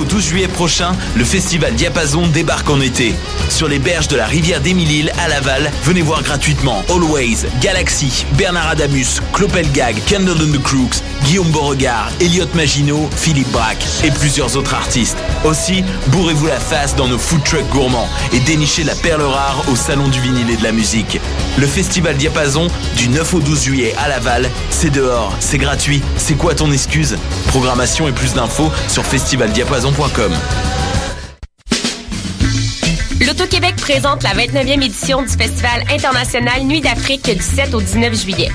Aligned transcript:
au 0.00 0.04
12 0.04 0.24
juillet 0.24 0.48
prochain, 0.48 0.92
le 1.14 1.24
festival 1.24 1.74
Diapason 1.74 2.26
débarque 2.26 2.70
en 2.70 2.80
été. 2.80 3.14
Sur 3.50 3.68
les 3.68 3.78
berges 3.78 4.08
de 4.08 4.16
la 4.16 4.26
rivière 4.26 4.60
d'Émile 4.60 5.12
à 5.18 5.28
Laval, 5.28 5.70
venez 5.84 6.02
voir 6.02 6.22
gratuitement 6.22 6.82
Always, 6.88 7.46
Galaxy, 7.60 8.24
Bernard 8.32 8.70
Adamus, 8.70 9.20
Clopelgag, 9.32 9.96
Candle 10.08 10.40
and 10.42 10.52
the 10.52 10.62
Crooks, 10.62 11.02
Guillaume 11.24 11.50
Beauregard, 11.50 12.10
Elliot 12.20 12.46
Maginot, 12.54 13.08
Philippe 13.16 13.50
Braque 13.50 13.84
et 14.04 14.10
plusieurs 14.10 14.56
autres 14.56 14.74
artistes. 14.74 15.16
Aussi, 15.44 15.84
bourrez-vous 16.08 16.46
la 16.46 16.58
face 16.58 16.96
dans 16.96 17.08
nos 17.08 17.18
food 17.18 17.42
trucks 17.44 17.68
gourmands 17.70 18.08
et 18.32 18.40
dénichez 18.40 18.84
la 18.84 18.94
perle 18.94 19.22
rare 19.22 19.62
au 19.70 19.76
Salon 19.76 20.08
du 20.08 20.20
vinyle 20.20 20.50
et 20.50 20.56
de 20.56 20.62
la 20.62 20.72
musique. 20.72 21.20
Le 21.58 21.66
festival 21.66 22.16
Diapason, 22.16 22.68
du 22.96 23.08
9 23.08 23.34
au 23.34 23.40
12 23.40 23.62
juillet 23.62 23.94
à 23.98 24.08
Laval, 24.08 24.48
c'est 24.70 24.90
dehors, 24.90 25.34
c'est 25.40 25.58
gratuit, 25.58 26.02
c'est 26.16 26.34
quoi 26.34 26.54
ton 26.54 26.72
excuse? 26.72 27.16
Programmation 27.48 28.08
et 28.08 28.12
plus 28.12 28.34
d'infos 28.34 28.70
sur 28.88 29.04
festivaldiapason.com. 29.04 30.32
L'Auto-Québec 33.26 33.76
présente 33.76 34.22
la 34.22 34.34
29e 34.34 34.82
édition 34.82 35.22
du 35.22 35.28
Festival 35.28 35.84
international 35.90 36.62
Nuit 36.64 36.80
d'Afrique 36.80 37.30
du 37.30 37.42
7 37.42 37.74
au 37.74 37.80
19 37.80 38.14
juillet. 38.14 38.50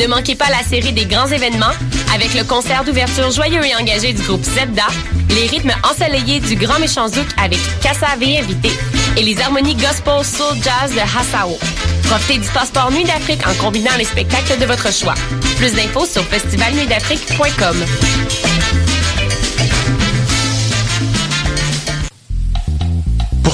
Ne 0.00 0.06
manquez 0.06 0.34
pas 0.34 0.48
la 0.48 0.62
série 0.66 0.94
des 0.94 1.04
grands 1.04 1.26
événements 1.26 1.74
avec 2.14 2.32
le 2.32 2.42
concert 2.44 2.84
d'ouverture 2.84 3.30
joyeux 3.30 3.62
et 3.66 3.76
engagé 3.76 4.14
du 4.14 4.22
groupe 4.22 4.42
Zebda, 4.42 4.86
les 5.28 5.46
rythmes 5.46 5.74
ensoleillés 5.84 6.40
du 6.40 6.56
Grand 6.56 6.78
Méchant 6.78 7.06
Zouk 7.06 7.26
avec 7.36 7.58
Kassavé 7.82 8.38
invité 8.38 8.70
et 9.18 9.22
les 9.22 9.38
harmonies 9.42 9.74
gospel 9.74 10.24
soul 10.24 10.56
jazz 10.62 10.94
de 10.94 11.00
Hassao. 11.00 11.58
Profitez 12.04 12.38
du 12.38 12.48
passeport 12.48 12.90
Nuit 12.90 13.04
d'Afrique 13.04 13.46
en 13.46 13.52
combinant 13.62 13.94
les 13.98 14.04
spectacles 14.04 14.58
de 14.58 14.64
votre 14.64 14.90
choix. 14.90 15.14
Plus 15.58 15.74
d'infos 15.74 16.06
sur 16.06 16.22
festivalnuitdafrique.com. 16.22 17.76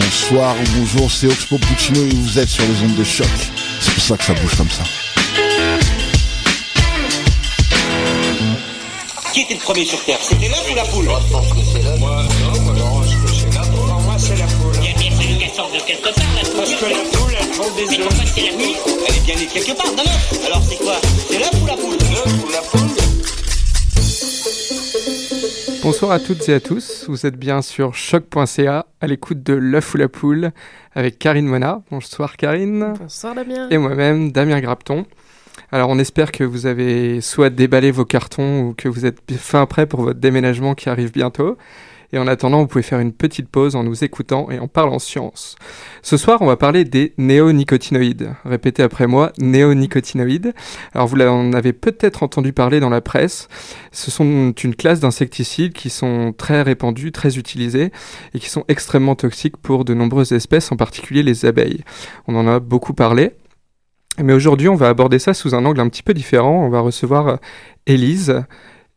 Bonsoir 0.00 0.54
ou 0.54 0.78
bonjour, 0.78 1.10
c'est 1.10 1.26
Oxpo 1.26 1.58
Puccino 1.58 2.00
et 2.06 2.14
vous 2.14 2.38
êtes 2.38 2.48
sur 2.48 2.62
les 2.62 2.82
ondes 2.82 2.94
de 2.94 3.02
choc. 3.02 3.26
C'est 3.80 3.92
pour 3.94 4.02
ça 4.02 4.16
que 4.16 4.22
ça 4.24 4.32
bouge 4.34 4.54
comme 4.56 4.70
ça. 4.70 4.84
Qui 9.32 9.40
était 9.40 9.54
le 9.54 9.60
premier 9.60 9.84
sur 9.84 10.00
Terre? 10.04 10.18
C'était 10.22 10.46
l'œuf 10.48 10.64
ou 10.70 10.74
la 10.76 10.84
poule? 10.84 11.04
Moi, 11.06 11.20
je 11.26 11.32
pense 11.32 11.48
que 11.52 11.58
c'est 11.72 11.82
l'œuf. 11.82 11.98
Moi, 11.98 12.22
non, 12.54 12.60
moi, 12.60 12.72
non, 12.74 13.02
je 13.02 13.16
pense 13.16 13.30
que 13.32 13.36
c'est 13.38 13.54
l'œuf. 13.58 13.70
Pour 13.70 14.00
moi, 14.02 14.14
c'est 14.18 14.36
la 14.36 14.46
poule. 14.46 14.72
Il 14.82 14.84
y 14.84 14.94
a 14.94 14.98
bien 14.98 15.10
fallu 15.16 15.36
qu'elle 15.38 15.54
sorte 15.54 15.74
de 15.74 15.80
quelque 15.80 16.14
part, 16.14 16.24
la 16.36 16.48
poule. 16.48 16.56
Parce 16.58 16.74
que 16.74 16.84
la 16.84 17.18
poule, 17.18 17.34
elle 17.40 17.48
prend 17.50 17.70
des 17.70 17.86
Mais 17.86 17.98
œufs. 17.98 18.06
pourquoi 18.08 18.24
c'est 18.34 18.42
la 18.50 18.56
nuit 18.56 18.76
Elle 19.08 19.16
est 19.16 19.20
bien 19.26 19.34
née 19.34 19.46
quelque 19.46 19.72
part 19.72 19.92
d'un 19.94 20.02
œuf. 20.02 20.46
Alors 20.46 20.62
c'est 20.68 20.76
quoi? 20.76 20.96
C'est 21.28 21.38
l'œuf 21.38 21.50
ou 21.60 21.66
la 21.66 21.74
poule? 21.76 21.98
L'œuf 22.12 22.34
ou 22.46 22.50
la 22.52 22.60
poule 22.62 22.87
Bonsoir 25.90 26.10
à 26.10 26.20
toutes 26.20 26.46
et 26.50 26.52
à 26.52 26.60
tous, 26.60 27.06
vous 27.08 27.24
êtes 27.24 27.38
bien 27.38 27.62
sur 27.62 27.94
choc.ca 27.94 28.84
à 29.00 29.06
l'écoute 29.06 29.42
de 29.42 29.54
l'œuf 29.54 29.94
ou 29.94 29.96
la 29.96 30.10
poule 30.10 30.50
avec 30.94 31.18
Karine 31.18 31.46
Mona. 31.46 31.80
Bonsoir 31.90 32.36
Karine. 32.36 32.92
Bonsoir 33.00 33.34
Damien. 33.34 33.68
Et 33.70 33.78
moi-même 33.78 34.30
Damien 34.30 34.60
Grapton. 34.60 35.06
Alors 35.72 35.88
on 35.88 35.98
espère 35.98 36.30
que 36.30 36.44
vous 36.44 36.66
avez 36.66 37.22
soit 37.22 37.48
déballé 37.48 37.90
vos 37.90 38.04
cartons 38.04 38.64
ou 38.64 38.74
que 38.74 38.86
vous 38.86 39.06
êtes 39.06 39.32
fin 39.38 39.64
prêt 39.64 39.86
pour 39.86 40.02
votre 40.02 40.20
déménagement 40.20 40.74
qui 40.74 40.90
arrive 40.90 41.10
bientôt. 41.10 41.56
Et 42.12 42.18
en 42.18 42.26
attendant, 42.26 42.60
vous 42.60 42.66
pouvez 42.66 42.82
faire 42.82 43.00
une 43.00 43.12
petite 43.12 43.48
pause 43.48 43.76
en 43.76 43.84
nous 43.84 44.02
écoutant 44.02 44.50
et 44.50 44.58
en 44.58 44.66
parlant 44.66 44.98
science. 44.98 45.56
Ce 46.02 46.16
soir, 46.16 46.40
on 46.40 46.46
va 46.46 46.56
parler 46.56 46.84
des 46.84 47.12
néonicotinoïdes. 47.18 48.32
Répétez 48.44 48.82
après 48.82 49.06
moi, 49.06 49.32
néonicotinoïdes. 49.38 50.54
Alors 50.94 51.06
vous 51.06 51.20
en 51.20 51.52
avez 51.52 51.74
peut-être 51.74 52.22
entendu 52.22 52.54
parler 52.54 52.80
dans 52.80 52.88
la 52.88 53.02
presse. 53.02 53.48
Ce 53.92 54.10
sont 54.10 54.52
une 54.52 54.74
classe 54.74 55.00
d'insecticides 55.00 55.74
qui 55.74 55.90
sont 55.90 56.32
très 56.36 56.62
répandus, 56.62 57.12
très 57.12 57.36
utilisés 57.36 57.92
et 58.32 58.38
qui 58.38 58.48
sont 58.48 58.64
extrêmement 58.68 59.14
toxiques 59.14 59.58
pour 59.58 59.84
de 59.84 59.92
nombreuses 59.92 60.32
espèces, 60.32 60.72
en 60.72 60.76
particulier 60.76 61.22
les 61.22 61.44
abeilles. 61.44 61.84
On 62.26 62.36
en 62.36 62.48
a 62.48 62.58
beaucoup 62.58 62.94
parlé. 62.94 63.32
Mais 64.20 64.32
aujourd'hui, 64.32 64.68
on 64.68 64.74
va 64.74 64.88
aborder 64.88 65.18
ça 65.18 65.34
sous 65.34 65.54
un 65.54 65.64
angle 65.64 65.80
un 65.80 65.88
petit 65.88 66.02
peu 66.02 66.14
différent. 66.14 66.64
On 66.64 66.70
va 66.70 66.80
recevoir 66.80 67.28
euh, 67.28 67.36
Élise. 67.86 68.42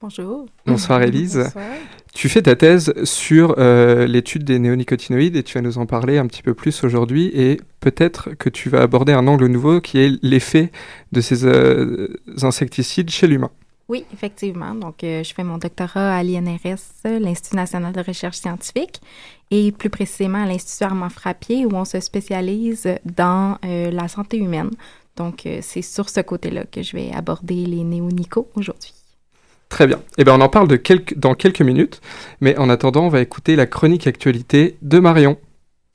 Bonjour. 0.01 0.47
Bonsoir 0.65 1.03
Élise. 1.03 1.37
Bonsoir. 1.37 1.65
Tu 2.13 2.27
fais 2.27 2.41
ta 2.41 2.55
thèse 2.55 2.93
sur 3.05 3.55
euh, 3.57 4.05
l'étude 4.05 4.43
des 4.43 4.59
néonicotinoïdes 4.59 5.37
et 5.37 5.43
tu 5.43 5.57
vas 5.57 5.61
nous 5.61 5.77
en 5.77 5.85
parler 5.85 6.17
un 6.17 6.27
petit 6.27 6.43
peu 6.43 6.53
plus 6.53 6.83
aujourd'hui 6.83 7.31
et 7.33 7.61
peut-être 7.79 8.31
que 8.31 8.49
tu 8.49 8.69
vas 8.69 8.81
aborder 8.81 9.13
un 9.13 9.27
angle 9.27 9.47
nouveau 9.47 9.79
qui 9.79 9.99
est 9.99 10.21
l'effet 10.21 10.71
de 11.13 11.21
ces 11.21 11.45
euh, 11.45 12.19
insecticides 12.41 13.09
chez 13.09 13.27
l'humain. 13.27 13.49
Oui, 13.87 14.05
effectivement. 14.13 14.75
Donc, 14.75 15.03
euh, 15.03 15.23
je 15.23 15.33
fais 15.33 15.43
mon 15.43 15.57
doctorat 15.57 16.17
à 16.17 16.23
l'INRS, 16.23 16.79
l'Institut 17.05 17.55
national 17.55 17.93
de 17.93 18.01
recherche 18.01 18.37
scientifique, 18.37 19.01
et 19.49 19.71
plus 19.71 19.89
précisément 19.89 20.43
à 20.43 20.45
l'Institut 20.45 20.83
Armand 20.83 21.09
Frappier, 21.09 21.65
où 21.65 21.73
on 21.73 21.85
se 21.85 21.99
spécialise 21.99 22.87
dans 23.03 23.57
la 23.63 24.07
santé 24.07 24.37
humaine. 24.37 24.69
Donc, 25.17 25.45
c'est 25.61 25.81
sur 25.81 26.07
ce 26.07 26.21
côté-là 26.21 26.63
que 26.63 26.81
je 26.81 26.95
vais 26.95 27.11
aborder 27.11 27.65
les 27.65 27.83
néonicos 27.83 28.47
aujourd'hui. 28.55 28.90
Très 29.71 29.87
bien. 29.87 30.01
Eh 30.17 30.25
bien, 30.25 30.35
on 30.35 30.41
en 30.41 30.49
parle 30.49 30.67
dans 31.15 31.33
quelques 31.33 31.61
minutes, 31.61 32.01
mais 32.41 32.57
en 32.57 32.69
attendant, 32.69 33.05
on 33.05 33.09
va 33.09 33.21
écouter 33.21 33.55
la 33.55 33.65
chronique 33.65 34.05
actualité 34.05 34.75
de 34.81 34.99
Marion. 34.99 35.37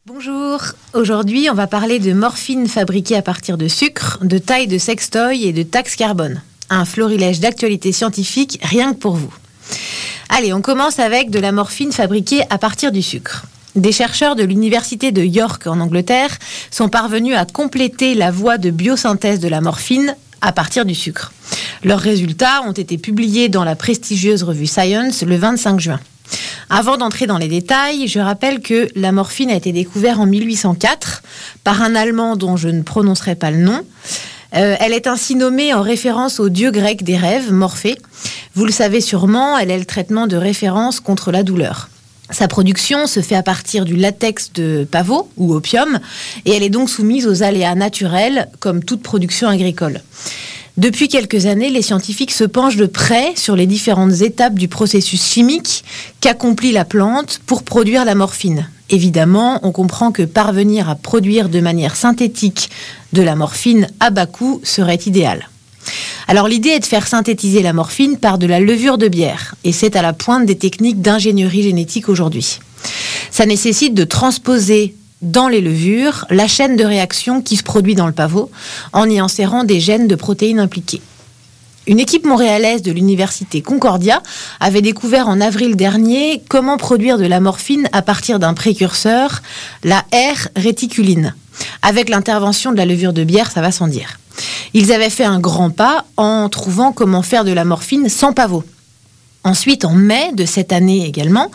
Bonjour, 0.06 0.60
aujourd'hui 0.94 1.48
on 1.50 1.54
va 1.54 1.66
parler 1.66 1.98
de 1.98 2.12
morphine 2.12 2.68
fabriquée 2.68 3.16
à 3.16 3.22
partir 3.22 3.58
de 3.58 3.66
sucre, 3.66 4.18
de 4.22 4.38
taille 4.38 4.68
de 4.68 4.78
sextoy 4.78 5.44
et 5.44 5.52
de 5.52 5.64
taxe 5.64 5.96
carbone. 5.96 6.42
Un 6.70 6.84
florilège 6.84 7.40
d'actualités 7.40 7.90
scientifiques 7.90 8.58
rien 8.62 8.94
que 8.94 8.98
pour 8.98 9.16
vous. 9.16 9.34
Allez, 10.28 10.52
on 10.52 10.62
commence 10.62 11.00
avec 11.00 11.30
de 11.30 11.40
la 11.40 11.52
morphine 11.52 11.92
fabriquée 11.92 12.42
à 12.50 12.58
partir 12.58 12.92
du 12.92 13.02
sucre. 13.02 13.46
Des 13.74 13.92
chercheurs 13.92 14.36
de 14.36 14.44
l'université 14.44 15.12
de 15.12 15.22
York 15.22 15.66
en 15.66 15.80
Angleterre 15.80 16.38
sont 16.70 16.88
parvenus 16.88 17.36
à 17.36 17.44
compléter 17.44 18.14
la 18.14 18.30
voie 18.30 18.56
de 18.56 18.70
biosynthèse 18.70 19.40
de 19.40 19.48
la 19.48 19.60
morphine 19.60 20.16
à 20.40 20.52
partir 20.52 20.84
du 20.84 20.94
sucre. 20.94 21.32
Leurs 21.84 22.00
résultats 22.00 22.62
ont 22.66 22.72
été 22.72 22.98
publiés 22.98 23.48
dans 23.48 23.64
la 23.64 23.76
prestigieuse 23.76 24.42
revue 24.42 24.66
Science 24.66 25.22
le 25.22 25.36
25 25.36 25.80
juin. 25.80 26.00
Avant 26.68 26.96
d'entrer 26.96 27.26
dans 27.26 27.38
les 27.38 27.48
détails, 27.48 28.08
je 28.08 28.18
rappelle 28.18 28.60
que 28.60 28.88
la 28.96 29.12
morphine 29.12 29.50
a 29.50 29.54
été 29.54 29.72
découverte 29.72 30.18
en 30.18 30.26
1804 30.26 31.22
par 31.62 31.82
un 31.82 31.94
Allemand 31.94 32.36
dont 32.36 32.56
je 32.56 32.68
ne 32.68 32.82
prononcerai 32.82 33.36
pas 33.36 33.50
le 33.50 33.58
nom. 33.58 33.82
Euh, 34.54 34.76
elle 34.80 34.92
est 34.92 35.06
ainsi 35.06 35.34
nommée 35.34 35.74
en 35.74 35.82
référence 35.82 36.40
au 36.40 36.48
dieu 36.48 36.70
grec 36.70 37.02
des 37.04 37.16
rêves, 37.16 37.52
Morphée. 37.52 37.98
Vous 38.54 38.64
le 38.64 38.72
savez 38.72 39.00
sûrement, 39.00 39.58
elle 39.58 39.70
est 39.70 39.78
le 39.78 39.84
traitement 39.84 40.26
de 40.26 40.36
référence 40.36 40.98
contre 41.00 41.30
la 41.30 41.42
douleur. 41.42 41.88
Sa 42.30 42.48
production 42.48 43.06
se 43.06 43.20
fait 43.20 43.36
à 43.36 43.42
partir 43.42 43.84
du 43.84 43.94
latex 43.96 44.52
de 44.52 44.86
pavot 44.90 45.28
ou 45.36 45.54
opium 45.54 46.00
et 46.44 46.52
elle 46.52 46.62
est 46.62 46.70
donc 46.70 46.90
soumise 46.90 47.26
aux 47.26 47.42
aléas 47.42 47.74
naturels 47.74 48.48
comme 48.58 48.82
toute 48.82 49.02
production 49.02 49.48
agricole. 49.48 50.02
Depuis 50.76 51.08
quelques 51.08 51.46
années, 51.46 51.70
les 51.70 51.80
scientifiques 51.80 52.32
se 52.32 52.44
penchent 52.44 52.76
de 52.76 52.86
près 52.86 53.34
sur 53.34 53.56
les 53.56 53.66
différentes 53.66 54.20
étapes 54.20 54.54
du 54.54 54.68
processus 54.68 55.24
chimique 55.24 55.84
qu'accomplit 56.20 56.72
la 56.72 56.84
plante 56.84 57.40
pour 57.46 57.62
produire 57.62 58.04
la 58.04 58.14
morphine. 58.14 58.68
Évidemment, 58.90 59.58
on 59.62 59.72
comprend 59.72 60.12
que 60.12 60.22
parvenir 60.22 60.90
à 60.90 60.94
produire 60.94 61.48
de 61.48 61.60
manière 61.60 61.96
synthétique 61.96 62.70
de 63.14 63.22
la 63.22 63.36
morphine 63.36 63.88
à 64.00 64.10
bas 64.10 64.26
coût 64.26 64.60
serait 64.64 65.00
idéal. 65.06 65.48
Alors 66.28 66.48
l'idée 66.48 66.70
est 66.70 66.80
de 66.80 66.84
faire 66.84 67.06
synthétiser 67.06 67.62
la 67.62 67.72
morphine 67.72 68.16
par 68.16 68.38
de 68.38 68.46
la 68.46 68.60
levure 68.60 68.98
de 68.98 69.08
bière, 69.08 69.54
et 69.64 69.72
c'est 69.72 69.96
à 69.96 70.02
la 70.02 70.12
pointe 70.12 70.46
des 70.46 70.56
techniques 70.56 71.00
d'ingénierie 71.00 71.62
génétique 71.62 72.08
aujourd'hui. 72.08 72.58
Ça 73.30 73.46
nécessite 73.46 73.94
de 73.94 74.04
transposer 74.04 74.94
dans 75.22 75.48
les 75.48 75.60
levures 75.60 76.26
la 76.30 76.46
chaîne 76.46 76.76
de 76.76 76.84
réaction 76.84 77.42
qui 77.42 77.56
se 77.56 77.62
produit 77.62 77.94
dans 77.94 78.06
le 78.06 78.12
pavot 78.12 78.50
en 78.92 79.08
y 79.08 79.18
insérant 79.18 79.64
des 79.64 79.80
gènes 79.80 80.08
de 80.08 80.14
protéines 80.14 80.60
impliquées. 80.60 81.00
Une 81.86 82.00
équipe 82.00 82.26
montréalaise 82.26 82.82
de 82.82 82.90
l'université 82.90 83.62
Concordia 83.62 84.20
avait 84.58 84.82
découvert 84.82 85.28
en 85.28 85.40
avril 85.40 85.76
dernier 85.76 86.42
comment 86.48 86.78
produire 86.78 87.16
de 87.16 87.26
la 87.26 87.38
morphine 87.38 87.88
à 87.92 88.02
partir 88.02 88.40
d'un 88.40 88.54
précurseur, 88.54 89.40
la 89.84 90.04
R-réticuline. 90.12 91.34
Avec 91.82 92.08
l'intervention 92.08 92.72
de 92.72 92.76
la 92.76 92.86
levure 92.86 93.12
de 93.12 93.22
bière, 93.22 93.52
ça 93.52 93.60
va 93.60 93.70
sans 93.70 93.86
dire. 93.86 94.18
Ils 94.74 94.92
avaient 94.92 95.10
fait 95.10 95.24
un 95.24 95.40
grand 95.40 95.70
pas 95.70 96.04
en 96.16 96.48
trouvant 96.48 96.92
comment 96.92 97.22
faire 97.22 97.44
de 97.44 97.52
la 97.52 97.64
morphine 97.64 98.08
sans 98.08 98.32
pavot. 98.32 98.64
Ensuite, 99.44 99.84
en 99.84 99.92
mai 99.92 100.32
de 100.34 100.44
cette 100.44 100.72
année 100.72 101.06
également, 101.06 101.50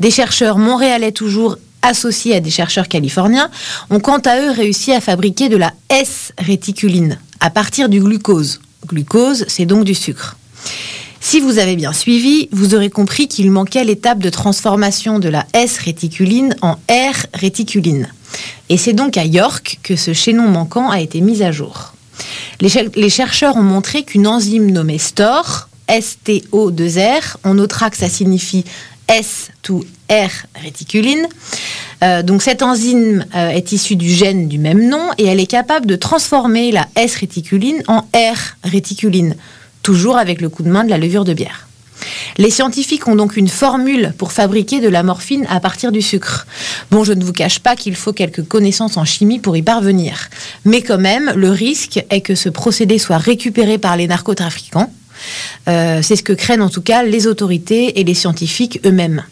des 0.00 0.10
chercheurs 0.10 0.58
montréalais 0.58 1.12
toujours 1.12 1.56
associés 1.82 2.34
à 2.34 2.40
des 2.40 2.50
chercheurs 2.50 2.88
californiens 2.88 3.50
ont 3.90 4.00
quant 4.00 4.18
à 4.18 4.40
eux 4.40 4.50
réussi 4.50 4.92
à 4.92 5.00
fabriquer 5.00 5.48
de 5.48 5.56
la 5.56 5.72
S-réticuline 5.90 7.18
à 7.40 7.50
partir 7.50 7.88
du 7.88 8.00
glucose. 8.00 8.60
Glucose, 8.86 9.44
c'est 9.48 9.66
donc 9.66 9.84
du 9.84 9.94
sucre. 9.94 10.36
Si 11.20 11.40
vous 11.40 11.58
avez 11.58 11.76
bien 11.76 11.92
suivi, 11.92 12.48
vous 12.52 12.74
aurez 12.74 12.90
compris 12.90 13.28
qu'il 13.28 13.50
manquait 13.50 13.84
l'étape 13.84 14.18
de 14.18 14.30
transformation 14.30 15.18
de 15.18 15.28
la 15.28 15.46
S-réticuline 15.52 16.54
en 16.62 16.76
R-réticuline. 16.90 18.08
Et 18.68 18.76
c'est 18.76 18.92
donc 18.92 19.16
à 19.16 19.24
York 19.24 19.80
que 19.82 19.96
ce 19.96 20.12
chaînon 20.12 20.48
manquant 20.48 20.90
a 20.90 21.00
été 21.00 21.20
mis 21.20 21.42
à 21.42 21.52
jour. 21.52 21.93
Les, 22.60 23.10
chercheurs 23.10 23.56
ont 23.56 23.62
montré 23.62 24.04
qu'une 24.04 24.26
enzyme 24.26 24.70
nommée 24.70 24.98
STOR, 24.98 25.68
S-T-O-2-R, 25.88 27.38
en 27.44 27.58
autraque 27.58 27.94
ça 27.94 28.08
signifie 28.08 28.64
S 29.08 29.50
to 29.62 29.84
R 30.10 30.30
réticuline. 30.62 31.26
Euh, 32.02 32.22
donc 32.22 32.42
cette 32.42 32.62
enzyme 32.62 33.24
euh, 33.34 33.48
est 33.48 33.72
issue 33.72 33.96
du 33.96 34.10
gène 34.10 34.48
du 34.48 34.58
même 34.58 34.88
nom 34.88 35.10
et 35.18 35.24
elle 35.24 35.40
est 35.40 35.46
capable 35.46 35.86
de 35.86 35.96
transformer 35.96 36.72
la 36.72 36.86
S 36.96 37.16
réticuline 37.16 37.82
en 37.86 38.00
R 38.14 38.56
réticuline, 38.64 39.36
toujours 39.82 40.16
avec 40.16 40.40
le 40.40 40.48
coup 40.48 40.62
de 40.62 40.70
main 40.70 40.84
de 40.84 40.90
la 40.90 40.98
levure 40.98 41.24
de 41.24 41.34
bière. 41.34 41.68
Les 42.38 42.50
scientifiques 42.50 43.08
ont 43.08 43.16
donc 43.16 43.36
une 43.36 43.48
formule 43.48 44.14
pour 44.18 44.32
fabriquer 44.32 44.80
de 44.80 44.88
la 44.88 45.02
morphine 45.02 45.46
à 45.48 45.60
partir 45.60 45.92
du 45.92 46.02
sucre. 46.02 46.46
Bon, 46.90 47.04
je 47.04 47.12
ne 47.12 47.24
vous 47.24 47.32
cache 47.32 47.60
pas 47.60 47.76
qu'il 47.76 47.96
faut 47.96 48.12
quelques 48.12 48.46
connaissances 48.46 48.96
en 48.96 49.04
chimie 49.04 49.38
pour 49.38 49.56
y 49.56 49.62
parvenir. 49.62 50.28
Mais 50.64 50.82
quand 50.82 50.98
même, 50.98 51.32
le 51.36 51.50
risque 51.50 52.04
est 52.10 52.20
que 52.20 52.34
ce 52.34 52.48
procédé 52.48 52.98
soit 52.98 53.18
récupéré 53.18 53.78
par 53.78 53.96
les 53.96 54.06
narcotrafiquants. 54.06 54.92
Euh, 55.68 56.02
c'est 56.02 56.16
ce 56.16 56.22
que 56.22 56.32
craignent 56.32 56.62
en 56.62 56.68
tout 56.68 56.82
cas 56.82 57.02
les 57.02 57.26
autorités 57.26 58.00
et 58.00 58.04
les 58.04 58.14
scientifiques 58.14 58.80
eux-mêmes. 58.84 59.24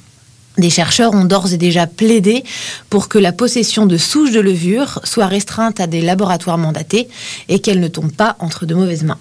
Des 0.58 0.70
chercheurs 0.70 1.14
ont 1.14 1.24
d'ores 1.24 1.52
et 1.54 1.56
déjà 1.56 1.86
plaidé 1.86 2.44
pour 2.90 3.08
que 3.08 3.18
la 3.18 3.32
possession 3.32 3.86
de 3.86 3.96
souches 3.96 4.32
de 4.32 4.40
levure 4.40 5.00
soit 5.04 5.26
restreinte 5.26 5.80
à 5.80 5.86
des 5.86 6.02
laboratoires 6.02 6.58
mandatés 6.58 7.08
et 7.48 7.60
qu'elle 7.60 7.80
ne 7.80 7.88
tombe 7.88 8.12
pas 8.12 8.36
entre 8.38 8.66
de 8.66 8.74
mauvaises 8.74 9.02
mains. 9.02 9.18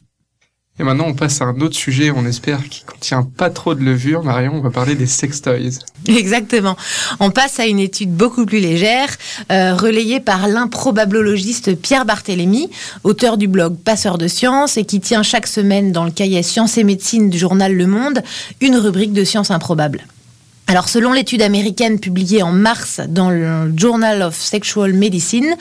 Et 0.82 0.84
maintenant, 0.84 1.06
on 1.06 1.14
passe 1.14 1.44
à 1.44 1.46
un 1.46 1.62
autre 1.62 1.76
sujet, 1.76 2.10
on 2.10 2.26
espère, 2.26 2.68
qui 2.68 2.84
contient 2.84 3.22
pas 3.22 3.52
trop 3.52 3.76
de 3.76 3.84
levure. 3.84 4.24
Marion, 4.24 4.54
on 4.56 4.62
va 4.62 4.72
parler 4.72 4.96
des 4.96 5.06
sextoys. 5.06 5.78
Exactement. 6.08 6.76
On 7.20 7.30
passe 7.30 7.60
à 7.60 7.68
une 7.68 7.78
étude 7.78 8.12
beaucoup 8.12 8.48
plus 8.48 8.58
légère, 8.58 9.10
euh, 9.52 9.76
relayée 9.76 10.20
par 10.20 10.48
l'improbablologiste 10.48 11.80
Pierre 11.80 12.06
Barthélémy, 12.06 12.72
auteur 13.04 13.38
du 13.38 13.48
blog 13.48 13.78
Passeur 13.78 14.18
de 14.18 14.28
sciences 14.28 14.76
et 14.76 14.84
qui 14.84 15.00
tient 15.00 15.22
chaque 15.22 15.46
semaine 15.46 15.92
dans 15.92 16.04
le 16.04 16.10
cahier 16.10 16.42
Sciences 16.42 16.80
et 16.80 16.84
médecine 16.84 17.30
du 17.30 17.38
journal 17.38 17.76
Le 17.76 17.86
Monde 17.86 18.24
une 18.60 18.76
rubrique 18.76 19.14
de 19.14 19.24
sciences 19.24 19.52
improbables. 19.52 20.08
Alors, 20.72 20.88
selon 20.88 21.12
l'étude 21.12 21.42
américaine 21.42 22.00
publiée 22.00 22.44
en 22.44 22.54
mars 22.54 23.02
dans 23.10 23.30
le 23.30 23.74
Journal 23.76 24.22
of 24.22 24.38
Sexual 24.38 24.94
Medicine, 24.94 25.58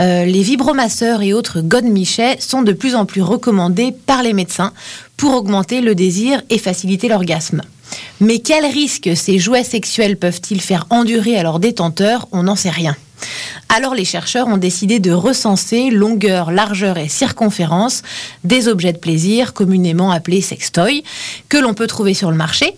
euh, 0.00 0.24
les 0.24 0.42
vibromasseurs 0.42 1.22
et 1.22 1.32
autres 1.32 1.60
godemichets 1.60 2.34
sont 2.40 2.62
de 2.62 2.72
plus 2.72 2.96
en 2.96 3.06
plus 3.06 3.22
recommandés 3.22 3.94
par 4.06 4.24
les 4.24 4.32
médecins 4.32 4.72
pour 5.16 5.34
augmenter 5.34 5.80
le 5.80 5.94
désir 5.94 6.42
et 6.50 6.58
faciliter 6.58 7.06
l'orgasme. 7.06 7.62
Mais 8.18 8.40
quels 8.40 8.66
risques 8.66 9.10
ces 9.14 9.38
jouets 9.38 9.62
sexuels 9.62 10.16
peuvent-ils 10.16 10.60
faire 10.60 10.88
endurer 10.90 11.36
à 11.36 11.44
leurs 11.44 11.60
détenteurs? 11.60 12.26
On 12.32 12.42
n'en 12.42 12.56
sait 12.56 12.70
rien. 12.70 12.96
Alors 13.68 13.94
les 13.94 14.04
chercheurs 14.04 14.48
ont 14.48 14.56
décidé 14.56 14.98
de 14.98 15.12
recenser 15.12 15.90
longueur, 15.90 16.50
largeur 16.50 16.98
et 16.98 17.08
circonférence 17.08 18.02
des 18.42 18.66
objets 18.66 18.94
de 18.94 18.98
plaisir 18.98 19.52
communément 19.52 20.10
appelés 20.10 20.40
sextoys 20.40 21.04
que 21.48 21.56
l'on 21.56 21.74
peut 21.74 21.86
trouver 21.86 22.14
sur 22.14 22.32
le 22.32 22.36
marché 22.36 22.74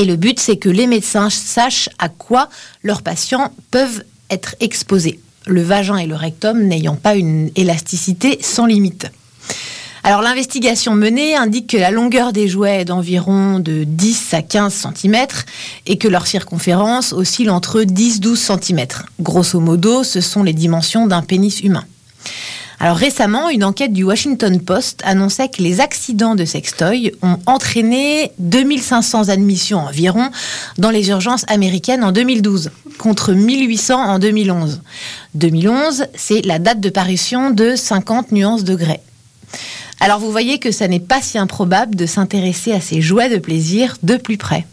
et 0.00 0.06
le 0.06 0.16
but, 0.16 0.40
c'est 0.40 0.56
que 0.56 0.70
les 0.70 0.86
médecins 0.86 1.28
sachent 1.28 1.90
à 1.98 2.08
quoi 2.08 2.48
leurs 2.82 3.02
patients 3.02 3.52
peuvent 3.70 4.02
être 4.30 4.56
exposés, 4.58 5.20
le 5.44 5.60
vagin 5.60 5.98
et 5.98 6.06
le 6.06 6.14
rectum 6.14 6.58
n'ayant 6.58 6.96
pas 6.96 7.16
une 7.16 7.50
élasticité 7.54 8.38
sans 8.40 8.64
limite. 8.64 9.10
Alors 10.02 10.22
l'investigation 10.22 10.94
menée 10.94 11.36
indique 11.36 11.66
que 11.66 11.76
la 11.76 11.90
longueur 11.90 12.32
des 12.32 12.48
jouets 12.48 12.80
est 12.80 12.84
d'environ 12.86 13.58
de 13.58 13.84
10 13.84 14.32
à 14.32 14.40
15 14.40 14.86
cm 14.96 15.26
et 15.84 15.98
que 15.98 16.08
leur 16.08 16.26
circonférence 16.26 17.12
oscille 17.12 17.50
entre 17.50 17.82
10-12 17.82 18.36
cm. 18.36 18.86
Grosso 19.20 19.60
modo, 19.60 20.02
ce 20.02 20.22
sont 20.22 20.42
les 20.42 20.54
dimensions 20.54 21.08
d'un 21.08 21.20
pénis 21.20 21.60
humain. 21.60 21.84
Alors 22.82 22.96
récemment, 22.96 23.50
une 23.50 23.62
enquête 23.62 23.92
du 23.92 24.04
Washington 24.04 24.58
Post 24.58 25.02
annonçait 25.04 25.50
que 25.50 25.62
les 25.62 25.80
accidents 25.80 26.34
de 26.34 26.46
sextoy 26.46 27.12
ont 27.20 27.36
entraîné 27.44 28.32
2500 28.38 29.28
admissions 29.28 29.80
environ 29.80 30.30
dans 30.78 30.88
les 30.88 31.10
urgences 31.10 31.44
américaines 31.48 32.02
en 32.02 32.10
2012, 32.10 32.70
contre 32.96 33.34
1800 33.34 34.02
en 34.02 34.18
2011. 34.18 34.80
2011, 35.34 36.06
c'est 36.14 36.40
la 36.46 36.58
date 36.58 36.80
de 36.80 36.88
parution 36.88 37.50
de 37.50 37.76
50 37.76 38.32
nuances 38.32 38.64
de 38.64 38.74
grès. 38.74 39.02
Alors 40.00 40.18
vous 40.18 40.30
voyez 40.30 40.58
que 40.58 40.72
ça 40.72 40.88
n'est 40.88 41.00
pas 41.00 41.20
si 41.20 41.36
improbable 41.36 41.96
de 41.96 42.06
s'intéresser 42.06 42.72
à 42.72 42.80
ces 42.80 43.02
jouets 43.02 43.28
de 43.28 43.36
plaisir 43.36 43.98
de 44.02 44.16
plus 44.16 44.38
près. 44.38 44.66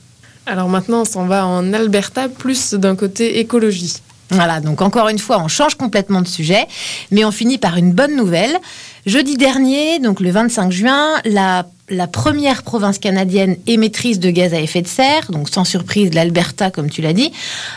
Alors 0.45 0.69
maintenant, 0.69 1.01
on 1.01 1.06
s'en 1.06 1.25
va 1.25 1.45
en 1.45 1.74
Alberta, 1.74 2.30
plus 2.30 2.74
d'un 2.74 2.95
côté 2.95 3.39
écologie. 3.39 3.98
Voilà, 4.29 4.59
donc 4.59 4.81
encore 4.81 5.07
une 5.07 5.19
fois, 5.19 5.39
on 5.41 5.47
change 5.47 5.75
complètement 5.75 6.21
de 6.21 6.27
sujet, 6.27 6.68
mais 7.12 7.24
on 7.24 7.31
finit 7.31 7.57
par 7.57 7.77
une 7.77 7.94
bonne 7.94 8.15
nouvelle. 8.15 8.57
Jeudi 9.06 9.38
dernier, 9.38 10.00
donc 10.00 10.19
le 10.19 10.31
25 10.31 10.69
juin, 10.69 11.13
la, 11.24 11.65
première 12.12 12.63
province 12.63 13.00
canadienne 13.00 13.56
émettrice 13.68 14.19
de 14.19 14.29
gaz 14.29 14.53
à 14.53 14.59
effet 14.59 14.81
de 14.81 14.88
serre, 14.88 15.31
donc 15.31 15.47
sans 15.47 15.63
surprise 15.63 16.13
l'Alberta 16.13 16.71
comme 16.71 16.89
tu 16.89 17.01
l'as 17.01 17.13
dit, 17.13 17.31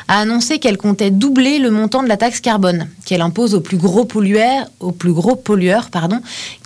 a 0.08 0.18
annoncé 0.18 0.58
qu'elle 0.58 0.76
comptait 0.76 1.12
doubler 1.12 1.60
le 1.60 1.70
montant 1.70 2.02
de 2.02 2.08
la 2.08 2.16
taxe 2.16 2.40
carbone 2.40 2.88
qu'elle 3.04 3.22
impose 3.22 3.54
aux 3.54 3.60
plus 3.60 3.76
gros 3.76 4.04
pollueurs, 4.04 4.66
aux 4.80 4.90
plus 4.90 5.12
gros 5.12 5.36
pollueurs 5.36 5.88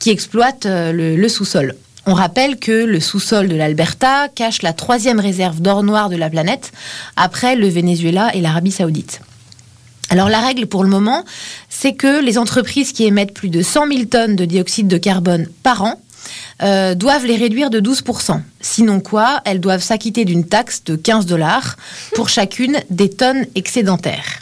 qui 0.00 0.08
exploitent 0.08 0.64
euh, 0.64 0.92
le 0.92 1.28
sous-sol. 1.28 1.74
On 2.06 2.14
rappelle 2.14 2.58
que 2.58 2.72
le 2.72 3.00
sous-sol 3.00 3.48
de 3.48 3.56
l'Alberta 3.56 4.28
cache 4.28 4.60
la 4.60 4.74
troisième 4.74 5.20
réserve 5.20 5.60
d'or 5.60 5.82
noir 5.82 6.10
de 6.10 6.16
la 6.16 6.28
planète, 6.28 6.72
après 7.16 7.56
le 7.56 7.68
Venezuela 7.68 8.34
et 8.34 8.42
l'Arabie 8.42 8.72
saoudite. 8.72 9.20
Alors 10.14 10.28
la 10.28 10.38
règle 10.38 10.68
pour 10.68 10.84
le 10.84 10.88
moment, 10.88 11.24
c'est 11.68 11.94
que 11.94 12.24
les 12.24 12.38
entreprises 12.38 12.92
qui 12.92 13.02
émettent 13.02 13.34
plus 13.34 13.48
de 13.48 13.62
100 13.62 13.88
000 13.88 14.04
tonnes 14.04 14.36
de 14.36 14.44
dioxyde 14.44 14.86
de 14.86 14.96
carbone 14.96 15.48
par 15.64 15.82
an 15.82 16.00
euh, 16.62 16.94
doivent 16.94 17.26
les 17.26 17.34
réduire 17.34 17.68
de 17.68 17.80
12%. 17.80 18.40
Sinon 18.60 19.00
quoi, 19.00 19.40
elles 19.44 19.58
doivent 19.58 19.82
s'acquitter 19.82 20.24
d'une 20.24 20.46
taxe 20.46 20.84
de 20.84 20.94
15 20.94 21.26
dollars 21.26 21.74
pour 22.14 22.28
chacune 22.28 22.78
des 22.90 23.10
tonnes 23.10 23.44
excédentaires. 23.56 24.38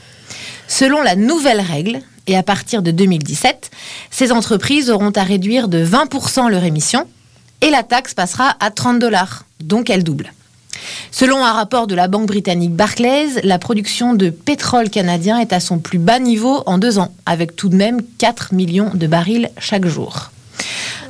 Selon 0.69 1.01
la 1.01 1.17
nouvelle 1.17 1.63
règle, 1.63 2.01
et 2.27 2.37
à 2.37 2.43
partir 2.43 2.83
de 2.83 2.91
2017, 2.91 3.71
ces 4.11 4.31
entreprises 4.31 4.91
auront 4.91 5.13
à 5.13 5.23
réduire 5.23 5.69
de 5.69 5.83
20% 5.83 6.51
leur 6.51 6.65
émission 6.65 7.09
et 7.63 7.71
la 7.71 7.83
taxe 7.83 8.13
passera 8.13 8.57
à 8.61 8.71
30 8.71 8.99
dollars, 8.99 9.47
donc 9.61 9.89
elle 9.89 10.05
double. 10.05 10.35
Selon 11.11 11.45
un 11.45 11.53
rapport 11.53 11.87
de 11.87 11.95
la 11.95 12.09
banque 12.09 12.27
britannique 12.27 12.75
Barclays, 12.75 13.41
la 13.45 13.59
production 13.59 14.15
de 14.15 14.31
pétrole 14.31 14.91
canadien 14.91 15.39
est 15.39 15.53
à 15.53 15.61
son 15.61 15.79
plus 15.79 15.99
bas 15.99 16.19
niveau 16.19 16.63
en 16.67 16.79
deux 16.79 16.99
ans, 16.99 17.15
avec 17.27 17.57
tout 17.57 17.69
de 17.69 17.77
même 17.77 18.01
4 18.19 18.55
millions 18.55 18.91
de 18.95 19.07
barils 19.07 19.51
chaque 19.59 19.87
jour. 19.87 20.31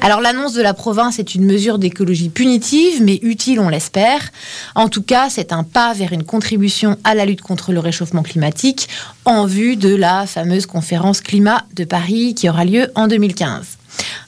Alors 0.04 0.20
l'annonce 0.20 0.52
de 0.52 0.62
la 0.62 0.74
province 0.74 1.20
est 1.20 1.36
une 1.36 1.44
mesure 1.44 1.78
d'écologie 1.78 2.28
punitive, 2.28 3.00
mais 3.04 3.20
utile, 3.22 3.60
on 3.60 3.68
l'espère. 3.68 4.32
En 4.74 4.88
tout 4.88 5.02
cas, 5.02 5.30
c'est 5.30 5.52
un 5.52 5.62
pas 5.62 5.92
vers 5.92 6.12
une 6.12 6.24
contribution 6.24 6.96
à 7.04 7.14
la 7.14 7.24
lutte 7.24 7.40
contre 7.40 7.72
le 7.72 7.78
réchauffement 7.78 8.24
climatique 8.24 8.88
en 9.24 9.46
vue 9.46 9.76
de 9.76 9.94
la 9.94 10.26
fameuse 10.26 10.66
conférence 10.66 11.20
climat 11.20 11.62
de 11.76 11.84
Paris 11.84 12.34
qui 12.34 12.48
aura 12.48 12.64
lieu 12.64 12.90
en 12.96 13.06
2015. 13.06 13.78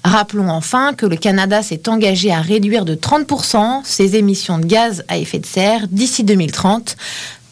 Rappelons 0.05 0.51
enfin 0.51 0.93
que 0.95 1.07
le 1.07 1.17
Canada 1.17 1.63
s'est 1.63 1.89
engagé 1.89 2.31
à 2.31 2.41
réduire 2.41 2.85
de 2.85 2.95
30% 2.95 3.83
ses 3.85 4.17
émissions 4.17 4.59
de 4.59 4.67
gaz 4.67 5.05
à 5.09 5.17
effet 5.19 5.39
de 5.39 5.47
serre 5.47 5.87
d'ici 5.91 6.25
2030 6.25 6.97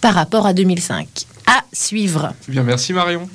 par 0.00 0.14
rapport 0.14 0.46
à 0.46 0.52
2005. 0.52 1.06
À 1.46 1.62
suivre. 1.72 2.34
Eh 2.48 2.52
bien, 2.52 2.62
merci 2.62 2.92
Marion. 2.92 3.28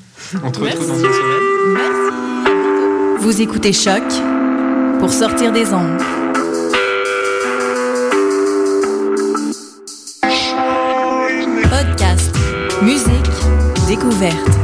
On 0.43 0.51
te 0.51 0.59
retrouve 0.59 0.87
dans 0.87 0.95
une 0.95 1.13
semaine. 1.13 1.73
Merci. 1.73 3.23
Vous 3.23 3.41
écoutez 3.41 3.73
Choc 3.73 4.03
pour 4.99 5.11
sortir 5.11 5.51
des 5.51 5.73
ondes. 5.73 6.01
Podcast, 11.69 12.35
musique, 12.81 13.87
découverte. 13.87 14.57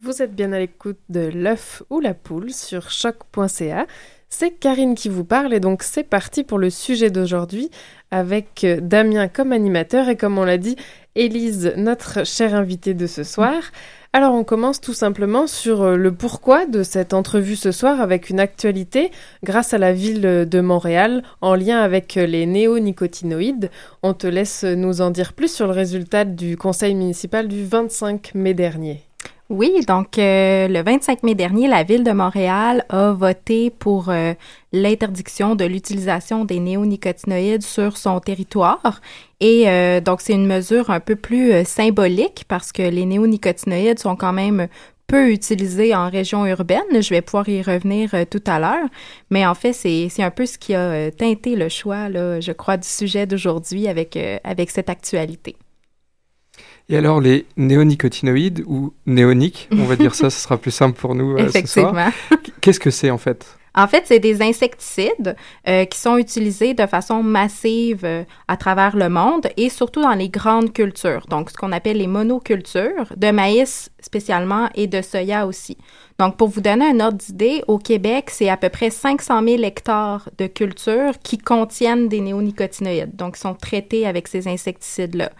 Vous 0.00 0.22
êtes 0.22 0.34
bien 0.34 0.52
à 0.52 0.58
l'écoute 0.58 0.98
de 1.08 1.20
l'œuf 1.20 1.84
ou 1.88 2.00
la 2.00 2.14
poule 2.14 2.50
sur 2.50 2.90
choc.ca. 2.90 3.86
C'est 4.36 4.50
Karine 4.50 4.96
qui 4.96 5.08
vous 5.08 5.22
parle 5.22 5.54
et 5.54 5.60
donc 5.60 5.84
c'est 5.84 6.02
parti 6.02 6.42
pour 6.42 6.58
le 6.58 6.68
sujet 6.68 7.08
d'aujourd'hui 7.08 7.70
avec 8.10 8.64
euh, 8.64 8.80
Damien 8.82 9.28
comme 9.28 9.52
animateur 9.52 10.08
et 10.08 10.16
comme 10.16 10.38
on 10.38 10.44
l'a 10.44 10.58
dit, 10.58 10.74
Élise, 11.14 11.72
notre 11.76 12.26
chère 12.26 12.56
invitée 12.56 12.94
de 12.94 13.06
ce 13.06 13.22
soir. 13.22 13.62
Alors 14.12 14.34
on 14.34 14.42
commence 14.42 14.80
tout 14.80 14.92
simplement 14.92 15.46
sur 15.46 15.82
euh, 15.82 15.94
le 15.94 16.10
pourquoi 16.12 16.66
de 16.66 16.82
cette 16.82 17.14
entrevue 17.14 17.54
ce 17.54 17.70
soir 17.70 18.00
avec 18.00 18.28
une 18.28 18.40
actualité 18.40 19.12
grâce 19.44 19.72
à 19.72 19.78
la 19.78 19.92
ville 19.92 20.22
de 20.22 20.60
Montréal 20.60 21.22
en 21.40 21.54
lien 21.54 21.78
avec 21.78 22.16
euh, 22.16 22.26
les 22.26 22.44
néonicotinoïdes. 22.44 23.70
On 24.02 24.14
te 24.14 24.26
laisse 24.26 24.64
nous 24.64 25.00
en 25.00 25.12
dire 25.12 25.34
plus 25.34 25.54
sur 25.54 25.68
le 25.68 25.72
résultat 25.74 26.24
du 26.24 26.56
conseil 26.56 26.96
municipal 26.96 27.46
du 27.46 27.64
25 27.64 28.32
mai 28.34 28.52
dernier. 28.52 29.04
Oui, 29.56 29.84
donc 29.86 30.18
euh, 30.18 30.66
le 30.66 30.82
25 30.82 31.22
mai 31.22 31.36
dernier, 31.36 31.68
la 31.68 31.84
ville 31.84 32.02
de 32.02 32.10
Montréal 32.10 32.84
a 32.88 33.12
voté 33.12 33.70
pour 33.70 34.08
euh, 34.08 34.34
l'interdiction 34.72 35.54
de 35.54 35.64
l'utilisation 35.64 36.44
des 36.44 36.58
néonicotinoïdes 36.58 37.62
sur 37.62 37.96
son 37.96 38.18
territoire. 38.18 39.00
Et 39.38 39.68
euh, 39.68 40.00
donc 40.00 40.22
c'est 40.22 40.32
une 40.32 40.48
mesure 40.48 40.90
un 40.90 40.98
peu 40.98 41.14
plus 41.14 41.64
symbolique 41.64 42.46
parce 42.48 42.72
que 42.72 42.82
les 42.82 43.06
néonicotinoïdes 43.06 44.00
sont 44.00 44.16
quand 44.16 44.32
même 44.32 44.66
peu 45.06 45.30
utilisés 45.30 45.94
en 45.94 46.10
région 46.10 46.44
urbaine. 46.46 47.00
Je 47.00 47.10
vais 47.10 47.22
pouvoir 47.22 47.48
y 47.48 47.62
revenir 47.62 48.10
tout 48.28 48.42
à 48.48 48.58
l'heure. 48.58 48.88
Mais 49.30 49.46
en 49.46 49.54
fait, 49.54 49.72
c'est 49.72 50.10
un 50.18 50.32
peu 50.32 50.46
ce 50.46 50.58
qui 50.58 50.74
a 50.74 51.12
teinté 51.12 51.54
le 51.54 51.68
choix, 51.68 52.08
là, 52.08 52.40
je 52.40 52.50
crois, 52.50 52.76
du 52.76 52.88
sujet 52.88 53.24
d'aujourd'hui 53.24 53.86
avec, 53.86 54.18
avec 54.42 54.70
cette 54.70 54.90
actualité. 54.90 55.54
Et 56.88 56.96
alors, 56.96 57.20
les 57.20 57.46
néonicotinoïdes 57.56 58.62
ou 58.66 58.92
néoniques, 59.06 59.68
on 59.72 59.84
va 59.84 59.96
dire 59.96 60.14
ça, 60.14 60.28
ce 60.28 60.40
sera 60.40 60.58
plus 60.58 60.70
simple 60.70 60.98
pour 60.98 61.14
nous 61.14 61.36
euh, 61.38 61.48
ce 61.48 61.66
soir. 61.66 61.94
Qu'est-ce 62.60 62.80
que 62.80 62.90
c'est 62.90 63.10
en 63.10 63.18
fait? 63.18 63.56
En 63.76 63.88
fait, 63.88 64.04
c'est 64.06 64.20
des 64.20 64.40
insecticides 64.40 65.34
euh, 65.66 65.84
qui 65.84 65.98
sont 65.98 66.16
utilisés 66.16 66.74
de 66.74 66.86
façon 66.86 67.24
massive 67.24 68.04
euh, 68.04 68.22
à 68.46 68.56
travers 68.56 68.96
le 68.96 69.08
monde 69.08 69.48
et 69.56 69.68
surtout 69.68 70.00
dans 70.00 70.14
les 70.14 70.28
grandes 70.28 70.72
cultures, 70.72 71.26
donc 71.28 71.50
ce 71.50 71.56
qu'on 71.56 71.72
appelle 71.72 71.96
les 71.96 72.06
monocultures, 72.06 73.12
de 73.16 73.32
maïs 73.32 73.90
spécialement 74.00 74.68
et 74.76 74.86
de 74.86 75.02
soya 75.02 75.46
aussi. 75.46 75.76
Donc, 76.20 76.36
pour 76.36 76.46
vous 76.46 76.60
donner 76.60 76.86
un 76.86 77.00
ordre 77.00 77.18
d'idée, 77.18 77.64
au 77.66 77.78
Québec, 77.78 78.30
c'est 78.30 78.48
à 78.48 78.56
peu 78.56 78.68
près 78.68 78.90
500 78.90 79.42
000 79.42 79.62
hectares 79.64 80.28
de 80.38 80.46
cultures 80.46 81.18
qui 81.24 81.38
contiennent 81.38 82.08
des 82.08 82.20
néonicotinoïdes, 82.20 83.16
donc 83.16 83.36
sont 83.36 83.54
traités 83.54 84.06
avec 84.06 84.28
ces 84.28 84.46
insecticides-là. 84.46 85.32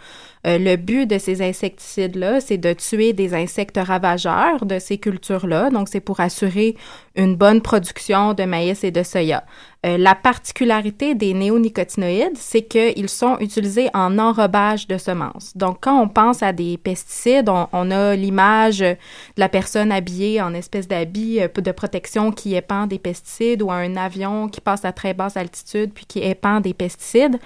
Euh, 0.46 0.58
le 0.58 0.76
but 0.76 1.06
de 1.06 1.18
ces 1.18 1.42
insecticides-là, 1.42 2.40
c'est 2.40 2.58
de 2.58 2.72
tuer 2.74 3.12
des 3.12 3.34
insectes 3.34 3.78
ravageurs 3.82 4.66
de 4.66 4.78
ces 4.78 4.98
cultures-là. 4.98 5.70
Donc, 5.70 5.88
c'est 5.88 6.00
pour 6.00 6.20
assurer 6.20 6.76
une 7.16 7.34
bonne 7.34 7.62
production 7.62 8.34
de 8.34 8.44
maïs 8.44 8.84
et 8.84 8.90
de 8.90 9.02
soya. 9.02 9.44
Euh, 9.86 9.96
la 9.96 10.14
particularité 10.14 11.14
des 11.14 11.32
néonicotinoïdes, 11.32 12.36
c'est 12.36 12.62
qu'ils 12.62 13.08
sont 13.08 13.38
utilisés 13.40 13.88
en 13.94 14.18
enrobage 14.18 14.86
de 14.86 14.98
semences. 14.98 15.56
Donc, 15.56 15.78
quand 15.80 16.00
on 16.00 16.08
pense 16.08 16.42
à 16.42 16.52
des 16.52 16.76
pesticides, 16.76 17.48
on, 17.48 17.90
a 17.90 18.14
l'image 18.14 18.80
de 18.80 18.96
la 19.36 19.48
personne 19.48 19.92
habillée 19.92 20.42
en 20.42 20.52
espèce 20.54 20.88
d'habit 20.88 21.40
euh, 21.40 21.48
de 21.48 21.72
protection 21.72 22.32
qui 22.32 22.54
épand 22.54 22.88
des 22.88 22.98
pesticides 22.98 23.62
ou 23.62 23.70
un 23.70 23.96
avion 23.96 24.48
qui 24.48 24.60
passe 24.60 24.84
à 24.84 24.92
très 24.92 25.14
basse 25.14 25.36
altitude 25.36 25.92
puis 25.94 26.04
qui 26.06 26.18
épand 26.20 26.62
des 26.62 26.74
pesticides. 26.74 27.38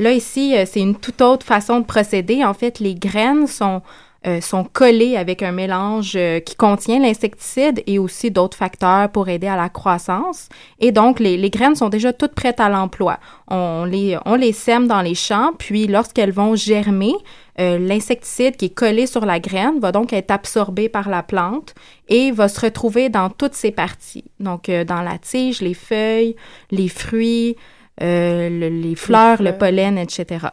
Là, 0.00 0.12
ici, 0.12 0.56
euh, 0.56 0.64
c'est 0.66 0.80
une 0.80 0.96
toute 0.96 1.20
autre 1.20 1.44
façon 1.44 1.78
de 1.78 1.84
procéder. 1.84 2.42
En 2.42 2.54
fait, 2.54 2.78
les 2.80 2.94
graines 2.94 3.46
sont, 3.46 3.82
euh, 4.26 4.40
sont 4.40 4.64
collées 4.64 5.18
avec 5.18 5.42
un 5.42 5.52
mélange 5.52 6.14
euh, 6.16 6.40
qui 6.40 6.56
contient 6.56 7.00
l'insecticide 7.00 7.82
et 7.86 7.98
aussi 7.98 8.30
d'autres 8.30 8.56
facteurs 8.56 9.10
pour 9.10 9.28
aider 9.28 9.46
à 9.46 9.58
la 9.58 9.68
croissance. 9.68 10.48
Et 10.78 10.90
donc, 10.90 11.20
les, 11.20 11.36
les 11.36 11.50
graines 11.50 11.76
sont 11.76 11.90
déjà 11.90 12.14
toutes 12.14 12.32
prêtes 12.32 12.60
à 12.60 12.70
l'emploi. 12.70 13.18
On 13.48 13.84
les, 13.84 14.16
on 14.24 14.36
les 14.36 14.54
sème 14.54 14.88
dans 14.88 15.02
les 15.02 15.14
champs, 15.14 15.52
puis 15.58 15.86
lorsqu'elles 15.86 16.32
vont 16.32 16.56
germer, 16.56 17.12
l'insecticide 17.58 18.56
qui 18.56 18.66
est 18.66 18.74
collé 18.74 19.06
sur 19.06 19.26
la 19.26 19.38
graine 19.38 19.80
va 19.80 19.92
donc 19.92 20.14
être 20.14 20.30
absorbé 20.30 20.88
par 20.88 21.10
la 21.10 21.22
plante 21.22 21.74
et 22.08 22.30
va 22.30 22.48
se 22.48 22.58
retrouver 22.58 23.10
dans 23.10 23.28
toutes 23.28 23.52
ses 23.52 23.70
parties. 23.70 24.24
Donc, 24.38 24.70
dans 24.70 25.02
la 25.02 25.18
tige, 25.18 25.60
les 25.60 25.74
feuilles, 25.74 26.36
les 26.70 26.88
fruits, 26.88 27.56
euh, 28.02 28.48
les, 28.48 28.94
fleurs, 28.94 29.42
le 29.42 29.56
pollen, 29.56 29.98
etc. 29.98 30.46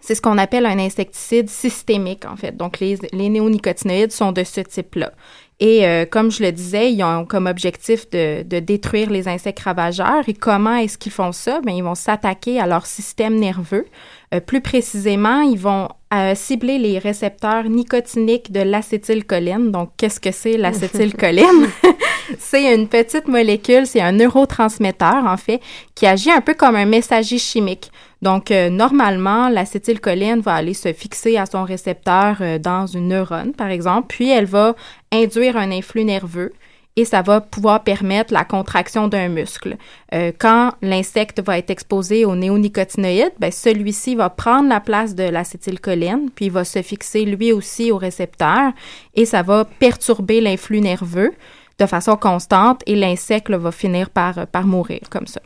C'est 0.00 0.14
ce 0.14 0.22
qu'on 0.22 0.38
appelle 0.38 0.66
un 0.66 0.78
insecticide 0.78 1.48
systémique, 1.48 2.24
en 2.24 2.36
fait. 2.36 2.56
Donc, 2.56 2.80
les, 2.80 2.98
les 3.12 3.28
néonicotinoïdes 3.28 4.12
sont 4.12 4.32
de 4.32 4.44
ce 4.44 4.60
type-là. 4.60 5.12
Et 5.60 5.86
euh, 5.86 6.06
comme 6.06 6.30
je 6.30 6.42
le 6.42 6.52
disais, 6.52 6.92
ils 6.92 7.04
ont 7.04 7.26
comme 7.26 7.46
objectif 7.46 8.08
de, 8.10 8.42
de 8.42 8.58
détruire 8.60 9.10
les 9.10 9.28
insectes 9.28 9.60
ravageurs. 9.60 10.26
Et 10.26 10.34
comment 10.34 10.76
est-ce 10.76 10.96
qu'ils 10.96 11.12
font 11.12 11.32
ça? 11.32 11.60
Bien, 11.60 11.74
ils 11.74 11.84
vont 11.84 11.94
s'attaquer 11.94 12.58
à 12.58 12.66
leur 12.66 12.86
système 12.86 13.38
nerveux. 13.38 13.86
Euh, 14.34 14.40
plus 14.40 14.62
précisément, 14.62 15.42
ils 15.42 15.58
vont 15.58 15.88
cibler 16.34 16.78
les 16.78 16.98
récepteurs 16.98 17.64
nicotiniques 17.64 18.50
de 18.50 18.60
l'acétylcholine. 18.60 19.70
Donc, 19.70 19.90
qu'est-ce 19.96 20.18
que 20.18 20.32
c'est 20.32 20.56
l'acétylcholine? 20.56 21.68
c'est 22.38 22.74
une 22.74 22.88
petite 22.88 23.28
molécule, 23.28 23.86
c'est 23.86 24.00
un 24.00 24.12
neurotransmetteur, 24.12 25.24
en 25.24 25.36
fait, 25.36 25.60
qui 25.94 26.06
agit 26.06 26.30
un 26.30 26.40
peu 26.40 26.54
comme 26.54 26.76
un 26.76 26.86
messager 26.86 27.38
chimique. 27.38 27.90
Donc, 28.22 28.50
euh, 28.50 28.68
normalement, 28.68 29.48
l'acétylcholine 29.48 30.40
va 30.40 30.54
aller 30.54 30.74
se 30.74 30.92
fixer 30.92 31.38
à 31.38 31.46
son 31.46 31.64
récepteur 31.64 32.36
euh, 32.40 32.58
dans 32.58 32.86
une 32.86 33.08
neurone, 33.08 33.52
par 33.52 33.68
exemple, 33.68 34.08
puis 34.08 34.30
elle 34.30 34.44
va 34.44 34.74
induire 35.10 35.56
un 35.56 35.70
influx 35.70 36.04
nerveux 36.04 36.52
et 36.96 37.04
ça 37.04 37.22
va 37.22 37.40
pouvoir 37.40 37.82
permettre 37.82 38.34
la 38.34 38.44
contraction 38.44 39.08
d'un 39.08 39.28
muscle. 39.28 39.76
Euh, 40.12 40.32
quand 40.38 40.72
l'insecte 40.82 41.40
va 41.40 41.56
être 41.56 41.70
exposé 41.70 42.24
aux 42.24 42.34
néonicotinoïdes, 42.34 43.32
ben, 43.38 43.50
celui-ci 43.50 44.16
va 44.16 44.28
prendre 44.28 44.68
la 44.68 44.80
place 44.80 45.14
de 45.14 45.24
l'acétylcholine, 45.24 46.30
puis 46.34 46.46
il 46.46 46.52
va 46.52 46.64
se 46.64 46.82
fixer 46.82 47.24
lui 47.24 47.52
aussi 47.52 47.90
au 47.90 47.96
récepteur 47.96 48.72
et 49.14 49.24
ça 49.24 49.42
va 49.42 49.64
perturber 49.64 50.40
l'influx 50.40 50.80
nerveux 50.80 51.32
de 51.78 51.86
façon 51.86 52.16
constante 52.16 52.82
et 52.86 52.96
l'insecte 52.96 53.50
va 53.50 53.72
finir 53.72 54.10
par, 54.10 54.46
par 54.48 54.66
mourir 54.66 55.00
comme 55.08 55.26
ça. 55.26 55.40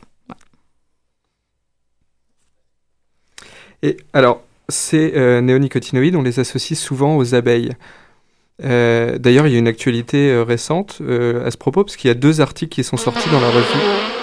Et 3.85 3.97
alors, 4.13 4.41
ces 4.67 5.13
euh, 5.15 5.41
néonicotinoïdes, 5.41 6.15
on 6.15 6.23
les 6.23 6.39
associe 6.39 6.77
souvent 6.77 7.17
aux 7.17 7.35
abeilles. 7.35 7.73
Euh, 8.63 9.19
d'ailleurs, 9.19 9.45
il 9.45 9.53
y 9.53 9.55
a 9.57 9.59
une 9.59 9.67
actualité 9.67 10.31
euh, 10.31 10.43
récente 10.43 11.03
à 11.03 11.51
ce 11.51 11.57
propos, 11.57 11.83
parce 11.83 11.95
qu'il 11.95 12.07
y 12.07 12.11
a 12.11 12.15
deux 12.15 12.41
articles 12.41 12.73
qui 12.73 12.83
sont 12.83 12.97
sortis 12.97 13.29
dans 13.29 13.39
la 13.39 13.49
revue. 13.49 14.14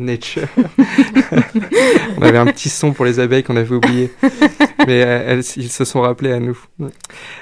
Nature. 0.00 0.48
on 2.18 2.22
avait 2.22 2.38
un 2.38 2.46
petit 2.46 2.68
son 2.68 2.92
pour 2.92 3.04
les 3.04 3.20
abeilles 3.20 3.42
qu'on 3.42 3.56
avait 3.56 3.74
oublié, 3.74 4.10
mais 4.86 5.02
euh, 5.04 5.24
elles, 5.28 5.44
se 5.44 5.84
sont 5.84 6.00
rappelés 6.00 6.32
à 6.32 6.40
nous. 6.40 6.58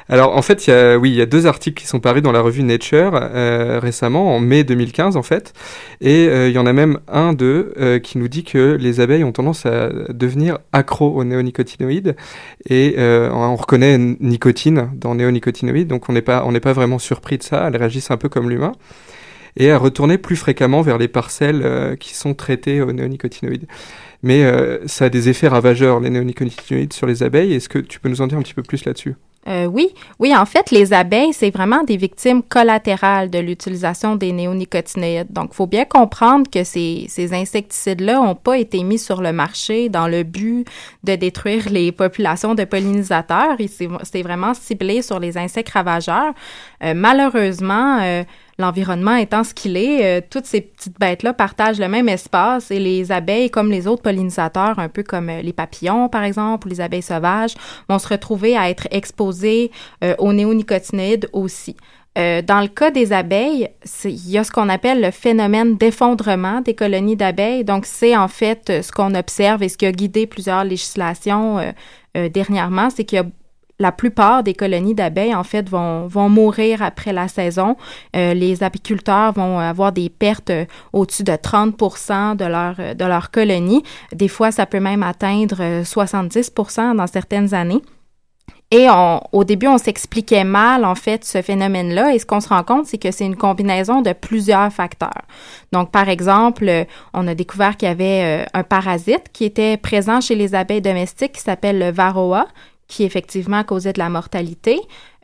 Alors 0.09 0.37
en 0.37 0.43
fait, 0.43 0.67
y 0.67 0.71
a, 0.71 0.99
oui, 0.99 1.11
il 1.11 1.17
y 1.17 1.23
a 1.23 1.27
deux 1.27 1.47
articles 1.47 1.81
qui 1.81 1.87
sont 1.87 2.01
parus 2.01 2.23
dans 2.23 2.33
la 2.33 2.41
revue 2.41 2.63
Nature 2.63 3.13
euh, 3.15 3.79
récemment, 3.81 4.35
en 4.35 4.41
mai 4.41 4.65
2015 4.65 5.17
en 5.17 5.23
fait, 5.23 5.53
et 6.01 6.29
euh, 6.29 6.49
il 6.49 6.55
y 6.55 6.59
en 6.59 6.67
a 6.67 6.73
même 6.73 6.99
un 7.09 7.33
d'eux 7.33 7.75
qui 8.03 8.19
nous 8.19 8.29
dit 8.29 8.45
que 8.45 8.77
les 8.79 9.01
abeilles 9.01 9.25
ont 9.25 9.33
tendance 9.33 9.67
à 9.67 9.89
devenir 10.11 10.59
accros 10.73 11.15
aux 11.15 11.25
néonicotinoïdes, 11.25 12.17
et 12.69 12.97
on 12.99 13.57
reconnaît 13.57 13.99
nicotine 13.99 14.91
dans 14.95 15.15
néonicotinoïdes, 15.15 15.89
donc 15.89 16.09
on 16.09 16.13
n'est 16.13 16.23
pas, 16.23 16.45
on 16.47 16.53
n'est 16.53 16.61
pas 16.61 16.73
vraiment 16.73 16.99
surpris 16.99 17.39
de 17.39 17.43
ça. 17.43 17.69
Elles 17.69 17.77
réagissent 17.77 18.11
un 18.11 18.17
peu 18.17 18.29
comme 18.29 18.51
l'humain 18.51 18.73
et 19.57 19.71
à 19.71 19.79
retourner 19.79 20.19
plus 20.19 20.37
fréquemment 20.37 20.83
vers 20.83 20.99
les 20.99 21.09
parcelles 21.09 21.63
euh, 21.65 21.97
qui 21.97 22.15
sont 22.15 22.35
traitées 22.35 22.81
aux 22.83 22.93
néonicotinoïdes. 22.93 23.67
Mais 24.23 24.45
euh, 24.45 24.87
ça 24.87 25.07
a 25.07 25.09
des 25.09 25.29
effets 25.29 25.49
ravageurs, 25.49 26.01
les 26.01 26.11
néonicotinoïdes, 26.11 26.93
sur 26.93 27.07
les 27.07 27.23
abeilles. 27.23 27.55
Est-ce 27.55 27.69
que 27.69 27.79
tu 27.79 28.01
peux 28.01 28.09
nous 28.09 28.21
en 28.21 28.27
dire 28.27 28.39
un 28.39 28.43
petit 28.43 28.55
peu 28.55 28.63
plus 28.63 28.85
là-dessus? 28.85 29.15
Euh, 29.49 29.65
oui, 29.65 29.95
oui, 30.19 30.37
en 30.37 30.45
fait, 30.45 30.71
les 30.71 30.93
abeilles, 30.93 31.33
c'est 31.33 31.51
vraiment 31.51 31.83
des 31.83 31.97
victimes 31.97 32.43
collatérales 32.43 33.31
de 33.31 33.39
l'utilisation 33.39 34.15
des 34.15 34.33
néonicotinoïdes. 34.33 35.33
Donc, 35.33 35.51
il 35.53 35.55
faut 35.55 35.67
bien 35.67 35.87
comprendre 35.87 36.49
que 36.51 36.63
ces, 36.63 37.07
ces 37.09 37.33
insecticides-là 37.33 38.17
n'ont 38.17 38.35
pas 38.35 38.59
été 38.59 38.83
mis 38.85 38.99
sur 38.99 39.23
le 39.23 39.33
marché 39.33 39.89
dans 39.89 40.09
le 40.09 40.25
but 40.25 40.67
de 41.05 41.17
détruire 41.17 41.71
les 41.71 41.91
populations 41.91 42.55
de 42.55 42.65
pollinisateurs. 42.65 43.57
C'est 44.03 44.23
vraiment 44.23 44.53
ciblé 44.53 45.01
sur 45.01 45.19
les 45.19 45.39
insectes 45.39 45.71
ravageurs. 45.71 46.35
Euh, 46.85 46.93
malheureusement, 46.95 47.99
euh, 48.03 48.25
l'environnement 48.61 49.17
étant 49.17 49.43
ce 49.43 49.53
qu'il 49.55 49.77
est, 49.77 50.05
euh, 50.05 50.21
toutes 50.29 50.47
ces 50.47 50.61
petites 50.61 50.99
bêtes-là 51.01 51.33
partagent 51.33 51.81
le 51.81 51.89
même 51.89 52.09
espace 52.09 52.71
et 52.71 52.79
les 52.79 53.11
abeilles, 53.11 53.51
comme 53.51 53.71
les 53.71 53.87
autres 53.87 54.03
pollinisateurs, 54.03 54.79
un 54.79 54.89
peu 54.89 55.03
comme 55.03 55.29
euh, 55.29 55.43
les 55.43 55.53
papillons 55.53 56.09
par 56.09 56.23
exemple 56.23 56.67
ou 56.67 56.71
les 56.71 56.81
abeilles 56.81 57.03
sauvages, 57.03 57.55
vont 57.89 57.99
se 57.99 58.09
retrouver 58.09 58.57
à 58.57 58.71
être 58.71 58.87
exposées 58.91 59.71
euh, 60.05 60.15
aux 60.19 60.33
néonicotinoïdes 60.33 61.29
aussi. 61.33 61.77
Dans 62.17 62.61
le 62.61 62.67
cas 62.67 62.91
des 62.91 63.15
abeilles, 63.15 63.69
il 64.05 64.31
y 64.31 64.37
a 64.37 64.45
ce 64.45 64.51
qu'on 64.51 64.69
appelle 64.69 65.01
le 65.01 65.11
phénomène 65.11 65.79
d'effondrement 65.79 66.61
des 66.61 66.75
colonies 66.75 67.17
d'abeilles. 67.17 67.65
Donc, 67.65 67.87
c'est 67.87 68.15
en 68.15 68.29
fait 68.29 68.83
ce 68.83 68.93
qu'on 68.93 69.15
observe 69.15 69.63
et 69.63 69.71
ce 69.71 69.79
qui 69.79 69.87
a 69.87 69.93
guidé 69.93 70.27
plusieurs 70.27 70.65
législations 70.65 71.73
dernièrement, 72.15 72.91
c'est 72.91 73.05
qu'il 73.05 73.17
y 73.17 73.21
a 73.21 73.27
la 73.81 73.91
plupart 73.91 74.45
des 74.45 74.55
colonies 74.55 74.95
d'abeilles, 74.95 75.35
en 75.35 75.43
fait, 75.43 75.69
vont, 75.69 76.07
vont 76.07 76.29
mourir 76.29 76.83
après 76.83 77.13
la 77.13 77.27
saison. 77.27 77.77
Euh, 78.15 78.35
les 78.35 78.63
apiculteurs 78.63 79.33
vont 79.33 79.59
avoir 79.59 79.91
des 79.91 80.09
pertes 80.09 80.53
au-dessus 80.93 81.25
de 81.25 81.35
30 81.35 81.77
de 82.37 82.45
leur, 82.45 82.95
de 82.95 83.05
leur 83.05 83.31
colonie. 83.33 83.83
Des 84.13 84.29
fois, 84.29 84.53
ça 84.53 84.67
peut 84.67 84.81
même 84.81 85.03
atteindre 85.03 85.83
70% 85.83 86.95
dans 86.97 87.07
certaines 87.07 87.55
années. 87.55 87.83
Et 88.73 88.87
au 89.33 89.43
début, 89.43 89.67
on 89.67 89.79
s'expliquait 89.79 90.45
mal, 90.45 90.85
en 90.85 90.95
fait, 90.95 91.25
ce 91.25 91.43
phénomène-là. 91.43 92.15
Et 92.15 92.21
ce 92.21 92.27
qu'on 92.27 92.39
se 92.39 92.49
rend 92.49 92.63
compte, 92.63 92.87
c'est 92.87 92.99
que 92.99 93.11
c'est 93.11 93.27
une 93.27 93.35
combinaison 93.35 94.01
de 94.01 94.13
plusieurs 94.13 94.73
facteurs. 94.73 95.23
Donc, 95.73 95.91
par 95.91 96.09
exemple, 96.09 96.87
on 97.13 97.27
a 97.27 97.35
découvert 97.35 97.77
qu'il 97.77 97.89
y 97.89 97.91
avait 97.91 98.43
euh, 98.43 98.45
un 98.55 98.63
parasite 98.63 99.25
qui 99.33 99.45
était 99.45 99.77
présent 99.77 100.21
chez 100.21 100.37
les 100.37 100.55
abeilles 100.55 100.81
domestiques 100.81 101.33
qui 101.33 101.41
s'appelle 101.41 101.81
le 101.81 101.91
varroa, 101.91 102.47
qui 102.91 103.05
effectivement 103.05 103.65
causait 103.65 103.95
de 103.95 103.99
la 103.99 104.11
mortalité. 104.11 104.79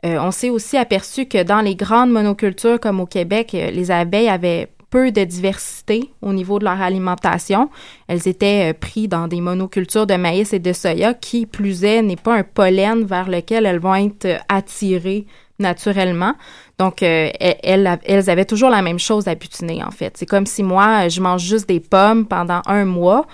Euh, 0.05 0.17
on 0.19 0.31
s'est 0.31 0.49
aussi 0.49 0.77
aperçu 0.77 1.25
que 1.25 1.43
dans 1.43 1.61
les 1.61 1.75
grandes 1.75 2.11
monocultures 2.11 2.79
comme 2.79 2.99
au 2.99 3.05
Québec, 3.05 3.53
euh, 3.53 3.69
les 3.69 3.91
abeilles 3.91 4.29
avaient 4.29 4.69
peu 4.89 5.11
de 5.11 5.23
diversité 5.25 6.09
au 6.21 6.31
niveau 6.31 6.59
de 6.59 6.63
leur 6.63 6.81
alimentation. 6.81 7.69
Elles 8.07 8.25
étaient 8.27 8.71
euh, 8.71 8.73
prises 8.73 9.09
dans 9.09 9.27
des 9.27 9.41
monocultures 9.41 10.07
de 10.07 10.15
maïs 10.15 10.53
et 10.53 10.59
de 10.59 10.71
soya 10.71 11.13
qui, 11.13 11.45
plus 11.45 11.83
est, 11.83 12.01
n'est 12.01 12.15
pas 12.15 12.35
un 12.35 12.43
pollen 12.43 13.03
vers 13.03 13.29
lequel 13.29 13.65
elles 13.65 13.79
vont 13.79 13.95
être 13.95 14.25
euh, 14.25 14.37
attirées 14.47 15.25
naturellement. 15.59 16.35
Donc, 16.77 17.01
elles, 17.01 17.99
elles, 18.03 18.29
avaient 18.29 18.45
toujours 18.45 18.69
la 18.69 18.83
même 18.83 18.99
chose 18.99 19.27
à 19.27 19.33
butiner, 19.33 19.83
en 19.83 19.89
fait. 19.89 20.15
C'est 20.15 20.27
comme 20.27 20.45
si 20.45 20.61
moi, 20.61 21.07
je 21.07 21.19
mange 21.19 21.41
juste 21.41 21.67
des 21.67 21.79
pommes 21.79 22.27
pendant 22.27 22.61
un 22.67 22.85
mois. 22.85 23.25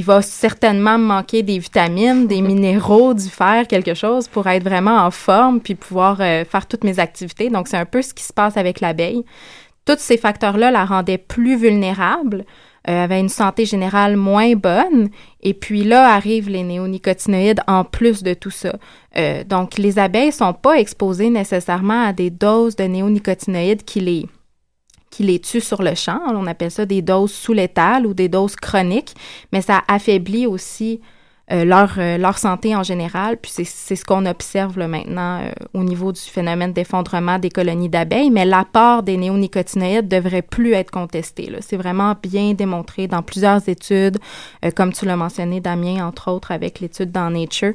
Il 0.00 0.04
va 0.06 0.22
certainement 0.22 0.96
me 0.96 1.04
manquer 1.04 1.42
des 1.42 1.58
vitamines, 1.58 2.26
des 2.26 2.40
minéraux, 2.40 3.12
du 3.12 3.28
fer, 3.28 3.66
quelque 3.66 3.92
chose 3.92 4.28
pour 4.28 4.46
être 4.46 4.64
vraiment 4.64 4.96
en 4.96 5.10
forme 5.10 5.60
puis 5.60 5.74
pouvoir 5.74 6.16
faire 6.16 6.66
toutes 6.66 6.84
mes 6.84 6.98
activités. 6.98 7.50
Donc, 7.50 7.68
c'est 7.68 7.76
un 7.76 7.84
peu 7.84 8.00
ce 8.00 8.14
qui 8.14 8.24
se 8.24 8.32
passe 8.32 8.56
avec 8.56 8.80
l'abeille. 8.80 9.26
Tous 9.84 9.98
ces 9.98 10.16
facteurs-là 10.16 10.70
la 10.70 10.86
rendaient 10.86 11.18
plus 11.18 11.54
vulnérable, 11.54 12.46
euh, 12.88 13.04
avait 13.04 13.20
une 13.20 13.28
santé 13.28 13.66
générale 13.66 14.16
moins 14.16 14.54
bonne. 14.54 15.10
Et 15.42 15.52
puis 15.52 15.84
là 15.84 16.14
arrivent 16.14 16.48
les 16.48 16.62
néonicotinoïdes 16.62 17.60
en 17.66 17.84
plus 17.84 18.22
de 18.22 18.32
tout 18.32 18.50
ça. 18.50 18.76
Euh, 19.18 19.44
donc, 19.44 19.76
les 19.76 19.98
abeilles 19.98 20.32
sont 20.32 20.54
pas 20.54 20.78
exposées 20.78 21.28
nécessairement 21.28 22.06
à 22.06 22.12
des 22.14 22.30
doses 22.30 22.76
de 22.76 22.84
néonicotinoïdes 22.84 23.84
qui 23.84 24.00
les 24.00 24.26
qui 25.10 25.24
les 25.24 25.40
tuent 25.40 25.60
sur 25.60 25.82
le 25.82 25.94
champ. 25.94 26.20
On 26.26 26.46
appelle 26.46 26.70
ça 26.70 26.86
des 26.86 27.02
doses 27.02 27.32
sous-létales 27.32 28.06
ou 28.06 28.14
des 28.14 28.28
doses 28.28 28.56
chroniques, 28.56 29.14
mais 29.52 29.60
ça 29.60 29.82
affaiblit 29.88 30.46
aussi 30.46 31.00
euh, 31.52 31.64
leur, 31.64 31.94
euh, 31.98 32.16
leur 32.16 32.38
santé 32.38 32.76
en 32.76 32.84
général. 32.84 33.36
Puis 33.36 33.50
c'est 33.64 33.96
ce 33.96 34.04
qu'on 34.04 34.24
observe 34.24 34.78
maintenant 34.78 35.40
euh, 35.40 35.50
au 35.74 35.82
niveau 35.82 36.12
du 36.12 36.20
phénomène 36.20 36.72
d'effondrement 36.72 37.40
des 37.40 37.50
colonies 37.50 37.88
d'abeilles, 37.88 38.30
mais 38.30 38.44
l'apport 38.44 39.02
des 39.02 39.16
néonicotinoïdes 39.16 40.06
devrait 40.06 40.42
plus 40.42 40.74
être 40.74 40.92
contesté. 40.92 41.50
C'est 41.60 41.76
vraiment 41.76 42.14
bien 42.22 42.54
démontré 42.54 43.08
dans 43.08 43.22
plusieurs 43.22 43.68
études, 43.68 44.18
comme 44.76 44.92
tu 44.92 45.06
l'as 45.06 45.16
mentionné, 45.16 45.60
Damien, 45.60 46.06
entre 46.06 46.30
autres, 46.30 46.52
avec 46.52 46.80
l'étude 46.80 47.10
dans 47.10 47.30
Nature. 47.30 47.72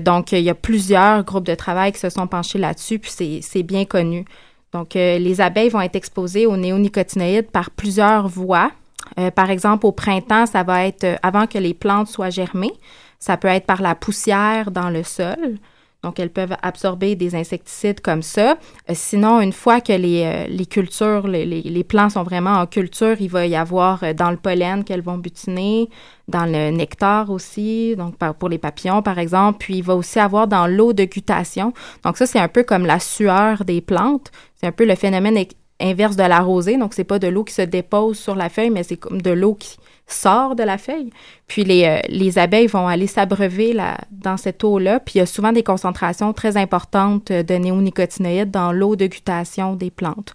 donc, 0.00 0.32
il 0.32 0.40
y 0.40 0.50
a 0.50 0.54
plusieurs 0.54 1.24
groupes 1.24 1.46
de 1.46 1.54
travail 1.54 1.92
qui 1.92 1.98
se 1.98 2.10
sont 2.10 2.26
penchés 2.26 2.58
là-dessus, 2.58 2.98
puis 2.98 3.40
c'est 3.42 3.62
bien 3.62 3.84
connu. 3.84 4.24
Donc, 4.72 4.94
les 4.94 5.40
abeilles 5.40 5.68
vont 5.68 5.80
être 5.80 5.96
exposées 5.96 6.46
aux 6.46 6.56
néonicotinoïdes 6.56 7.50
par 7.50 7.70
plusieurs 7.70 8.28
voies. 8.28 8.70
Euh, 9.18 9.30
par 9.30 9.50
exemple, 9.50 9.86
au 9.86 9.92
printemps, 9.92 10.46
ça 10.46 10.62
va 10.62 10.86
être 10.86 11.04
euh, 11.04 11.16
avant 11.22 11.46
que 11.46 11.58
les 11.58 11.74
plantes 11.74 12.08
soient 12.08 12.30
germées. 12.30 12.72
Ça 13.18 13.36
peut 13.36 13.48
être 13.48 13.66
par 13.66 13.82
la 13.82 13.94
poussière 13.94 14.70
dans 14.70 14.90
le 14.90 15.02
sol. 15.02 15.58
Donc, 16.02 16.18
elles 16.18 16.30
peuvent 16.30 16.56
absorber 16.62 17.14
des 17.14 17.34
insecticides 17.34 18.00
comme 18.00 18.22
ça. 18.22 18.56
Euh, 18.88 18.94
sinon, 18.94 19.40
une 19.40 19.52
fois 19.52 19.80
que 19.80 19.92
les, 19.92 20.46
les 20.48 20.66
cultures, 20.66 21.26
les, 21.26 21.44
les, 21.44 21.84
plants 21.84 22.08
sont 22.08 22.22
vraiment 22.22 22.54
en 22.54 22.66
culture, 22.66 23.16
il 23.20 23.28
va 23.28 23.46
y 23.46 23.56
avoir 23.56 24.14
dans 24.14 24.30
le 24.30 24.36
pollen 24.36 24.84
qu'elles 24.84 25.02
vont 25.02 25.18
butiner, 25.18 25.88
dans 26.28 26.46
le 26.46 26.70
nectar 26.70 27.30
aussi, 27.30 27.96
donc 27.96 28.16
pour 28.38 28.48
les 28.48 28.58
papillons, 28.58 29.02
par 29.02 29.18
exemple. 29.18 29.58
Puis, 29.60 29.76
il 29.76 29.82
va 29.82 29.94
aussi 29.94 30.18
avoir 30.18 30.48
dans 30.48 30.66
l'eau 30.66 30.92
de 30.92 31.04
cutation. 31.04 31.72
Donc, 32.04 32.16
ça, 32.16 32.26
c'est 32.26 32.38
un 32.38 32.48
peu 32.48 32.62
comme 32.62 32.86
la 32.86 32.98
sueur 32.98 33.64
des 33.64 33.80
plantes. 33.80 34.30
C'est 34.54 34.66
un 34.66 34.72
peu 34.72 34.86
le 34.86 34.94
phénomène 34.94 35.44
inverse 35.80 36.16
de 36.16 36.22
la 36.22 36.40
rosée. 36.40 36.76
Donc, 36.76 36.94
c'est 36.94 37.04
pas 37.04 37.18
de 37.18 37.28
l'eau 37.28 37.44
qui 37.44 37.54
se 37.54 37.62
dépose 37.62 38.18
sur 38.18 38.34
la 38.34 38.48
feuille, 38.48 38.70
mais 38.70 38.82
c'est 38.82 38.96
comme 38.96 39.20
de 39.20 39.30
l'eau 39.30 39.54
qui 39.54 39.76
sort 40.12 40.56
de 40.56 40.62
la 40.62 40.78
feuille. 40.78 41.10
Puis 41.46 41.64
les, 41.64 41.84
euh, 41.84 41.98
les 42.08 42.38
abeilles 42.38 42.66
vont 42.66 42.86
aller 42.86 43.06
s'abreuver 43.06 43.76
dans 44.10 44.36
cette 44.36 44.64
eau-là. 44.64 45.00
Puis 45.00 45.14
il 45.16 45.18
y 45.18 45.22
a 45.22 45.26
souvent 45.26 45.52
des 45.52 45.62
concentrations 45.62 46.32
très 46.32 46.56
importantes 46.56 47.32
de 47.32 47.54
néonicotinoïdes 47.54 48.50
dans 48.50 48.72
l'eau 48.72 48.96
de 48.96 49.06
guttation 49.06 49.74
des 49.74 49.90
plantes. 49.90 50.34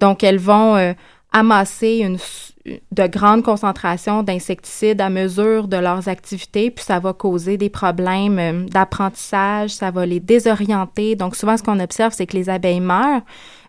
Donc, 0.00 0.22
elles 0.22 0.38
vont 0.38 0.76
euh, 0.76 0.92
amasser 1.32 1.98
une, 1.98 2.18
de 2.92 3.06
grandes 3.06 3.42
concentrations 3.42 4.22
d'insecticides 4.22 5.00
à 5.00 5.08
mesure 5.08 5.68
de 5.68 5.76
leurs 5.76 6.08
activités, 6.08 6.70
puis 6.70 6.84
ça 6.84 6.98
va 6.98 7.12
causer 7.12 7.56
des 7.56 7.70
problèmes 7.70 8.38
euh, 8.38 8.66
d'apprentissage, 8.66 9.70
ça 9.70 9.90
va 9.90 10.06
les 10.06 10.20
désorienter. 10.20 11.16
Donc 11.16 11.36
souvent, 11.36 11.56
ce 11.56 11.62
qu'on 11.62 11.80
observe, 11.80 12.12
c'est 12.12 12.26
que 12.26 12.36
les 12.36 12.48
abeilles 12.48 12.80
meurent, 12.80 13.22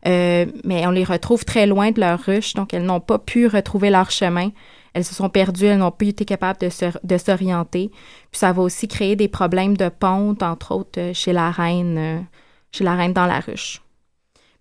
euh, 0.08 0.46
mais 0.63 0.86
on 0.88 0.91
les 0.91 1.04
retrouve 1.04 1.46
très 1.46 1.67
loin 1.67 1.91
de 1.91 2.00
leur 2.00 2.20
ruche, 2.20 2.54
donc 2.54 2.74
elles 2.74 2.86
n'ont 2.86 3.00
pas 3.00 3.20
pu 3.20 3.48
retrouver 3.48 3.89
leur 3.89 4.12
chemin. 4.12 4.50
Elles 4.98 5.06
se 5.06 5.14
sont 5.14 5.30
perdues, 5.30 5.66
elles 5.66 5.78
n'ont 5.78 5.92
pas 5.92 6.06
été 6.06 6.26
capables 6.26 6.60
de, 6.60 7.18
s'orienter. 7.18 7.92
Puis 8.32 8.40
ça 8.40 8.52
va 8.52 8.64
aussi 8.64 8.88
créer 8.88 9.16
des 9.16 9.28
problèmes 9.28 9.78
de 9.78 9.90
ponte, 9.90 10.42
entre 10.42 10.74
autres 10.74 11.00
euh, 11.00 11.14
chez 11.14 11.34
la 11.34 11.52
reine, 11.52 12.26
chez 12.72 12.84
la 12.84 12.96
reine 12.96 13.14
dans 13.14 13.28
la 13.28 13.40
ruche. 13.40 13.82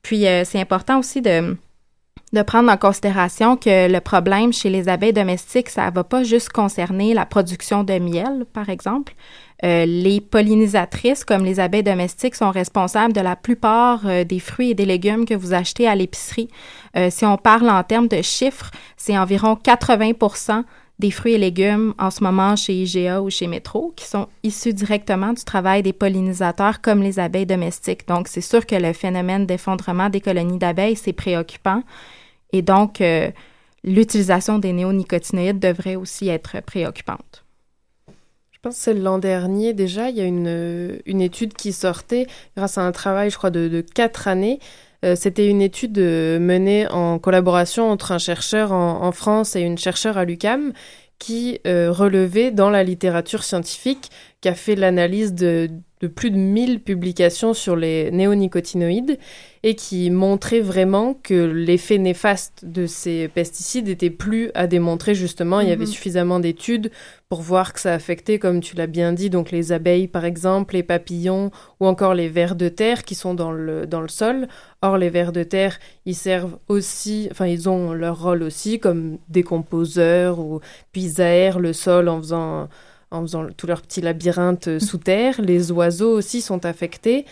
Puis 0.02 0.24
c'est 0.44 0.60
important 0.60 1.00
aussi 1.00 1.20
de 1.20 1.56
de 2.32 2.42
prendre 2.42 2.70
en 2.70 2.76
considération 2.76 3.56
que 3.56 3.90
le 3.90 4.00
problème 4.00 4.52
chez 4.52 4.68
les 4.68 4.88
abeilles 4.88 5.12
domestiques, 5.12 5.70
ça 5.70 5.90
ne 5.90 5.94
va 5.94 6.04
pas 6.04 6.24
juste 6.24 6.50
concerner 6.50 7.14
la 7.14 7.24
production 7.24 7.84
de 7.84 7.98
miel, 7.98 8.44
par 8.52 8.68
exemple. 8.68 9.14
Euh, 9.64 9.86
les 9.86 10.20
pollinisatrices, 10.20 11.24
comme 11.24 11.44
les 11.44 11.60
abeilles 11.60 11.82
domestiques, 11.82 12.34
sont 12.34 12.50
responsables 12.50 13.14
de 13.14 13.20
la 13.20 13.36
plupart 13.36 14.06
euh, 14.06 14.24
des 14.24 14.38
fruits 14.38 14.70
et 14.70 14.74
des 14.74 14.84
légumes 14.84 15.24
que 15.24 15.34
vous 15.34 15.54
achetez 15.54 15.88
à 15.88 15.94
l'épicerie. 15.94 16.48
Euh, 16.96 17.08
si 17.10 17.24
on 17.24 17.38
parle 17.38 17.70
en 17.70 17.82
termes 17.82 18.08
de 18.08 18.20
chiffres, 18.20 18.70
c'est 18.96 19.16
environ 19.16 19.54
80% 19.54 20.64
des 20.98 21.10
fruits 21.10 21.34
et 21.34 21.38
légumes 21.38 21.94
en 21.98 22.10
ce 22.10 22.22
moment 22.22 22.56
chez 22.56 22.74
IGA 22.74 23.20
ou 23.20 23.28
chez 23.28 23.46
Metro 23.46 23.92
qui 23.96 24.06
sont 24.06 24.28
issus 24.42 24.72
directement 24.72 25.32
du 25.32 25.44
travail 25.44 25.82
des 25.82 25.92
pollinisateurs 25.92 26.80
comme 26.80 27.02
les 27.02 27.18
abeilles 27.18 27.46
domestiques. 27.46 28.08
Donc, 28.08 28.28
c'est 28.28 28.40
sûr 28.40 28.64
que 28.64 28.76
le 28.76 28.92
phénomène 28.92 29.46
d'effondrement 29.46 30.08
des 30.08 30.20
colonies 30.20 30.58
d'abeilles, 30.58 30.96
c'est 30.96 31.12
préoccupant. 31.12 31.82
Et 32.52 32.62
donc, 32.62 33.00
euh, 33.00 33.30
l'utilisation 33.84 34.58
des 34.58 34.72
néonicotinoïdes 34.72 35.58
devrait 35.58 35.96
aussi 35.96 36.28
être 36.28 36.60
préoccupante. 36.62 37.45
C'est 38.72 38.94
l'an 38.94 39.18
dernier 39.18 39.72
déjà, 39.72 40.10
il 40.10 40.16
y 40.16 40.20
a 40.20 40.24
une, 40.24 41.00
une, 41.06 41.20
étude 41.20 41.54
qui 41.54 41.72
sortait 41.72 42.26
grâce 42.56 42.78
à 42.78 42.82
un 42.82 42.92
travail, 42.92 43.30
je 43.30 43.36
crois, 43.36 43.50
de, 43.50 43.80
quatre 43.94 44.28
années. 44.28 44.58
Euh, 45.04 45.14
c'était 45.14 45.48
une 45.48 45.62
étude 45.62 45.98
euh, 45.98 46.38
menée 46.38 46.88
en 46.88 47.18
collaboration 47.18 47.90
entre 47.90 48.12
un 48.12 48.18
chercheur 48.18 48.72
en, 48.72 49.12
France 49.12 49.56
et 49.56 49.60
une 49.60 49.78
chercheure 49.78 50.18
à 50.18 50.24
l'UCAM 50.24 50.72
qui 51.18 51.60
relevait 51.64 52.50
dans 52.50 52.68
la 52.68 52.84
littérature 52.84 53.42
scientifique, 53.42 54.10
qui 54.42 54.48
a 54.50 54.54
fait 54.54 54.74
l'analyse 54.74 55.32
de, 55.32 55.70
de 56.00 56.08
plus 56.08 56.30
de 56.30 56.36
1000 56.36 56.80
publications 56.80 57.54
sur 57.54 57.74
les 57.74 58.10
néonicotinoïdes 58.10 59.18
et 59.62 59.74
qui 59.74 60.10
montrait 60.10 60.60
vraiment 60.60 61.14
que 61.14 61.34
l'effet 61.34 61.98
néfaste 61.98 62.64
de 62.64 62.86
ces 62.86 63.28
pesticides 63.28 63.88
était 63.88 64.10
plus 64.10 64.50
à 64.54 64.66
démontrer 64.66 65.14
justement. 65.14 65.60
Il 65.60 65.68
y 65.68 65.72
avait 65.72 65.86
mhm. 65.86 65.90
suffisamment 65.90 66.38
d'études 66.38 66.90
pour 67.28 67.40
voir 67.40 67.72
que 67.72 67.80
ça 67.80 67.94
affectait, 67.94 68.38
comme 68.38 68.60
tu 68.60 68.76
l'as 68.76 68.86
bien 68.86 69.12
dit, 69.12 69.30
donc 69.30 69.50
les 69.50 69.72
abeilles 69.72 70.06
par 70.06 70.24
exemple, 70.24 70.74
les 70.74 70.82
papillons 70.82 71.50
ou 71.80 71.86
encore 71.86 72.14
les 72.14 72.28
vers 72.28 72.54
de 72.56 72.68
terre 72.68 73.02
qui 73.02 73.14
sont 73.14 73.34
dans 73.34 73.50
le, 73.50 73.86
dans 73.86 74.02
le 74.02 74.08
sol. 74.08 74.48
Or, 74.82 74.98
les 74.98 75.10
vers 75.10 75.32
de 75.32 75.42
terre, 75.42 75.78
ils 76.04 76.14
servent 76.14 76.58
aussi, 76.68 77.28
enfin, 77.30 77.46
ils 77.46 77.68
ont 77.68 77.92
leur 77.92 78.22
rôle 78.22 78.42
aussi 78.42 78.78
comme 78.78 79.18
décomposeurs 79.28 80.38
ou 80.38 80.60
puis 80.92 81.02
ils 81.02 81.20
aèrent 81.20 81.58
le 81.58 81.72
sol 81.72 82.08
en 82.08 82.18
faisant 82.18 82.68
en 83.10 83.22
faisant 83.22 83.46
tout 83.56 83.66
leur 83.66 83.82
petit 83.82 84.00
labyrinthe 84.00 84.78
sous 84.78 84.98
terre. 84.98 85.40
Les 85.40 85.70
oiseaux 85.70 86.12
aussi 86.12 86.40
sont 86.40 86.64
affectés. 86.66 87.24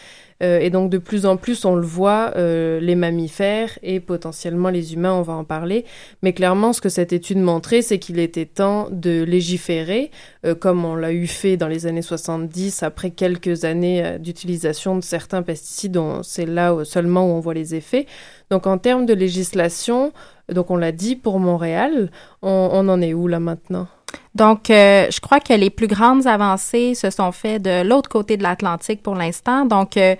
Euh, 0.42 0.58
et 0.58 0.70
donc 0.70 0.90
de 0.90 0.98
plus 0.98 1.26
en 1.26 1.37
plus, 1.37 1.64
on 1.64 1.76
le 1.76 1.87
voit, 1.87 2.32
euh, 2.37 2.80
les 2.80 2.94
mammifères 2.94 3.78
et 3.82 4.00
potentiellement 4.00 4.68
les 4.68 4.94
humains, 4.94 5.14
on 5.14 5.22
va 5.22 5.34
en 5.34 5.44
parler. 5.44 5.84
Mais 6.22 6.32
clairement, 6.32 6.72
ce 6.72 6.80
que 6.80 6.88
cette 6.88 7.12
étude 7.12 7.38
montrait, 7.38 7.82
c'est 7.82 7.98
qu'il 7.98 8.18
était 8.18 8.46
temps 8.46 8.88
de 8.90 9.22
légiférer, 9.22 10.10
euh, 10.44 10.54
comme 10.54 10.84
on 10.84 10.96
l'a 10.96 11.12
eu 11.12 11.26
fait 11.26 11.56
dans 11.56 11.68
les 11.68 11.87
années 11.87 12.02
70, 12.02 12.82
après 12.82 13.10
quelques 13.10 13.64
années 13.64 14.18
d'utilisation 14.18 14.96
de 14.96 15.02
certains 15.02 15.42
pesticides. 15.42 15.98
C'est 16.22 16.46
là 16.46 16.84
seulement 16.84 17.26
où 17.26 17.34
on 17.34 17.40
voit 17.40 17.54
les 17.54 17.74
effets. 17.74 18.06
Donc 18.50 18.66
en 18.66 18.78
termes 18.78 19.06
de 19.06 19.14
législation, 19.14 20.12
donc 20.52 20.70
on 20.70 20.76
l'a 20.76 20.92
dit 20.92 21.16
pour 21.16 21.38
Montréal, 21.38 22.10
on, 22.42 22.70
on 22.72 22.88
en 22.88 23.00
est 23.00 23.14
où 23.14 23.28
là 23.28 23.38
maintenant? 23.38 23.87
Donc, 24.35 24.68
euh, 24.68 25.07
je 25.11 25.20
crois 25.20 25.38
que 25.38 25.53
les 25.53 25.70
plus 25.70 25.87
grandes 25.87 26.27
avancées 26.27 26.94
se 26.94 27.11
sont 27.11 27.31
faites 27.31 27.62
de 27.62 27.83
l'autre 27.83 28.09
côté 28.09 28.37
de 28.37 28.42
l'Atlantique 28.42 29.03
pour 29.03 29.14
l'instant. 29.14 29.64
Donc, 29.64 29.97
euh, 29.97 30.16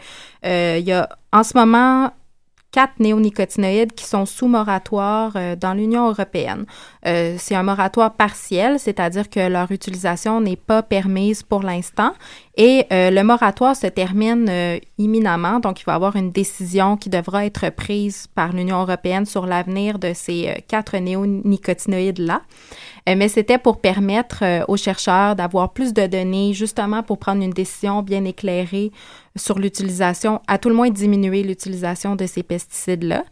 euh, 0.47 0.77
il 0.79 0.87
y 0.87 0.93
a 0.93 1.09
en 1.33 1.43
ce 1.43 1.57
moment 1.59 2.13
quatre 2.71 2.99
néonicotinoïdes 2.99 3.93
qui 3.93 4.05
sont 4.05 4.27
sous 4.27 4.49
moratoire 4.49 5.33
dans 5.57 5.75
l'Union 5.75 6.09
européenne. 6.09 6.67
c'est 7.05 7.55
un 7.55 7.63
moratoire 7.63 8.15
partiel, 8.15 8.81
c'est-à-dire 8.81 9.31
que 9.31 9.49
leur 9.49 9.71
utilisation 9.71 10.41
n'est 10.41 10.57
pas 10.57 10.83
permise 10.83 11.45
pour 11.45 11.63
l'instant. 11.63 12.15
Et 12.57 12.87
le 12.91 13.23
moratoire 13.23 13.75
se 13.75 13.89
termine 13.89 14.49
imminemment, 14.97 15.59
donc 15.59 15.81
il 15.81 15.85
va 15.85 15.93
y 15.93 15.97
avoir 15.97 16.15
une 16.15 16.31
décision 16.31 16.97
qui 16.97 17.11
devra 17.11 17.45
être 17.47 17.71
prise 17.71 18.29
par 18.35 18.53
l'Union 18.53 18.81
européenne 18.81 19.27
sur 19.27 19.47
l'avenir 19.47 19.99
de 19.99 20.13
ces 20.15 20.65
quatre 20.69 20.97
néonicotinoïdes-là. 20.97 22.43
Euh, 23.09 23.15
mais 23.17 23.29
c'était 23.29 23.59
pour 23.59 23.81
permettre 23.81 24.43
euh, 24.43 24.65
aux 24.69 24.77
chercheurs 24.77 25.37
d'avoir 25.37 25.73
plus 25.73 25.93
de 25.93 26.07
données, 26.07 26.55
justement 26.55 27.03
pour 27.03 27.19
prendre 27.19 27.43
une 27.43 27.51
décision 27.51 28.03
bien 28.03 28.25
éclairée 28.25 28.93
sur 29.37 29.59
l'utilisation, 29.59 30.41
à 30.47 30.59
tout 30.59 30.69
le 30.69 30.75
moins 30.75 30.91
diminuer 30.91 31.43
l'utilisation 31.43 32.17
de 32.17 32.27
ces 32.27 32.43
pesticides-là. 32.43 33.25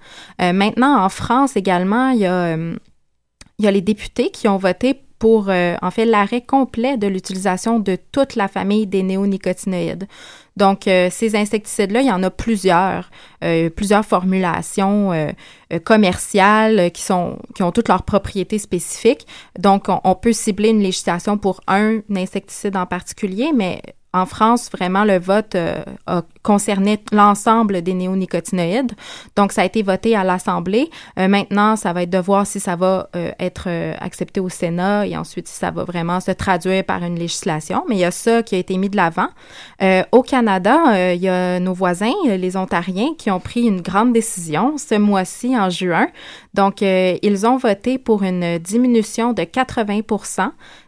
Euh, 0.43 0.53
maintenant, 0.53 1.03
en 1.03 1.09
France 1.09 1.57
également, 1.57 2.11
il 2.11 2.21
y 2.21 2.27
a, 2.27 2.57
il 2.57 3.65
y 3.65 3.67
a 3.67 3.71
les 3.71 3.81
députés 3.81 4.31
qui 4.31 4.49
ont 4.49 4.59
voté 4.59 5.01
pour, 5.23 5.51
en 5.51 5.91
fait, 5.93 6.05
l'arrêt 6.05 6.41
complet 6.41 6.97
de 6.97 7.07
l'utilisation 7.07 7.79
de 7.79 7.97
toute 8.11 8.35
la 8.35 8.49
famille 8.49 8.89
des 8.89 9.05
néonicotinoïdes. 9.05 10.09
Donc, 10.57 10.87
euh, 10.87 11.09
ces 11.11 11.35
insecticides-là, 11.35 12.03
il 12.03 12.09
y 12.09 12.13
en 12.13 12.23
a 12.23 12.31
plusieurs, 12.31 13.11
euh, 13.43 13.71
plusieurs 13.71 14.05
formulations 14.05 15.13
euh, 15.13 15.31
commerciales 15.85 16.91
qui 16.91 17.03
sont 17.03 17.39
qui 17.55 17.63
ont 17.63 17.73
toutes 17.73 17.89
leurs 17.89 18.03
propriétés 18.03 18.59
spécifiques. 18.59 19.27
Donc, 19.59 19.87
on, 19.89 20.15
peut 20.15 20.33
cibler 20.33 20.69
une 20.69 20.83
législation 20.83 21.39
pour 21.39 21.61
un 21.67 22.01
insecticide 22.15 22.77
en 22.77 22.87
particulier, 22.87 23.53
mais 23.55 23.81
en 24.15 24.27
France, 24.27 24.69
vraiment, 24.71 25.05
le 25.05 25.19
vote 25.19 25.55
euh, 25.55 25.83
a 26.07 26.23
concerné 26.43 27.03
l'ensemble 27.13 27.81
des 27.81 27.95
néonicotinoïdes. 27.95 28.93
Donc, 29.37 29.53
ça 29.53 29.63
a 29.63 29.65
été 29.65 29.83
voté 29.83 30.15
à 30.15 30.23
l'Assemblée. 30.23 30.91
Euh, 31.19 31.29
maintenant, 31.29 31.77
ça 31.77 31.95
va 31.95 32.03
être 32.03 32.11
de 32.11 32.19
voir 32.19 32.47
si 32.47 32.61
ça 32.61 32.77
va 32.77 33.09
euh, 33.17 33.31
être 33.41 33.69
accepté 34.01 34.41
au 34.41 34.51
Sénat 34.51 35.07
et 35.07 35.17
ensuite 35.17 35.49
si 35.49 35.55
ça 35.55 35.71
va 35.71 35.85
vraiment 35.85 36.21
se 36.21 36.31
traduire 36.31 36.85
par 36.85 37.03
une 37.03 37.19
législation. 37.19 37.85
Mais 37.89 37.97
il 37.97 38.01
y 38.01 38.05
a 38.05 38.11
ça 38.11 38.43
qui 38.43 38.55
a 38.55 38.59
été 38.59 38.77
mis 38.77 38.91
de 38.91 38.97
l'avant. 38.97 39.29
au 40.13 40.23
Canada, 40.23 41.15
il 41.15 41.21
y 41.21 41.29
a 41.29 41.59
nos 41.59 41.73
voisins, 41.73 42.13
les 42.27 42.57
Ontariens, 42.57 43.15
qui 43.17 43.31
ont 43.31 43.41
pris 43.41 43.63
une 43.63 43.81
grande 43.81 44.13
décision 44.13 44.77
ce 44.77 44.97
mois-ci, 44.97 45.57
en 45.59 45.71
juin. 45.71 46.09
Donc, 46.55 46.83
ils 46.83 47.47
ont 47.47 47.57
voté 47.57 47.99
pour 47.99 48.23
une 48.23 48.59
diminution 48.59 49.33
de 49.33 49.45
80 49.45 50.01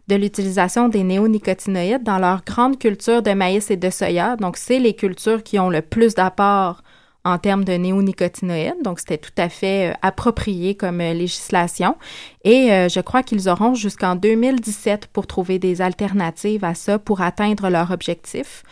de 0.09 0.17
l'utilisation 0.17 0.89
des 0.89 1.03
néonicotinoïdes 1.03 2.03
dans 2.03 2.19
leur 2.19 2.45
grande 2.45 2.79
culture 2.79 3.23
de 3.23 3.33
maïs 3.33 3.71
et 3.71 3.77
de 3.77 3.91
soya. 3.91 4.37
Donc, 4.37 4.57
c'est 4.57 4.79
les 4.79 4.95
cultures 4.95 5.43
qui 5.43 5.59
ont 5.59 5.71
le 5.71 5.81
plus 5.81 6.15
d'apport 6.15 6.83
en 7.25 7.39
termes 7.39 7.65
de 7.65 7.73
néonicotinoïdes. 7.73 8.83
Donc, 8.83 8.99
c'était 9.01 9.19
tout 9.19 9.33
à 9.39 9.49
fait 9.49 9.91
euh, 9.91 9.95
approprié 10.03 10.75
comme 10.75 11.01
euh, 11.01 11.15
législation. 11.15 11.97
Et 12.45 12.71
euh, 12.71 12.89
je 12.89 13.01
crois 13.01 13.23
qu'ils 13.23 13.49
auront 13.49 13.75
jusqu'en 13.75 14.15
2017 14.15 15.07
pour 15.07 15.27
trouver 15.27 15.59
des 15.59 15.81
alternatives 15.81 16.65
à 16.65 16.75
ça 16.75 16.99
pour 16.99 17.23
atteindre 17.23 17.71
leur 17.71 17.91
objectif. 17.91 18.63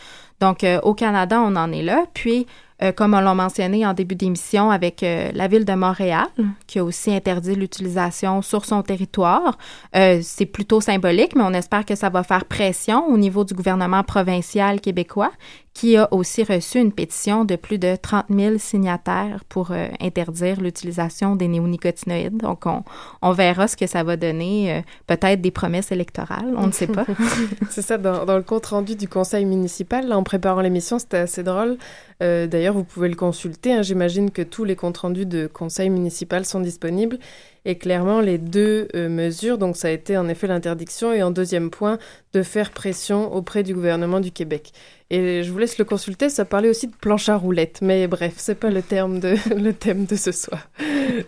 Donc, 0.40 0.66
au 0.82 0.92
Canada, 0.92 1.40
on 1.40 1.54
en 1.54 1.70
est 1.70 1.84
là. 1.84 2.04
Puis, 2.14 2.48
comme 2.96 3.14
on 3.14 3.20
l'a 3.20 3.34
mentionné 3.34 3.86
en 3.86 3.94
début 3.94 4.14
d'émission 4.14 4.70
avec 4.70 5.02
la 5.02 5.48
ville 5.48 5.64
de 5.64 5.74
Montréal, 5.74 6.26
qui 6.66 6.78
a 6.78 6.84
aussi 6.84 7.12
interdit 7.12 7.54
l'utilisation 7.54 8.42
sur 8.42 8.64
son 8.64 8.82
territoire. 8.82 9.58
c'est 9.92 10.46
plutôt 10.46 10.80
symbolique, 10.80 11.34
mais 11.36 11.42
on 11.42 11.52
espère 11.52 11.84
que 11.84 11.94
ça 11.94 12.08
va 12.08 12.22
faire 12.22 12.44
pression 12.44 13.06
au 13.06 13.16
niveau 13.18 13.44
du 13.44 13.54
gouvernement 13.54 14.02
provincial 14.02 14.80
québécois 14.80 15.32
qui 15.74 15.96
a 15.96 16.12
aussi 16.12 16.44
reçu 16.44 16.78
une 16.78 16.92
pétition 16.92 17.44
de 17.44 17.56
plus 17.56 17.78
de 17.78 17.96
30 17.96 18.26
000 18.28 18.58
signataires 18.58 19.42
pour 19.48 19.70
euh, 19.70 19.88
interdire 20.00 20.60
l'utilisation 20.60 21.34
des 21.34 21.48
néonicotinoïdes. 21.48 22.36
Donc, 22.36 22.66
on, 22.66 22.82
on, 23.22 23.32
verra 23.32 23.68
ce 23.68 23.76
que 23.76 23.86
ça 23.86 24.02
va 24.02 24.16
donner, 24.16 24.74
euh, 24.74 24.80
peut-être 25.06 25.40
des 25.40 25.50
promesses 25.50 25.90
électorales, 25.90 26.52
on 26.56 26.66
ne 26.66 26.72
sait 26.72 26.86
pas. 26.86 27.06
C'est 27.70 27.82
ça, 27.82 27.96
dans, 27.96 28.26
dans, 28.26 28.36
le 28.36 28.42
compte-rendu 28.42 28.96
du 28.96 29.08
conseil 29.08 29.46
municipal, 29.46 30.06
là, 30.06 30.18
en 30.18 30.22
préparant 30.22 30.60
l'émission, 30.60 30.98
c'était 30.98 31.18
assez 31.18 31.42
drôle. 31.42 31.78
Euh, 32.22 32.46
d'ailleurs, 32.46 32.74
vous 32.74 32.84
pouvez 32.84 33.08
le 33.08 33.16
consulter. 33.16 33.72
Hein. 33.72 33.82
J'imagine 33.82 34.30
que 34.30 34.42
tous 34.42 34.64
les 34.64 34.76
comptes 34.76 34.98
rendus 34.98 35.26
de 35.26 35.46
conseil 35.46 35.90
municipal 35.90 36.44
sont 36.44 36.60
disponibles. 36.60 37.18
Et 37.64 37.78
clairement, 37.78 38.20
les 38.20 38.38
deux 38.38 38.88
euh, 38.94 39.08
mesures, 39.08 39.56
donc 39.56 39.76
ça 39.76 39.88
a 39.88 39.90
été 39.90 40.16
en 40.16 40.28
effet 40.28 40.46
l'interdiction 40.46 41.12
et 41.12 41.22
en 41.22 41.30
deuxième 41.30 41.70
point, 41.70 41.98
de 42.32 42.42
faire 42.42 42.72
pression 42.72 43.32
auprès 43.32 43.62
du 43.62 43.74
gouvernement 43.74 44.20
du 44.20 44.32
Québec. 44.32 44.72
Et 45.10 45.42
je 45.42 45.52
vous 45.52 45.58
laisse 45.58 45.78
le 45.78 45.84
consulter, 45.84 46.28
ça 46.28 46.44
parlait 46.44 46.68
aussi 46.68 46.88
de 46.88 46.96
planche 46.96 47.28
à 47.28 47.36
roulettes, 47.36 47.80
mais 47.82 48.08
bref, 48.08 48.34
c'est 48.36 48.54
pas 48.54 48.70
le 48.70 48.82
thème 49.72 50.06
de 50.06 50.16
ce 50.16 50.32
soir. 50.32 50.68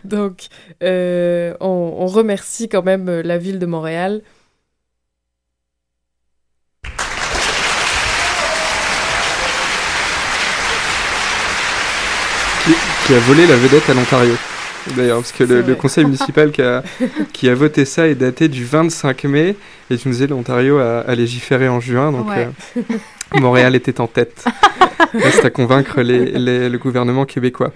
Donc, 0.04 0.48
euh, 0.82 1.54
on, 1.60 1.96
on 1.98 2.06
remercie 2.06 2.68
quand 2.68 2.82
même 2.82 3.08
la 3.08 3.38
ville 3.38 3.58
de 3.58 3.66
Montréal 3.66 4.22
qui 13.06 13.12
a 13.12 13.18
volé 13.18 13.46
la 13.46 13.56
vedette 13.56 13.88
à 13.90 13.94
l'Ontario. 13.94 14.34
D'ailleurs, 14.96 15.18
parce 15.18 15.32
que 15.32 15.44
le, 15.44 15.74
conseil 15.74 16.04
municipal 16.04 16.50
qui 16.52 16.62
a, 16.62 16.82
qui 17.32 17.48
a 17.48 17.54
voté 17.54 17.84
ça 17.84 18.06
est 18.06 18.14
daté 18.14 18.48
du 18.48 18.64
25 18.64 19.24
mai, 19.24 19.56
et 19.90 19.96
tu 19.96 20.08
nous 20.08 20.14
disais 20.14 20.26
l'Ontario 20.26 20.78
a, 20.78 21.14
légiféré 21.14 21.68
en 21.68 21.80
juin, 21.80 22.12
donc 22.12 22.26
euh, 22.30 22.46
Montréal 23.40 23.74
était 23.74 24.00
en 24.00 24.06
tête. 24.06 24.44
Reste 25.14 25.44
à 25.44 25.50
convaincre 25.50 26.00
les, 26.02 26.68
le 26.68 26.78
gouvernement 26.78 27.24
québécois. 27.24 27.72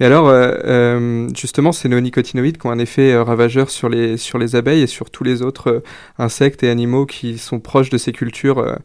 Et 0.00 0.04
alors, 0.04 0.28
euh, 0.28 0.54
euh, 0.64 1.28
justement, 1.34 1.72
ces 1.72 1.88
néonicotinoïdes 1.88 2.58
qui 2.58 2.66
ont 2.66 2.70
un 2.70 2.78
effet 2.78 3.12
euh, 3.12 3.22
ravageur 3.22 3.70
sur 3.70 3.88
les, 3.88 4.16
sur 4.16 4.38
les 4.38 4.56
abeilles 4.56 4.82
et 4.82 4.86
sur 4.86 5.10
tous 5.10 5.22
les 5.22 5.42
autres 5.42 5.82
insectes 6.18 6.62
et 6.62 6.70
animaux 6.70 7.06
qui 7.06 7.38
sont 7.38 7.60
proches 7.60 7.90
de 7.90 7.98
ces 7.98 8.12
cultures 8.12 8.78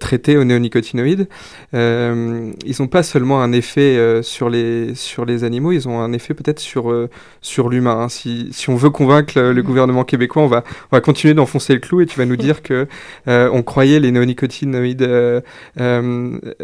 traitées 0.00 0.36
aux 0.36 0.44
néonicotinoïdes, 0.44 1.28
ils 1.72 2.74
n'ont 2.80 2.88
pas 2.88 3.02
seulement 3.02 3.42
un 3.42 3.52
effet 3.52 4.22
sur, 4.22 4.48
les, 4.48 4.94
sur 4.94 5.24
les 5.24 5.44
animaux, 5.44 5.72
ils 5.72 5.88
ont 5.88 6.00
un 6.00 6.12
effet 6.12 6.34
peut-être 6.34 6.58
sur, 6.58 7.08
sur 7.40 7.68
l'humain. 7.68 8.02
Hein. 8.02 8.08
Si, 8.08 8.48
si 8.52 8.70
on 8.70 8.76
veut 8.76 8.90
convaincre 8.90 9.34
le, 9.36 9.52
le, 9.52 9.62
gouvernement 9.62 10.04
québécois, 10.04 10.42
on 10.42 10.48
va, 10.48 10.64
on 10.90 10.96
va 10.96 11.00
continuer 11.00 11.34
d'enfoncer 11.34 11.74
le 11.74 11.80
clou 11.80 12.00
et 12.00 12.06
tu 12.06 12.18
vas 12.18 12.26
nous 12.26 12.36
dire 12.36 12.62
que 12.62 12.86
on 13.26 13.62
croyait 13.62 14.00
les 14.00 14.10
néonicotinoïdes 14.10 15.08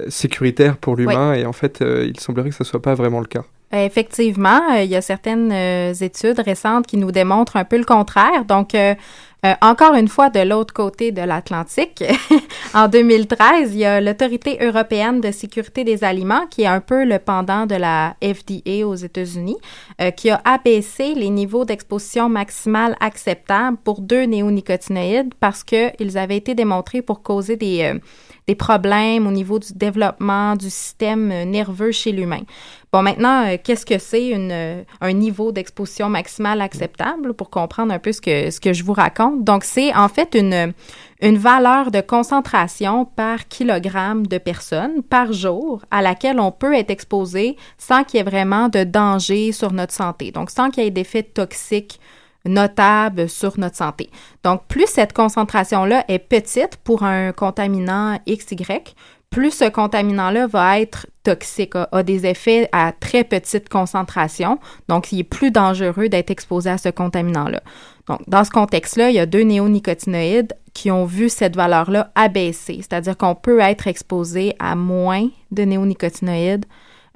sécuritaires 0.09 0.77
pour 0.77 0.97
l'humain 0.97 1.35
et 1.35 1.47
en 1.47 1.53
fait, 1.53 1.83
il 1.83 2.19
semblerait 2.19 2.51
que 2.51 2.57
ce 2.57 2.65
soit 2.65 2.83
pas 2.83 2.95
vraiment 2.95 3.21
le 3.21 3.27
cas. 3.27 3.45
Euh, 3.75 3.85
effectivement, 3.85 4.61
euh, 4.73 4.83
il 4.83 4.91
y 4.91 4.97
a 4.97 5.03
certaines 5.03 5.53
euh, 5.53 5.93
études 5.93 6.41
récentes 6.41 6.87
qui 6.87 6.97
nous 6.97 7.13
démontrent 7.13 7.57
un 7.57 7.65
peu 7.65 7.77
le 7.77 7.85
contraire. 7.85 8.45
Donc, 8.47 8.75
encore 9.63 9.95
une 9.95 10.09
fois, 10.09 10.31
de 10.31 10.41
l'autre 10.41 10.75
côté 10.75 11.13
de 11.13 11.23
l'Atlantique, 11.23 12.03
en 12.75 12.89
2013, 12.89 13.73
il 13.73 13.79
y 13.79 13.85
a 13.85 14.01
l'Autorité 14.01 14.59
européenne 14.61 15.21
de 15.21 15.31
sécurité 15.31 15.85
des 15.85 16.03
aliments, 16.03 16.47
qui 16.51 16.63
est 16.63 16.67
un 16.67 16.81
peu 16.81 17.05
le 17.05 17.19
pendant 17.21 17.65
de 17.65 17.77
la 17.77 18.17
FDA 18.21 18.85
aux 18.85 18.97
États-Unis, 18.97 19.57
qui 20.17 20.31
a 20.31 20.41
abaissé 20.45 21.15
les 21.15 21.31
niveaux 21.31 21.65
d'exposition 21.65 22.29
maximale 22.29 22.97
acceptables 23.01 23.77
pour 23.85 24.01
deux 24.01 24.25
néonicotinoïdes 24.25 25.33
parce 25.39 25.63
qu'ils 25.63 26.19
avaient 26.19 26.37
été 26.37 26.57
démontrés 26.57 27.01
pour 27.01 27.23
causer 27.23 27.57
des 27.57 27.95
des 28.49 28.55
problèmes 28.55 29.27
au 29.27 29.31
niveau 29.31 29.59
du 29.59 29.75
développement 29.75 30.57
du 30.57 30.71
système 30.71 31.29
nerveux 31.45 31.93
chez 31.93 32.13
l'humain. 32.13 32.41
Bon, 32.91 33.03
maintenant, 33.03 33.47
euh, 33.47 33.59
qu'est-ce 33.63 33.85
que 33.85 33.99
c'est 33.99 34.33
euh, 34.35 34.83
un 35.03 35.13
niveau 35.13 35.53
d'exposition 35.53 36.09
maximale 36.09 36.63
acceptable 36.63 37.35
pour 37.35 37.51
comprendre 37.51 37.93
un 37.93 37.99
peu 37.99 38.11
ce 38.11 38.23
que, 38.23 38.51
ce 38.51 38.59
que 38.59 38.73
je 38.73 38.83
vous 38.83 38.95
raconte? 38.95 39.45
Donc, 39.45 39.65
c'est 39.65 39.95
en 39.95 40.09
fait 40.09 40.35
une, 40.35 40.73
une 41.21 41.37
valeur 41.37 41.91
de 41.91 42.01
concentration 42.01 43.05
par 43.05 43.47
kilogramme 43.49 44.27
de 44.27 44.39
personnes 44.39 45.03
par 45.03 45.35
jour 45.35 45.83
à 45.91 46.01
laquelle 46.01 46.41
on 46.41 46.51
peut 46.51 46.75
être 46.75 46.91
exposé 46.91 47.57
sans 47.77 48.03
qu'il 48.03 48.17
y 48.17 48.21
ait 48.23 48.25
vraiment 48.25 48.71
de 48.71 48.83
danger 48.85 49.53
sur 49.53 49.73
notre 49.75 49.93
santé. 49.93 50.31
Donc, 50.31 50.49
sans 50.49 50.71
qu'il 50.71 50.85
y 50.85 50.87
ait 50.87 50.91
d'effets 50.91 51.23
toxiques 51.23 52.01
notable 52.49 53.29
sur 53.29 53.59
notre 53.59 53.77
santé. 53.77 54.11
Donc, 54.43 54.63
plus 54.69 54.87
cette 54.87 55.13
concentration-là 55.13 56.05
est 56.09 56.19
petite 56.19 56.77
pour 56.83 57.03
un 57.03 57.33
contaminant 57.33 58.19
XY, 58.29 58.83
plus 59.31 59.51
ce 59.51 59.69
contaminant-là 59.69 60.47
va 60.47 60.81
être 60.81 61.07
toxique, 61.23 61.75
a, 61.75 62.03
des 62.03 62.27
effets 62.27 62.69
à 62.73 62.93
très 62.93 63.25
petite 63.25 63.69
concentration, 63.69 64.59
donc 64.89 65.13
il 65.13 65.21
est 65.21 65.25
plus 65.25 65.51
dangereux 65.51 66.09
d'être 66.09 66.31
exposé 66.31 66.71
à 66.71 66.79
ce 66.79 66.89
contaminant-là. 66.89 67.61
Donc, 68.07 68.21
dans 68.27 68.45
ce 68.45 68.51
contexte-là, 68.51 69.11
il 69.11 69.17
y 69.17 69.19
a 69.19 69.27
deux 69.27 69.43
néonicotinoïdes 69.43 70.55
qui 70.73 70.91
ont 70.91 71.05
vu 71.05 71.29
cette 71.29 71.57
valeur-là 71.57 72.11
abaisser, 72.15 72.77
c'est-à-dire 72.77 73.19
qu'on 73.19 73.35
peut 73.35 73.61
être 73.61 73.87
exposé 73.87 74.55
à 74.59 74.75
moins 74.75 75.29
de 75.51 75.63
néonicotinoïdes 75.63 76.65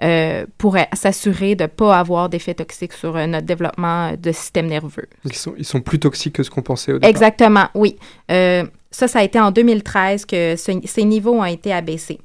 euh, 0.03 0.47
pour 0.59 0.77
s'assurer 0.95 1.55
de 1.55 1.65
ne 1.65 1.69
pas 1.69 1.99
avoir 1.99 2.29
d'effets 2.29 2.55
toxiques 2.55 2.93
sur 2.93 3.17
euh, 3.17 3.27
notre 3.27 3.47
développement 3.47 4.13
de 4.21 4.33
système 4.33 4.67
nerveux. 4.67 5.09
Ils 5.25 5.35
sont, 5.35 5.55
ils 5.57 5.65
sont 5.65 5.81
plus 5.81 6.01
toxiques 6.01 6.35
que 6.35 6.43
ce 6.43 6.51
qu'on 6.51 6.63
pensait 6.63 6.93
au 6.93 6.97
départ. 6.97 7.11
Exactement, 7.11 7.69
oui. 7.75 7.97
Euh, 8.31 8.65
ça, 8.91 9.07
ça 9.07 9.21
a 9.21 9.23
été 9.23 9.39
en 9.39 9.51
2013 9.51 10.27
que 10.27 10.57
ce, 10.57 10.73
ces 10.85 11.05
niveaux 11.05 11.35
ont 11.35 11.45
été 11.45 11.73
abaissés. 11.73 12.19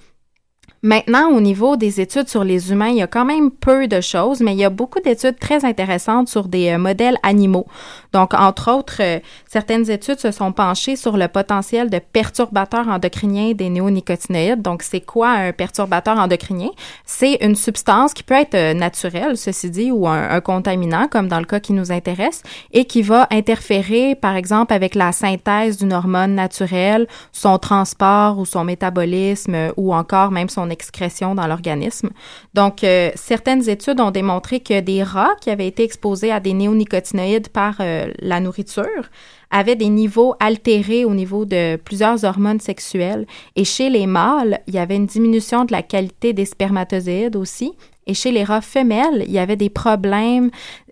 Maintenant, 0.83 1.31
au 1.31 1.41
niveau 1.41 1.75
des 1.75 1.99
études 2.01 2.29
sur 2.29 2.43
les 2.43 2.71
humains, 2.71 2.89
il 2.89 2.97
y 2.97 3.01
a 3.01 3.07
quand 3.07 3.25
même 3.25 3.49
peu 3.49 3.87
de 3.87 3.99
choses, 3.99 4.41
mais 4.41 4.53
il 4.53 4.59
y 4.59 4.63
a 4.63 4.69
beaucoup 4.69 4.99
d'études 4.99 5.39
très 5.39 5.65
intéressantes 5.65 6.27
sur 6.27 6.47
des 6.47 6.69
euh, 6.69 6.77
modèles 6.77 7.17
animaux. 7.23 7.65
Donc, 8.13 8.35
entre 8.35 8.71
autres, 8.71 9.01
euh, 9.01 9.19
certaines 9.47 9.89
études 9.89 10.19
se 10.19 10.29
sont 10.29 10.51
penchées 10.51 10.95
sur 10.95 11.17
le 11.17 11.27
potentiel 11.27 11.89
de 11.89 11.97
perturbateurs 11.97 12.87
endocriniens 12.89 13.53
des 13.53 13.69
néonicotinoïdes. 13.69 14.61
Donc, 14.61 14.83
c'est 14.83 15.01
quoi 15.01 15.29
un 15.29 15.51
perturbateur 15.51 16.19
endocrinien? 16.19 16.69
C'est 17.05 17.39
une 17.41 17.55
substance 17.55 18.13
qui 18.13 18.21
peut 18.21 18.35
être 18.35 18.53
euh, 18.53 18.73
naturelle, 18.75 19.35
ceci 19.35 19.71
dit, 19.71 19.91
ou 19.91 20.07
un, 20.07 20.29
un, 20.29 20.41
contaminant, 20.41 21.07
comme 21.07 21.27
dans 21.27 21.39
le 21.39 21.45
cas 21.45 21.59
qui 21.59 21.73
nous 21.73 21.91
intéresse, 21.91 22.43
et 22.71 22.85
qui 22.85 23.01
va 23.01 23.27
interférer, 23.31 24.13
par 24.13 24.35
exemple, 24.35 24.73
avec 24.73 24.93
la 24.93 25.11
synthèse 25.11 25.77
d'une 25.77 25.93
hormone 25.93 26.35
naturelle, 26.35 27.07
son 27.31 27.57
transport 27.57 28.37
ou 28.37 28.45
son 28.45 28.63
métabolisme, 28.63 29.71
ou 29.75 29.95
encore 29.95 30.29
même 30.29 30.49
son 30.49 30.66
excrétion 30.69 31.35
dans 31.35 31.47
l'organisme. 31.47 32.09
Donc, 32.53 32.83
euh, 32.83 33.11
certaines 33.15 33.67
études 33.69 33.99
ont 33.99 34.11
démontré 34.11 34.59
que 34.59 34.79
des 34.79 35.03
rats 35.03 35.35
qui 35.41 35.49
avaient 35.49 35.67
été 35.67 35.83
exposés 35.83 36.31
à 36.31 36.39
des 36.39 36.53
néonicotinoïdes 36.53 37.49
par 37.49 37.75
euh, 37.79 38.11
la 38.19 38.39
nourriture 38.39 39.09
avaient 39.49 39.75
des 39.75 39.89
niveaux 39.89 40.35
altérés 40.39 41.05
au 41.05 41.13
niveau 41.13 41.45
de 41.45 41.77
plusieurs 41.77 42.23
hormones 42.25 42.59
sexuelles. 42.59 43.25
Et 43.55 43.63
chez 43.63 43.89
les 43.89 44.07
mâles, 44.07 44.59
il 44.67 44.75
y 44.75 44.79
avait 44.79 44.97
une 44.97 45.05
diminution 45.05 45.65
de 45.65 45.71
la 45.71 45.83
qualité 45.83 46.33
des 46.33 46.45
spermatozoïdes 46.45 47.35
aussi. 47.35 47.73
Et 48.07 48.13
chez 48.13 48.31
les 48.31 48.43
rats 48.43 48.61
femelles, 48.61 49.23
il 49.27 49.31
y 49.31 49.39
avait 49.39 49.55
des 49.55 49.69
problèmes 49.69 50.49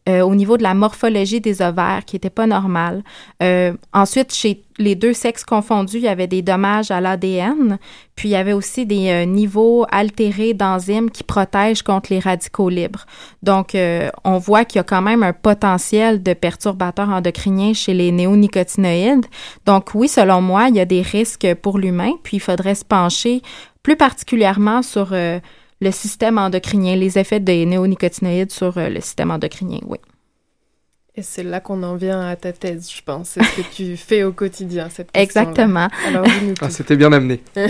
euh, 0.07 0.21
au 0.21 0.35
niveau 0.35 0.55
de 0.55 0.61
la 0.61 0.75
morphologie 0.75 1.41
des 1.41 1.63
ovaires 1.63 2.05
qui 2.05 2.15
n'était 2.15 2.29
pas 2.29 2.45
normal. 2.45 3.03
Euh, 3.41 3.73
ensuite, 3.91 4.31
chez 4.31 4.61
les 4.77 4.93
deux 4.93 5.13
sexes 5.13 5.43
confondus, 5.43 5.97
il 5.97 6.03
y 6.03 6.07
avait 6.07 6.27
des 6.27 6.43
dommages 6.43 6.91
à 6.91 7.01
l'ADN, 7.01 7.79
puis 8.15 8.29
il 8.29 8.33
y 8.33 8.35
avait 8.35 8.53
aussi 8.53 8.85
des 8.85 9.09
euh, 9.09 9.25
niveaux 9.25 9.87
altérés 9.89 10.53
d'enzymes 10.53 11.09
qui 11.09 11.23
protègent 11.23 11.81
contre 11.81 12.13
les 12.13 12.19
radicaux 12.19 12.69
libres. 12.69 13.07
Donc, 13.41 13.75
on 14.23 14.37
voit 14.37 14.63
qu'il 14.63 14.77
y 14.77 14.81
a 14.81 14.83
quand 14.83 15.01
même 15.01 15.23
un 15.23 15.33
potentiel 15.33 16.21
de 16.21 16.33
perturbateurs 16.33 17.09
endocriniens 17.09 17.73
chez 17.73 17.95
les 17.95 18.11
néonicotinoïdes. 18.11 19.25
Donc, 19.65 19.95
oui, 19.95 20.07
selon 20.07 20.39
moi, 20.39 20.67
il 20.69 20.75
y 20.75 20.79
a 20.79 20.85
des 20.85 21.01
risques 21.01 21.51
pour 21.63 21.79
l'humain, 21.79 22.11
puis 22.21 22.37
il 22.37 22.41
faudrait 22.41 22.75
se 22.75 22.85
pencher 22.85 23.41
plus 23.81 23.95
particulièrement 23.95 24.83
sur 24.83 25.13
le 25.81 25.91
système 25.91 26.37
endocrinien, 26.37 26.95
les 26.95 27.17
effets 27.17 27.39
des 27.39 27.65
néonicotinoïdes 27.65 28.51
sur 28.51 28.77
euh, 28.77 28.89
le 28.89 29.01
système 29.01 29.31
endocrinien, 29.31 29.79
oui. 29.85 29.97
Et 31.17 31.21
c'est 31.21 31.43
là 31.43 31.61
qu'on 31.61 31.81
en 31.83 31.95
vient 31.95 32.27
à 32.27 32.35
ta 32.35 32.51
thèse, 32.51 32.91
je 32.93 33.01
pense. 33.01 33.29
C'est 33.29 33.43
ce 33.43 33.55
que 33.55 33.73
tu 33.73 33.95
fais 33.97 34.23
au 34.23 34.33
quotidien, 34.33 34.89
cette 34.89 35.07
Exactement. 35.13 35.87
Alors, 36.05 36.25
ah, 36.59 36.69
c'était 36.69 36.97
bien 36.97 37.13
amené. 37.13 37.41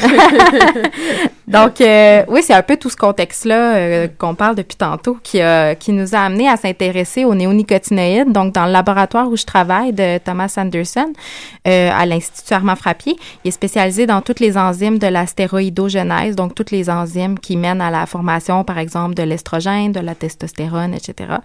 Donc, 1.48 1.80
euh, 1.80 2.24
oui, 2.28 2.42
c'est 2.42 2.56
un 2.56 2.64
peu 2.64 2.76
tout 2.76 2.90
ce 2.90 2.98
contexte-là 2.98 3.76
euh, 3.76 4.08
qu'on 4.18 4.34
parle 4.34 4.56
depuis 4.56 4.78
tantôt 4.78 5.20
qui, 5.22 5.42
a, 5.42 5.76
qui 5.76 5.92
nous 5.92 6.16
a 6.16 6.20
amené 6.22 6.50
à 6.50 6.58
s'intéresser 6.58 7.24
aux 7.24 7.36
néonicotinoïdes. 7.36 8.32
Donc, 8.32 8.56
dans 8.56 8.66
le 8.66 8.72
laboratoire 8.72 9.30
où 9.30 9.38
je 9.38 9.46
travaille 9.46 9.94
de 9.94 10.18
Thomas 10.18 10.52
Anderson 10.58 11.14
euh, 11.68 11.92
à 11.94 12.08
l'Institut 12.08 12.52
Armand 12.52 12.76
Frappier, 12.76 13.16
il 13.44 13.50
est 13.50 13.52
spécialisé 13.52 14.08
dans 14.08 14.22
toutes 14.22 14.40
les 14.40 14.58
enzymes 14.58 14.98
de 14.98 15.06
la 15.06 15.28
stéroïdogenèse, 15.28 16.36
donc 16.36 16.56
toutes 16.56 16.72
les 16.72 16.90
enzymes 16.90 17.38
qui 17.38 17.58
mènent 17.58 17.82
à 17.82 17.92
la 17.92 18.08
formation, 18.08 18.64
par 18.64 18.80
exemple, 18.80 19.14
de 19.14 19.22
l'estrogène, 19.22 19.92
de 19.92 20.00
la 20.00 20.16
testostérone, 20.16 20.96
etc. 20.96 21.36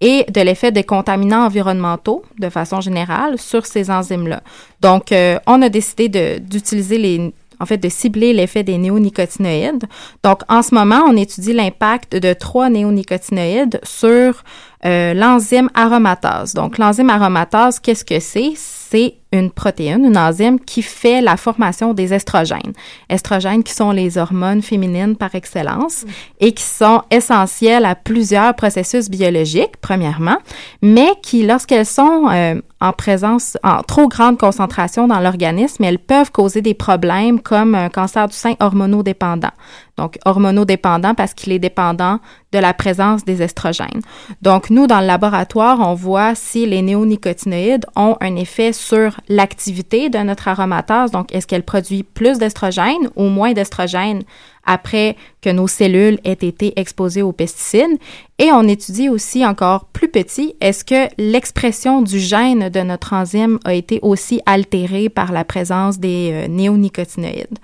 Et 0.00 0.26
de 0.28 0.40
l'effet 0.40 0.72
des 0.72 0.82
contaminants 0.82 1.43
environnementaux, 1.44 2.22
de 2.38 2.48
façon 2.48 2.80
générale, 2.80 3.38
sur 3.38 3.66
ces 3.66 3.90
enzymes-là. 3.90 4.42
Donc, 4.80 5.12
euh, 5.12 5.38
on 5.46 5.62
a 5.62 5.68
décidé 5.68 6.40
d'utiliser 6.40 6.98
les 6.98 7.32
en 7.60 7.66
fait, 7.66 7.78
de 7.78 7.88
cibler 7.88 8.32
l'effet 8.32 8.62
des 8.62 8.78
néonicotinoïdes. 8.78 9.84
Donc, 10.22 10.40
en 10.48 10.60
ce 10.62 10.74
moment, 10.74 11.04
on 11.06 11.16
étudie 11.16 11.52
l'impact 11.52 12.16
de 12.16 12.32
trois 12.32 12.68
néonicotinoïdes 12.68 13.80
sur 13.82 14.42
euh, 14.86 15.14
l'enzyme 15.14 15.70
aromatase. 15.74 16.54
Donc, 16.54 16.78
l'enzyme 16.78 17.10
aromatase, 17.10 17.78
qu'est-ce 17.80 18.04
que 18.04 18.20
c'est? 18.20 18.52
C'est 18.56 19.14
une 19.32 19.50
protéine, 19.50 20.04
une 20.04 20.16
enzyme 20.16 20.60
qui 20.60 20.82
fait 20.82 21.20
la 21.20 21.36
formation 21.36 21.94
des 21.94 22.14
estrogènes. 22.14 22.72
Estrogènes 23.08 23.64
qui 23.64 23.72
sont 23.72 23.90
les 23.90 24.18
hormones 24.18 24.62
féminines 24.62 25.16
par 25.16 25.34
excellence 25.34 26.04
et 26.38 26.52
qui 26.52 26.62
sont 26.62 27.02
essentielles 27.10 27.84
à 27.84 27.96
plusieurs 27.96 28.54
processus 28.54 29.10
biologiques, 29.10 29.76
premièrement, 29.80 30.36
mais 30.82 31.08
qui, 31.22 31.44
lorsqu'elles 31.44 31.86
sont 31.86 32.28
euh, 32.30 32.60
en 32.80 32.92
présence, 32.92 33.56
en 33.64 33.82
trop 33.82 34.06
grande 34.08 34.38
concentration 34.38 35.08
dans 35.08 35.18
l'organisme, 35.18 35.82
elles 35.82 35.98
peuvent 35.98 36.30
causer 36.30 36.60
des 36.60 36.74
problèmes 36.74 37.40
comme 37.40 37.74
un 37.74 37.88
cancer 37.88 38.28
du 38.28 38.36
sein 38.36 38.54
hormonodépendant. 38.60 39.52
Donc, 39.96 40.18
hormonodépendant 40.24 41.14
parce 41.14 41.34
qu'il 41.34 41.52
est 41.52 41.58
dépendant 41.58 42.18
de 42.52 42.58
la 42.58 42.74
présence 42.74 43.24
des 43.24 43.42
estrogènes. 43.42 44.00
Donc, 44.42 44.70
nous, 44.70 44.86
dans 44.86 45.00
le 45.00 45.06
laboratoire, 45.06 45.78
on 45.80 45.94
voit 45.94 46.34
si 46.34 46.66
les 46.66 46.82
néonicotinoïdes 46.82 47.86
ont 47.94 48.16
un 48.20 48.34
effet 48.36 48.72
sur 48.72 49.20
l'activité 49.28 50.08
de 50.08 50.18
notre 50.18 50.48
aromatase. 50.48 51.12
Donc, 51.12 51.32
est-ce 51.32 51.46
qu'elle 51.46 51.62
produit 51.62 52.02
plus 52.02 52.38
d'estrogènes 52.38 53.08
ou 53.14 53.24
moins 53.24 53.52
d'estrogènes 53.52 54.22
après 54.66 55.16
que 55.42 55.50
nos 55.50 55.68
cellules 55.68 56.18
aient 56.24 56.32
été 56.32 56.72
exposées 56.78 57.22
aux 57.22 57.32
pesticides? 57.32 57.98
Et 58.38 58.50
on 58.50 58.62
étudie 58.62 59.08
aussi 59.08 59.46
encore 59.46 59.84
plus 59.86 60.08
petit, 60.08 60.56
est-ce 60.60 60.84
que 60.84 61.08
l'expression 61.18 62.02
du 62.02 62.18
gène 62.18 62.68
de 62.68 62.80
notre 62.80 63.12
enzyme 63.12 63.58
a 63.64 63.74
été 63.74 64.00
aussi 64.02 64.40
altérée 64.44 65.08
par 65.08 65.30
la 65.30 65.44
présence 65.44 65.98
des 65.98 66.30
euh, 66.32 66.48
néonicotinoïdes? 66.48 67.58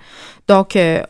Donc, 0.47 0.75
euh, 0.75 1.01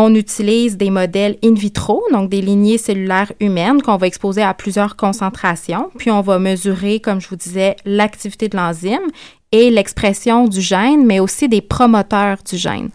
on 0.00 0.14
utilise 0.14 0.76
des 0.76 0.90
modèles 0.90 1.38
in 1.42 1.54
vitro, 1.54 2.04
donc 2.12 2.30
des 2.30 2.40
lignées 2.40 2.78
cellulaires 2.78 3.32
humaines 3.40 3.82
qu'on 3.82 3.96
va 3.96 4.06
exposer 4.06 4.42
à 4.42 4.54
plusieurs 4.54 4.94
concentrations, 4.94 5.90
puis 5.98 6.12
on 6.12 6.20
va 6.20 6.38
mesurer, 6.38 7.00
comme 7.00 7.20
je 7.20 7.28
vous 7.28 7.36
disais, 7.36 7.74
l'activité 7.84 8.48
de 8.48 8.56
l'enzyme 8.56 9.10
et 9.50 9.70
l'expression 9.70 10.46
du 10.46 10.60
gène, 10.60 11.04
mais 11.04 11.18
aussi 11.18 11.48
des 11.48 11.60
promoteurs 11.60 12.38
du 12.48 12.56
gène. 12.56 12.90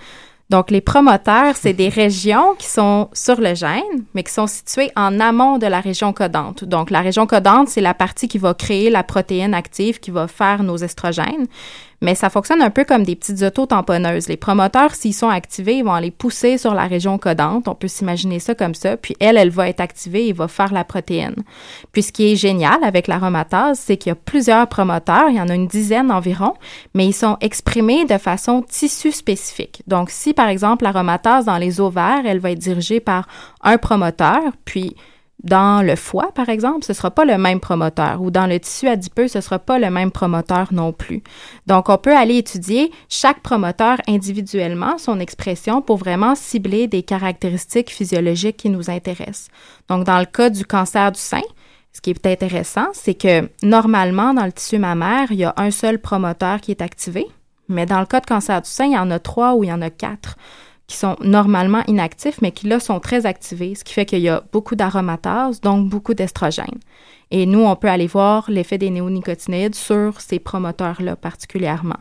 Donc, 0.50 0.72
les 0.72 0.82
promoteurs, 0.82 1.56
c'est 1.56 1.74
des 1.74 1.90
régions 1.90 2.54
qui 2.58 2.68
sont 2.68 3.10
sur 3.12 3.42
le 3.42 3.54
gène, 3.54 4.06
mais 4.14 4.24
qui 4.24 4.32
sont 4.32 4.48
situées 4.48 4.92
en 4.96 5.20
amont 5.20 5.58
de 5.58 5.68
la 5.68 5.82
région 5.82 6.14
codante. 6.14 6.64
Donc, 6.64 6.90
la 6.90 7.02
région 7.02 7.26
codante, 7.26 7.68
c'est 7.70 7.82
la 7.82 7.94
partie 7.94 8.28
qui 8.30 8.38
va 8.38 8.54
créer 8.54 8.90
la 8.90 9.04
protéine 9.04 9.54
active 9.54 10.00
qui 10.00 10.12
va 10.12 10.28
faire 10.28 10.64
nos 10.64 10.78
estrogènes 10.78 11.48
mais 12.04 12.16
ça 12.16 12.30
fonctionne 12.30 12.62
un 12.62 12.70
peu 12.70 12.84
comme 12.84 13.04
des 13.04 13.16
petites 13.16 13.42
autotamponneuses. 13.42 14.28
Les 14.28 14.36
promoteurs, 14.36 14.94
s'ils 14.94 15.14
sont 15.14 15.30
activés, 15.30 15.78
ils 15.78 15.86
vont 15.86 15.94
aller 15.94 16.12
pousser 16.12 16.58
sur 16.58 16.74
la 16.74 16.86
région 16.86 17.18
codante. 17.18 17.70
On 17.70 17.76
peut 17.76 17.88
s'imaginer 17.88 18.40
ça 18.40 18.54
comme 18.54 18.76
ça. 18.76 18.98
Puis 18.98 19.16
elle, 19.22 19.38
elle 19.38 19.50
va 19.50 19.70
être 19.70 19.80
activée 19.80 20.28
et 20.28 20.34
va 20.34 20.50
faire 20.50 20.74
la 20.74 20.84
protéine. 20.84 21.36
Puis 21.94 22.04
ce 22.04 22.12
qui 22.12 22.30
est 22.30 22.36
génial 22.36 22.84
avec 22.84 23.08
l'aromatase, 23.08 23.80
c'est 23.80 23.96
qu'il 23.96 24.10
y 24.10 24.12
a 24.12 24.16
plusieurs 24.16 24.68
promoteurs. 24.68 25.30
Il 25.30 25.38
y 25.38 25.42
en 25.42 25.48
a 25.48 25.56
une 25.56 25.68
dizaine 25.68 26.12
environ, 26.12 26.56
mais 26.94 27.06
ils 27.06 27.14
sont 27.14 27.38
exprimés 27.40 28.04
de 28.04 28.18
façon 28.18 28.62
tissu 28.62 29.14
spécifique. 29.14 29.82
Donc, 29.88 30.10
si 30.10 30.34
par 30.34 30.50
exemple 30.50 30.84
l'aromatase 30.84 31.46
dans 31.46 31.58
les 31.58 31.80
ovaires, 31.80 32.24
elle 32.26 32.40
va 32.40 32.52
être 32.52 32.60
dirigée 32.60 33.00
par 33.00 33.30
un 33.62 33.78
promoteur, 33.78 34.42
puis 34.66 34.98
dans 35.44 35.86
le 35.86 35.96
foie, 35.96 36.32
par 36.34 36.50
exemple, 36.50 36.86
ce 36.86 36.94
ne 36.94 36.96
sera 36.96 37.12
pas 37.12 37.26
le 37.26 37.38
même 37.38 37.60
promoteur 37.60 38.22
ou 38.22 38.32
dans 38.32 38.48
le 38.48 38.60
tissu 38.60 38.88
adipeux, 38.88 39.28
ce 39.28 39.40
ne 39.40 39.42
sera 39.42 39.60
pas 39.60 39.78
le 39.78 39.90
même 39.90 40.12
promoteur 40.12 40.70
non 40.72 40.94
plus. 40.94 41.22
Donc, 41.68 41.90
on 41.90 41.98
peut 41.98 42.16
aller 42.16 42.38
étudier 42.38 42.92
chaque 43.10 43.42
promoteur 43.42 43.98
individuellement, 44.08 44.98
son 44.98 45.20
expression, 45.20 45.82
pour 45.82 45.98
vraiment 45.98 46.36
cibler 46.36 46.88
des 46.88 47.04
caractéristiques 47.04 47.92
physiologiques 47.92 48.58
qui 48.58 48.70
nous 48.70 48.90
intéressent. 48.90 49.50
Donc, 49.90 50.06
dans 50.06 50.20
le 50.20 50.26
cas 50.26 50.50
du 50.50 50.66
cancer 50.66 51.12
du 51.12 51.20
sein, 51.20 51.42
ce 51.92 52.02
qui 52.02 52.10
est 52.10 52.26
intéressant, 52.26 52.88
c'est 52.94 53.14
que 53.14 53.50
normalement, 53.62 54.34
dans 54.34 54.46
le 54.46 54.52
tissu 54.52 54.80
mammaire, 54.80 55.32
il 55.32 55.38
y 55.38 55.44
a 55.44 55.54
un 55.58 55.72
seul 55.72 56.00
promoteur 56.00 56.62
qui 56.62 56.72
est 56.72 56.82
activé, 56.82 57.28
mais 57.68 57.86
dans 57.86 58.00
le 58.00 58.06
cas 58.06 58.22
de 58.22 58.26
cancer 58.26 58.62
du 58.62 58.70
sein, 58.70 58.86
il 58.86 58.94
y 58.94 58.98
en 58.98 59.12
a 59.12 59.20
trois 59.20 59.56
ou 59.56 59.64
il 59.64 59.68
y 59.68 59.74
en 59.74 59.82
a 59.82 59.90
quatre. 59.90 60.38
Qui 60.88 60.98
sont 60.98 61.16
normalement 61.22 61.84
inactifs, 61.88 62.42
mais 62.42 62.52
qui 62.52 62.68
là 62.68 62.80
sont 62.80 63.00
très 63.00 63.26
activés, 63.26 63.76
ce 63.76 63.84
qui 63.84 63.94
fait 63.94 64.06
qu'il 64.06 64.20
y 64.20 64.30
a 64.30 64.44
beaucoup 64.52 64.76
d'aromatase, 64.76 65.62
donc 65.62 65.90
beaucoup 65.90 66.14
d'estrogène. 66.14 66.80
Et 67.32 67.46
nous, 67.46 67.62
on 67.62 67.76
peut 67.76 67.88
aller 67.88 68.08
voir 68.08 68.46
l'effet 68.50 68.78
des 68.78 68.90
néonicotinoïdes 68.90 69.76
sur 69.76 70.20
ces 70.22 70.40
promoteurs-là 70.40 71.16
particulièrement. 71.16 71.98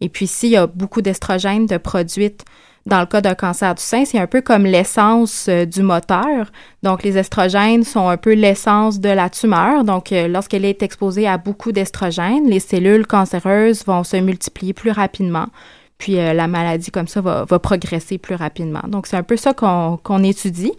Et 0.00 0.08
puis, 0.08 0.26
s'il 0.26 0.50
y 0.50 0.56
a 0.56 0.66
beaucoup 0.66 1.02
d'estrogène 1.02 1.66
de 1.66 1.76
produite 1.78 2.44
dans 2.84 3.00
le 3.00 3.06
cas 3.06 3.20
d'un 3.20 3.34
cancer 3.34 3.74
du 3.74 3.82
sein, 3.82 4.04
c'est 4.04 4.18
un 4.18 4.28
peu 4.28 4.42
comme 4.42 4.64
l'essence 4.64 5.46
euh, 5.48 5.64
du 5.64 5.82
moteur. 5.82 6.52
Donc, 6.84 7.02
les 7.02 7.18
estrogènes 7.18 7.82
sont 7.82 8.08
un 8.08 8.16
peu 8.16 8.34
l'essence 8.34 9.00
de 9.00 9.08
la 9.08 9.28
tumeur. 9.28 9.82
Donc, 9.82 10.12
euh, 10.12 10.28
lorsqu'elle 10.28 10.64
est 10.64 10.84
exposée 10.84 11.26
à 11.26 11.36
beaucoup 11.36 11.72
d'estrogènes, 11.72 12.48
les 12.48 12.60
cellules 12.60 13.06
cancéreuses 13.06 13.84
vont 13.84 14.04
se 14.04 14.16
multiplier 14.16 14.72
plus 14.72 14.92
rapidement. 14.92 15.46
Puis 15.98 16.18
euh, 16.18 16.34
la 16.34 16.46
maladie 16.46 16.90
comme 16.90 17.08
ça 17.08 17.20
va, 17.20 17.46
progresser 17.58 18.18
plus 18.18 18.34
rapidement. 18.34 18.82
Donc 18.88 19.06
c'est 19.06 19.16
un 19.16 19.22
peu 19.22 19.36
ça 19.36 19.54
qu'on 19.54 20.22
étudie. 20.22 20.72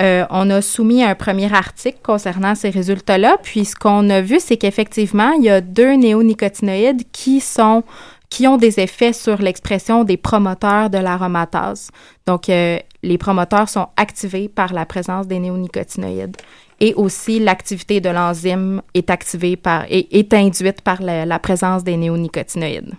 Euh, 0.00 0.24
on 0.30 0.50
a 0.50 0.60
soumis 0.62 1.02
un 1.04 1.14
premier 1.14 1.52
article 1.52 1.98
concernant 2.02 2.54
ces 2.54 2.70
résultats-là. 2.70 3.36
Puis 3.42 3.66
ce 3.66 3.76
qu'on 3.76 4.10
a 4.10 4.20
vu, 4.20 4.40
c'est 4.40 4.56
qu'effectivement, 4.56 5.32
il 5.32 5.44
y 5.44 5.50
a 5.50 5.60
deux 5.60 5.94
néonicotinoïdes 5.94 7.04
qui 7.12 7.40
sont 7.40 7.84
qui 8.30 8.48
ont 8.48 8.56
des 8.56 8.80
effets 8.80 9.12
sur 9.12 9.40
l'expression 9.40 10.02
des 10.02 10.16
promoteurs 10.16 10.90
de 10.90 10.98
l'aromatase. 10.98 11.90
Donc, 12.26 12.48
euh, 12.48 12.78
les 13.04 13.16
promoteurs 13.16 13.68
sont 13.68 13.86
activés 13.96 14.48
par 14.48 14.72
la 14.72 14.86
présence 14.86 15.28
des 15.28 15.38
néonicotinoïdes. 15.38 16.36
Et 16.80 16.94
aussi, 16.94 17.38
l'activité 17.38 18.00
de 18.00 18.08
l'enzyme 18.08 18.82
est 18.94 19.08
activée 19.08 19.54
par, 19.54 19.84
est, 19.88 20.12
est 20.12 20.34
induite 20.34 20.80
par 20.80 21.00
la 21.00 21.38
présence 21.38 21.84
des 21.84 21.96
néonicotinoïdes. 21.96 22.94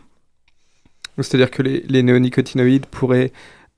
C'est-à-dire 1.18 1.52
que 1.52 1.62
les, 1.62 1.84
les, 1.88 2.04
néonicotinoïdes 2.04 2.86
pourraient 2.86 3.32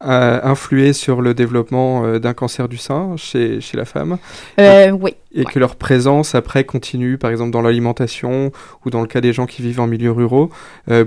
euh, 0.04 0.40
influer 0.44 0.94
sur 0.94 1.22
le 1.22 1.34
développement 1.34 2.06
euh, 2.06 2.20
d'un 2.20 2.36
cancer 2.36 2.70
du 2.70 2.78
sein 2.78 3.16
chez, 3.18 3.62
chez 3.62 3.78
la 3.78 3.86
femme. 3.86 4.20
Euh, 4.60 4.92
oui. 4.92 5.16
Et 5.34 5.44
que 5.44 5.58
leur 5.58 5.76
présence 5.76 6.36
après 6.36 6.66
continue, 6.66 7.18
par 7.18 7.32
exemple 7.32 7.50
dans 7.50 7.64
l'alimentation 7.64 8.52
ou 8.86 8.92
dans 8.92 9.02
le 9.02 9.08
cas 9.08 9.22
des 9.22 9.34
gens 9.34 9.48
qui 9.48 9.64
vivent 9.64 9.80
en 9.80 9.88
milieu 9.88 10.12
ruraux, 10.12 10.52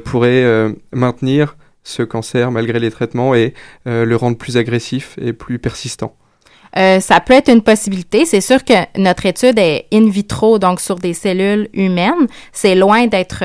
pourrait 0.05 0.73
maintenir 0.93 1.57
ce 1.83 2.03
cancer 2.03 2.51
malgré 2.51 2.79
les 2.79 2.91
traitements 2.91 3.35
et 3.35 3.55
le 3.87 4.15
rendre 4.15 4.37
plus 4.37 4.57
agressif 4.57 5.17
et 5.21 5.33
plus 5.33 5.59
persistant. 5.59 6.15
Euh, 6.77 7.01
ça 7.01 7.21
peut 7.21 7.35
être 7.35 7.51
une 7.51 7.63
possibilité. 7.63 8.25
C'est 8.25 8.41
sûr 8.41 8.65
que 8.65 8.75
notre 8.97 9.27
étude 9.27 9.59
est 9.59 9.87
in 9.93 10.09
vitro, 10.09 10.59
donc 10.59 10.81
sur 10.81 10.97
des 10.97 11.15
cellules 11.15 11.69
humaines. 11.73 12.27
C'est 12.53 12.75
loin 12.75 13.07
d'être 13.07 13.43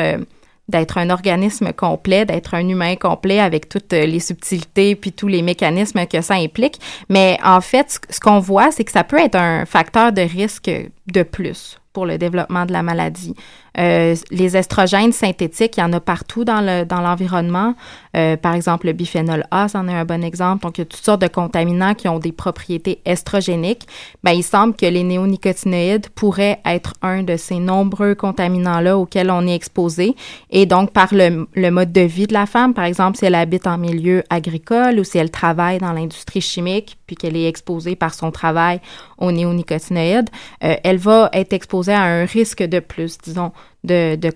d'être 0.67 0.97
un 0.97 1.09
organisme 1.09 1.71
complet, 1.73 2.25
d'être 2.25 2.53
un 2.53 2.67
humain 2.67 2.95
complet 2.95 3.39
avec 3.39 3.69
toutes 3.69 3.93
les 3.93 4.19
subtilités 4.19 4.95
puis 4.95 5.11
tous 5.11 5.27
les 5.27 5.41
mécanismes 5.41 6.05
que 6.07 6.21
ça 6.21 6.35
implique. 6.35 6.79
Mais 7.09 7.37
en 7.43 7.61
fait, 7.61 7.99
ce 8.09 8.19
qu'on 8.19 8.39
voit, 8.39 8.71
c'est 8.71 8.83
que 8.83 8.91
ça 8.91 9.03
peut 9.03 9.19
être 9.19 9.35
un 9.35 9.65
facteur 9.65 10.11
de 10.11 10.21
risque 10.21 10.71
de 11.07 11.23
plus 11.23 11.79
pour 11.93 12.05
le 12.05 12.17
développement 12.17 12.65
de 12.65 12.73
la 12.73 12.83
maladie. 12.83 13.35
Euh, 13.77 14.15
les 14.31 14.57
estrogènes 14.57 15.11
synthétiques, 15.11 15.77
il 15.77 15.81
y 15.81 15.83
en 15.83 15.93
a 15.93 15.99
partout 15.99 16.45
dans 16.45 16.61
le 16.61 16.85
dans 16.85 17.01
l'environnement. 17.01 17.75
Euh, 18.15 18.37
par 18.37 18.53
exemple, 18.53 18.87
le 18.87 18.93
biphénol 18.93 19.45
A, 19.51 19.67
c'en 19.67 19.87
est 19.87 19.93
un 19.93 20.05
bon 20.05 20.23
exemple. 20.23 20.63
Donc, 20.63 20.77
il 20.77 20.81
y 20.81 20.83
a 20.83 20.85
toutes 20.85 21.03
sortes 21.03 21.21
de 21.21 21.27
contaminants 21.27 21.93
qui 21.93 22.07
ont 22.07 22.19
des 22.19 22.31
propriétés 22.31 23.01
estrogéniques. 23.05 23.87
Ben, 24.23 24.31
il 24.31 24.43
semble 24.43 24.75
que 24.75 24.85
les 24.85 25.03
néonicotinoïdes 25.03 26.09
pourraient 26.09 26.61
être 26.65 26.93
un 27.01 27.23
de 27.23 27.35
ces 27.35 27.59
nombreux 27.59 28.15
contaminants-là 28.15 28.97
auxquels 28.97 29.29
on 29.31 29.45
est 29.47 29.55
exposé. 29.55 30.15
Et 30.49 30.65
donc, 30.65 30.91
par 30.91 31.13
le, 31.13 31.47
le 31.53 31.71
mode 31.71 31.91
de 31.91 32.01
vie 32.01 32.27
de 32.27 32.33
la 32.33 32.45
femme, 32.45 32.73
par 32.73 32.85
exemple, 32.85 33.17
si 33.17 33.25
elle 33.25 33.35
habite 33.35 33.67
en 33.67 33.77
milieu 33.77 34.23
agricole 34.29 34.99
ou 34.99 35.03
si 35.03 35.17
elle 35.17 35.31
travaille 35.31 35.79
dans 35.79 35.91
l'industrie 35.91 36.41
chimique, 36.41 36.97
puis 37.07 37.15
qu'elle 37.15 37.35
est 37.35 37.47
exposée 37.47 37.95
par 37.95 38.13
son 38.13 38.31
travail 38.31 38.79
aux 39.17 39.31
néonicotinoïdes, 39.31 40.29
euh, 40.63 40.75
elle 40.83 40.97
va 40.97 41.29
être 41.33 41.53
exposée 41.53 41.93
à 41.93 42.03
un 42.03 42.25
risque 42.25 42.63
de 42.63 42.79
plus, 42.79 43.17
disons, 43.17 43.51
de, 43.83 44.15
de, 44.15 44.31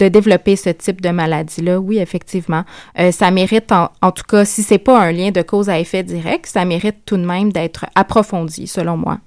de 0.00 0.08
développer 0.08 0.56
ce 0.56 0.70
type 0.70 1.00
de 1.00 1.10
maladie-là. 1.10 1.78
Oui, 1.80 1.98
effectivement. 1.98 2.64
Euh, 2.98 3.12
ça 3.12 3.30
mérite, 3.30 3.72
en, 3.72 3.90
en, 4.00 4.12
tout 4.12 4.24
cas, 4.28 4.44
si 4.44 4.62
c'est 4.62 4.78
pas 4.78 5.00
un 5.00 5.12
lien 5.12 5.30
de 5.30 5.42
cause 5.42 5.68
à 5.68 5.78
effet 5.78 6.02
direct, 6.02 6.46
ça 6.46 6.64
mérite 6.64 7.04
tout 7.04 7.16
de 7.16 7.24
même 7.24 7.52
d'être 7.52 7.86
approfondi, 7.94 8.66
selon 8.66 8.96
moi. 8.96 9.18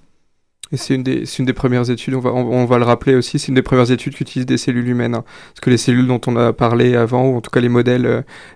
Et 0.75 0.77
c'est 0.77 0.93
une, 0.93 1.03
des, 1.03 1.23
une 1.39 1.45
des 1.45 1.53
premières 1.53 1.89
études, 1.89 2.15
on 2.15 2.19
va, 2.19 2.33
on, 2.33 2.41
on 2.51 2.65
va 2.65 2.77
le 2.77 2.83
rappeler 2.83 3.15
aussi, 3.15 3.39
c'est 3.39 3.47
une 3.47 3.55
des 3.55 3.61
premières 3.61 3.91
études 3.91 4.13
qui 4.13 4.23
utilisent 4.23 4.45
des 4.45 4.57
cellules 4.57 4.89
humaines. 4.89 5.15
Hein. 5.15 5.23
Parce 5.53 5.61
que 5.61 5.69
les 5.69 5.77
cellules 5.77 6.05
dont 6.05 6.19
on 6.27 6.35
a 6.35 6.51
parlé 6.51 6.97
avant, 6.97 7.29
ou 7.29 7.37
en 7.37 7.39
tout 7.39 7.49
cas 7.49 7.61
les 7.61 7.69
modèles 7.69 8.05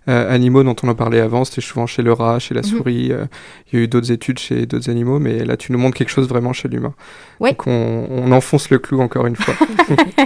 euh, 0.09 0.35
animaux 0.35 0.63
dont 0.63 0.75
on 0.83 0.89
a 0.89 0.95
parlé 0.95 1.21
avant, 1.21 1.45
c'était 1.45 1.61
souvent 1.61 1.87
chez 1.87 2.01
le 2.01 2.11
rat, 2.11 2.39
chez 2.39 2.53
la 2.53 2.61
souris. 2.61 3.07
Mm 3.07 3.11
-hmm. 3.11 3.19
euh, 3.21 3.25
il 3.71 3.79
y 3.79 3.81
a 3.81 3.85
eu 3.85 3.87
d'autres 3.87 4.11
études 4.11 4.39
chez 4.39 4.65
d'autres 4.65 4.89
animaux, 4.89 5.17
mais 5.19 5.45
là 5.45 5.55
tu 5.55 5.71
nous 5.71 5.79
montres 5.79 5.97
quelque 5.97 6.11
chose 6.11 6.27
vraiment 6.27 6.51
chez 6.51 6.67
l'humain. 6.67 6.93
Oui. 7.39 7.51
Donc 7.51 7.67
on, 7.67 8.07
on, 8.09 8.31
enfonce 8.33 8.69
le 8.69 8.79
clou 8.79 8.99
encore 9.01 9.25
une 9.27 9.37
fois. 9.37 9.55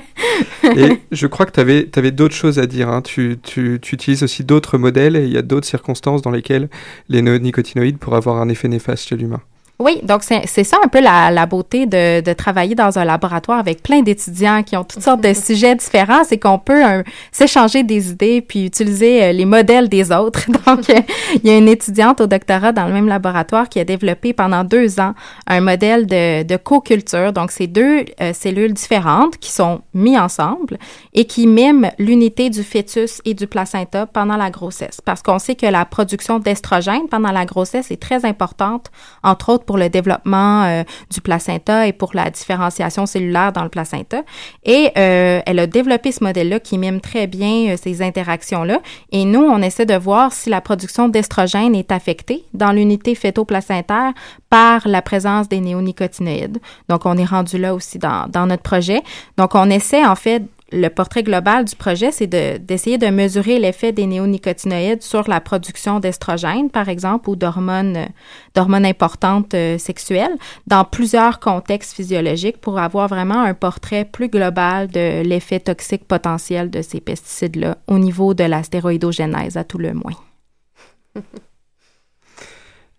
et 0.82 0.88
je 1.12 1.27
crois 1.27 1.45
que 1.45 1.51
tu 1.51 1.60
avais, 1.60 1.88
avais 1.95 2.12
d'autres 2.12 2.36
choses 2.43 2.58
à 2.58 2.65
dire. 2.65 2.89
Hein. 2.89 3.01
Tu, 3.03 3.38
tu, 3.43 3.77
tu, 3.82 3.93
utilises 3.95 4.23
aussi 4.23 4.43
d'autres 4.43 4.79
modèles 4.79 5.15
et 5.15 5.25
il 5.25 5.34
y 5.34 5.38
a 5.38 5.43
d'autres 5.51 5.67
circonstances 5.67 6.21
dans 6.23 6.32
lesquelles 6.32 6.69
les 7.10 7.21
néonicotinoïdes 7.21 7.99
pourraient 7.99 8.21
avoir 8.23 8.38
un 8.41 8.49
effet 8.49 8.67
néfaste 8.67 9.08
chez 9.10 9.17
l'humain. 9.17 9.41
Oui, 9.84 10.00
donc 10.02 10.24
c'est 10.24 10.63
ça 10.63 10.78
un 10.82 10.88
peu 10.88 11.02
la, 11.02 11.30
la 11.30 11.46
beauté 11.46 11.86
de, 11.86 12.22
de, 12.22 12.32
travailler 12.32 12.74
dans 12.74 12.98
un 12.98 13.04
laboratoire 13.04 13.60
avec 13.60 13.84
plein 13.84 14.02
d'étudiants 14.02 14.63
qui 14.63 14.78
ont 14.78 14.86
toutes 14.86 15.04
sortes 15.04 15.19
de 15.19 15.34
sujets 15.34 15.76
différents, 15.76 16.24
c'est 16.24 16.38
qu'on 16.38 16.58
peut 16.58 16.86
euh, 16.86 17.04
s'échanger 17.34 17.84
des 17.84 18.12
idées 18.12 18.41
puis 18.41 18.65
utiliser 18.65 19.22
euh, 19.22 19.32
les 19.34 19.43
modèles 19.43 19.89
des 19.89 20.13
autres. 20.13 20.50
Donc, 20.65 20.89
euh, 20.89 21.02
il 21.36 21.50
y 21.50 21.54
a 21.54 21.58
une 21.58 21.67
étudiante 21.67 22.22
au 22.22 22.28
doctorat 22.28 22.72
dans 22.72 22.88
le 22.88 22.93
même 22.93 23.10
laboratoire 23.10 23.67
qui 23.67 23.82
a 23.82 23.84
développé 23.84 24.32
pendant 24.32 24.63
deux 24.63 25.02
ans 25.02 25.15
un 25.48 25.60
modèle 25.60 26.08
de, 26.08 26.43
de 26.43 26.56
co-culture. 26.56 27.34
Donc, 27.34 27.52
c'est 27.52 27.67
deux 27.67 28.06
cellules 28.34 28.74
différentes 28.74 29.38
qui 29.38 29.52
sont 29.52 29.82
mises 29.93 30.17
ensemble 30.17 30.78
et 31.13 31.26
qui 31.26 31.46
miment 31.46 31.91
l'unité 32.00 32.50
du 32.50 32.63
fœtus 32.63 33.22
et 33.26 33.34
du 33.34 33.48
placenta 33.48 34.06
pendant 34.06 34.38
la 34.38 34.50
grossesse. 34.50 35.02
Parce 35.04 35.22
qu'on 35.22 35.39
sait 35.39 35.56
que 35.56 35.65
la 35.65 35.84
production 35.84 36.39
d'estrogène 36.39 37.10
pendant 37.10 37.32
la 37.32 37.43
grossesse 37.46 37.91
est 37.91 38.02
très 38.02 38.24
importante, 38.24 38.89
entre 39.24 39.50
autres 39.50 39.65
pour 39.65 39.72
le 39.77 39.89
développement 39.89 40.63
euh, 40.63 40.83
du 41.12 41.21
placenta 41.21 41.88
et 41.88 41.93
pour 41.93 42.12
la 42.13 42.29
différenciation 42.29 43.05
cellulaire 43.05 43.51
dans 43.51 43.63
le 43.63 43.69
placenta. 43.69 44.23
Et 44.63 44.91
euh, 44.97 45.41
elle 45.45 45.59
a 45.59 45.67
développé 45.67 46.12
ce 46.12 46.23
modèle-là 46.23 46.59
qui 46.59 46.77
mime 46.77 47.01
très 47.01 47.27
bien 47.27 47.73
euh, 47.73 47.77
ces 47.81 48.01
interactions-là. 48.01 48.79
Et 49.12 49.25
nous, 49.25 49.41
on 49.41 49.62
essaie 49.62 49.86
de 49.86 49.95
voir 49.95 50.31
si 50.31 50.49
la 50.49 50.62
production 50.62 51.09
d'estrogène 51.09 51.75
est 51.75 51.91
affectée 51.91 52.43
dans 52.53 52.71
l'unité 52.71 53.15
fœto-placentaire 53.15 54.13
par 54.49 54.88
la 54.88 55.01
présence 55.01 55.49
des 55.49 55.59
néonicotinoïdes. 55.59 56.59
Donc, 56.89 57.05
on 57.05 57.17
est 57.17 57.25
rendu 57.25 57.57
là 57.57 57.73
aussi 57.73 57.97
dans, 57.97 58.27
dans 58.29 58.45
notre 58.45 58.63
projet. 58.63 59.01
Donc, 59.38 59.55
on 59.55 59.69
essaie 59.69 60.05
en 60.05 60.15
fait 60.15 60.43
le 60.73 60.89
portrait 60.89 61.23
global 61.23 61.65
du 61.65 61.75
projet, 61.75 62.12
c'est 62.12 62.27
d'essayer 62.27 62.97
de, 62.97 63.07
mesurer 63.07 63.59
l'effet 63.59 63.91
des 63.91 64.07
néonicotinoïdes 64.07 65.03
sur 65.03 65.29
la 65.29 65.39
production 65.39 65.99
d'estrogènes, 65.99 66.69
par 66.69 66.89
exemple, 66.89 67.29
ou 67.29 67.36
d'hormones 67.36 68.07
importantes 68.55 69.53
euh, 69.53 69.77
sexuelles 69.77 70.36
dans 70.67 70.83
plusieurs 70.83 71.39
contextes 71.39 71.93
physiologiques 71.93 72.57
pour 72.57 72.79
avoir 72.79 73.07
vraiment 73.07 73.41
un 73.41 73.53
portrait 73.53 74.05
plus 74.05 74.29
global 74.29 74.88
de 74.88 75.21
l'effet 75.21 75.59
toxique 75.59 76.07
potentiel 76.07 76.69
de 76.69 76.81
ces 76.81 76.99
pesticides-là 76.99 77.77
au 77.88 77.99
niveau 77.99 78.33
de 78.33 78.43
la 78.43 78.63
stéroïdogénèse, 78.63 79.57
à 79.57 79.63
tout 79.63 79.77
le 79.77 79.93
moins. 79.93 80.13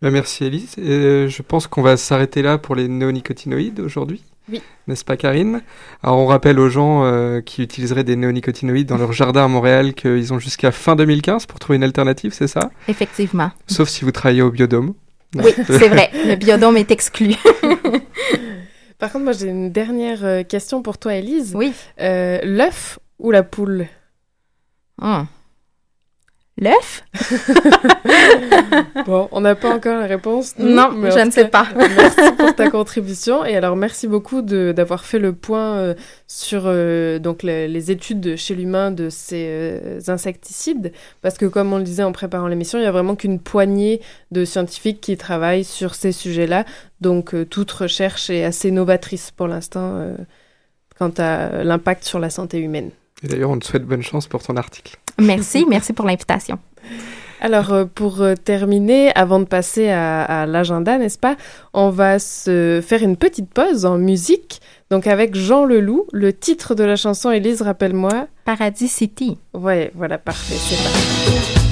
Merci 0.03 0.45
Elise. 0.45 0.77
Euh, 0.79 1.29
je 1.29 1.43
pense 1.43 1.67
qu'on 1.67 1.83
va 1.83 1.97
s'arrêter 1.97 2.43
là 2.43 2.59
pour 2.59 2.75
les 2.75 2.89
néonicotinoïdes 2.89 3.81
aujourd'hui. 3.81 4.23
Oui. 4.51 4.63
N'est-ce 4.87 5.05
pas, 5.05 5.17
Karine? 5.17 5.63
Alors, 6.03 6.19
on 6.19 6.27
rappelle 6.27 6.59
aux 6.59 6.69
gens 6.69 7.05
euh, 7.05 7.41
qui 7.41 7.63
utiliseraient 7.63 8.05
des 8.05 8.17
néonicotinoïdes 8.17 8.89
dans 8.89 8.99
leur 8.99 9.13
jardin 9.13 9.45
à 9.45 9.49
Montréal 9.49 9.95
qu'ils 9.95 10.33
ont 10.33 10.39
jusqu'à 10.39 10.71
fin 10.71 10.97
2015 10.97 11.47
pour 11.47 11.59
trouver 11.59 11.77
une 11.77 11.85
alternative, 11.85 12.33
c'est 12.35 12.47
ça? 12.49 12.71
Effectivement. 12.89 13.51
Sauf 13.67 13.89
si 13.89 14.05
vous 14.05 14.13
travaillez 14.13 14.43
au 14.43 14.51
biodôme. 14.51 14.95
Oui, 15.37 15.53
c'est 15.67 15.89
vrai. 15.89 16.11
Le 16.13 16.37
biodôme 16.37 16.77
est 16.77 16.91
exclu. 16.91 17.35
Par 18.99 19.11
contre, 19.11 19.25
moi, 19.25 19.33
j'ai 19.33 19.49
une 19.49 19.73
dernière 19.73 20.47
question 20.47 20.83
pour 20.83 20.99
toi, 20.99 21.15
Elise. 21.15 21.53
Oui. 21.55 21.73
Euh, 22.01 22.39
L'œuf 22.45 22.99
ou 23.19 23.31
la 23.31 23.43
poule? 23.43 23.87
Oh. 25.03 25.23
L'œuf? 26.59 27.05
Bon, 29.07 29.29
on 29.33 29.41
n'a 29.41 29.55
pas 29.55 29.75
encore 29.75 29.99
la 29.99 30.07
réponse. 30.07 30.55
Nous, 30.59 30.69
non, 30.69 30.91
je 31.11 31.25
ne 31.25 31.31
sais 31.31 31.49
pas. 31.49 31.67
merci 31.77 32.33
pour 32.39 32.55
ta 32.55 32.71
contribution. 32.71 33.45
Et 33.45 33.57
alors, 33.57 33.77
merci 33.77 34.09
beaucoup 34.09 34.41
d'avoir 34.41 35.05
fait 35.05 35.19
le 35.19 35.33
point 35.33 35.75
euh, 35.77 35.95
sur 36.27 36.63
euh, 36.67 37.19
donc 37.19 37.43
le, 37.43 37.67
les 37.67 37.91
études 37.91 38.37
chez 38.37 38.55
l'humain 38.55 38.91
de 38.91 39.11
ces 39.11 39.47
euh, 39.49 40.01
insecticides. 40.09 40.93
Parce 41.23 41.37
que, 41.37 41.47
comme 41.47 41.73
on 41.73 41.79
le 41.79 41.85
disait 41.85 42.03
en 42.03 42.13
préparant 42.13 42.47
l'émission, 42.47 42.79
il 42.79 42.83
n'y 42.83 42.89
a 42.89 42.93
vraiment 42.93 43.17
qu'une 43.17 43.41
poignée 43.41 44.01
de 44.31 44.45
scientifiques 44.45 45.01
qui 45.01 45.17
travaillent 45.17 45.65
sur 45.65 45.95
ces 45.95 46.13
sujets-là. 46.13 46.65
Donc, 47.01 47.35
euh, 47.35 47.45
toute 47.45 47.71
recherche 47.71 48.31
est 48.31 48.45
assez 48.45 48.71
novatrice 48.71 49.31
pour 49.31 49.49
l'instant 49.49 49.97
euh, 49.97 50.17
quant 50.99 51.13
à 51.19 51.65
l'impact 51.65 52.05
sur 52.05 52.19
la 52.19 52.31
santé 52.31 52.59
humaine. 52.59 52.91
Et 53.23 53.29
d'ailleurs, 53.29 53.51
on 53.51 53.59
te 53.59 53.67
souhaite 53.67 53.85
bonne 53.85 54.03
chance 54.03 54.27
pour 54.27 54.43
ton 54.43 54.57
article. 54.57 54.97
Merci, 55.19 55.65
merci 55.69 55.93
pour 55.93 56.07
l'invitation. 56.07 56.59
Alors, 57.41 57.73
euh, 57.73 57.85
pour 57.85 58.23
euh, 58.23 58.35
terminer, 58.35 59.13
avant 59.15 59.39
de 59.39 59.45
passer 59.45 59.91
à, 59.91 60.23
à 60.23 60.47
l'agenda, 60.47 60.97
n'est-ce 60.97 61.19
pas, 61.19 61.37
on 61.75 61.91
va 61.91 62.19
se 62.19 62.83
faire 62.87 63.03
une 63.03 63.17
petite 63.17 63.53
pause 63.53 63.85
en 63.85 63.99
musique. 63.99 64.61
Donc, 64.91 65.07
avec 65.07 65.35
Jean 65.35 65.65
Leloup, 65.65 66.07
le 66.13 66.33
titre 66.33 66.75
de 66.75 66.85
la 66.85 66.97
chanson, 66.97 67.31
Élise, 67.31 67.61
rappelle-moi. 67.63 68.29
Paradis 68.45 68.89
City. 68.89 69.37
Ouais, 69.53 69.91
voilà, 69.95 70.17
parfait, 70.19 70.55
c'est 70.55 70.83
parti. 70.83 71.64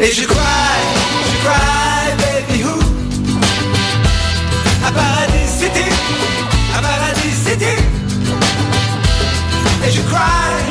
Et 0.00 0.12
je 0.12 0.24
cry, 0.24 0.36
je 1.30 1.36
cry, 1.44 2.14
baby 2.22 2.62
who? 2.62 2.78
À 4.86 4.92
Paradis 4.92 5.48
City, 5.58 5.90
à 6.76 6.80
Paradis 6.80 7.34
City. 7.44 7.74
Et 9.84 9.90
je 9.90 10.00
cry, 10.02 10.62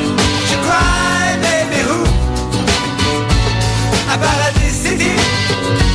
je 0.50 0.56
cry, 0.66 1.38
baby 1.44 1.82
who? 1.90 2.00
À 4.14 4.18
Paradis 4.18 4.72
City, 4.72 5.12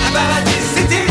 à 0.07 0.13
Paradis 0.13 0.65
City. 0.77 1.05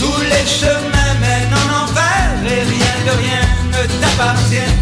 Tous 0.00 0.20
les 0.22 0.44
chemins 0.44 1.14
mènent 1.20 1.54
en 1.54 1.84
enfer 1.84 2.16
Et 2.46 2.62
rien 2.74 2.96
de 3.06 3.12
rien 3.22 3.42
ne 3.70 3.86
t'appartient 4.00 4.75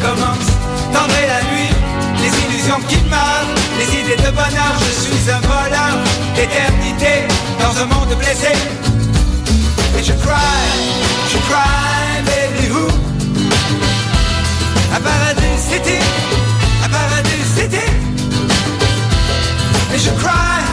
recommence 0.00 0.48
Tendrez 0.92 1.26
la 1.26 1.42
nuit, 1.52 1.70
les 2.20 2.32
illusions 2.44 2.80
qui 2.88 2.96
meurent 3.08 3.48
Les 3.78 4.00
idées 4.00 4.16
de 4.16 4.30
bonheur, 4.30 4.74
je 4.80 5.02
suis 5.02 5.30
un 5.30 5.40
voleur. 5.40 5.98
D'éternité, 6.34 7.26
dans 7.60 7.82
un 7.82 7.86
monde 7.86 8.16
blessé. 8.18 8.52
Et 9.98 10.02
je 10.02 10.12
cry, 10.12 10.70
je 11.32 11.38
cry, 11.48 12.22
baby 12.24 12.70
who? 12.70 12.88
À 14.94 15.00
Paradis 15.00 15.58
City, 15.58 15.98
à 16.84 16.88
Paradis 16.88 17.44
City 17.56 17.86
Et 19.94 19.98
je 19.98 20.10
cry, 20.10 20.69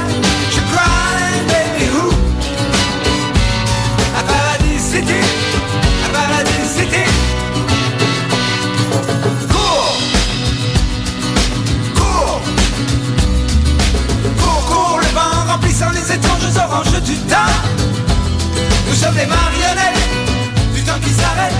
sommes 19.07 19.17
les 19.17 19.25
marionnettes 19.25 20.73
du 20.73 20.83
temps 20.83 20.99
qui 21.01 21.11
s'arrête. 21.11 21.56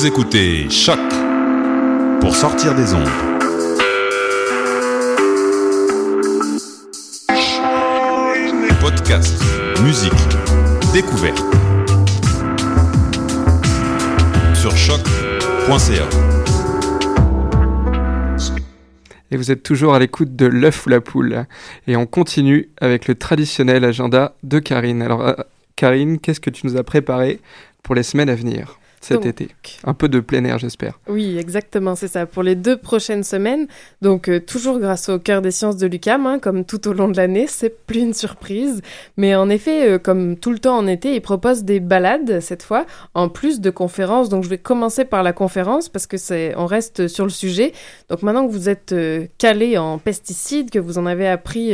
Vous 0.00 0.06
écoutez 0.06 0.70
Choc 0.70 0.98
pour 2.22 2.34
sortir 2.34 2.74
des 2.74 2.94
ondes. 2.94 3.06
Podcast, 8.80 9.44
musique, 9.82 10.12
découverte. 10.94 11.44
Sur 14.54 14.74
choc.ca. 14.74 16.08
Et 19.30 19.36
vous 19.36 19.50
êtes 19.50 19.62
toujours 19.62 19.92
à 19.92 19.98
l'écoute 19.98 20.34
de 20.34 20.46
l'œuf 20.46 20.86
ou 20.86 20.88
la 20.88 21.02
poule. 21.02 21.44
Et 21.86 21.96
on 21.96 22.06
continue 22.06 22.70
avec 22.80 23.06
le 23.06 23.16
traditionnel 23.16 23.84
agenda 23.84 24.34
de 24.44 24.60
Karine. 24.60 25.02
Alors, 25.02 25.20
euh, 25.20 25.34
Karine, 25.76 26.18
qu'est-ce 26.18 26.40
que 26.40 26.48
tu 26.48 26.66
nous 26.66 26.78
as 26.78 26.84
préparé 26.84 27.38
pour 27.82 27.94
les 27.94 28.02
semaines 28.02 28.30
à 28.30 28.34
venir? 28.34 28.79
Cet 29.00 29.22
Donc. 29.22 29.26
été 29.26 29.48
Un 29.84 29.94
peu 29.94 30.08
de 30.10 30.20
plein 30.20 30.44
air, 30.44 30.58
j'espère. 30.58 31.00
Oui, 31.08 31.38
exactement, 31.38 31.96
c'est 31.96 32.08
ça. 32.08 32.26
Pour 32.26 32.42
les 32.42 32.54
deux 32.54 32.76
prochaines 32.76 33.24
semaines, 33.24 33.66
donc 34.02 34.28
euh, 34.28 34.40
toujours 34.40 34.78
grâce 34.78 35.08
au 35.08 35.18
cœur 35.18 35.40
des 35.40 35.50
sciences 35.50 35.78
de 35.78 35.86
l'UCAM, 35.86 36.26
hein, 36.26 36.38
comme 36.38 36.66
tout 36.66 36.86
au 36.86 36.92
long 36.92 37.08
de 37.08 37.16
l'année, 37.16 37.46
c'est 37.46 37.86
plus 37.86 38.00
une 38.00 38.12
surprise. 38.12 38.82
Mais 39.16 39.34
en 39.34 39.48
effet, 39.48 39.88
euh, 39.88 39.98
comme 39.98 40.36
tout 40.36 40.52
le 40.52 40.58
temps 40.58 40.76
en 40.76 40.86
été, 40.86 41.14
ils 41.14 41.22
proposent 41.22 41.64
des 41.64 41.80
balades 41.80 42.40
cette 42.40 42.62
fois, 42.62 42.84
en 43.14 43.30
plus 43.30 43.60
de 43.60 43.70
conférences. 43.70 44.28
Donc 44.28 44.44
je 44.44 44.50
vais 44.50 44.58
commencer 44.58 45.06
par 45.06 45.22
la 45.22 45.32
conférence 45.32 45.88
parce 45.88 46.06
que 46.06 46.18
c'est, 46.18 46.54
on 46.56 46.66
reste 46.66 47.08
sur 47.08 47.24
le 47.24 47.30
sujet. 47.30 47.72
Donc 48.10 48.22
maintenant 48.22 48.46
que 48.46 48.52
vous 48.52 48.68
êtes 48.68 48.92
euh, 48.92 49.26
calé 49.38 49.78
en 49.78 49.96
pesticides, 49.96 50.70
que 50.70 50.78
vous 50.78 50.98
en 50.98 51.06
avez 51.06 51.26
appris 51.26 51.72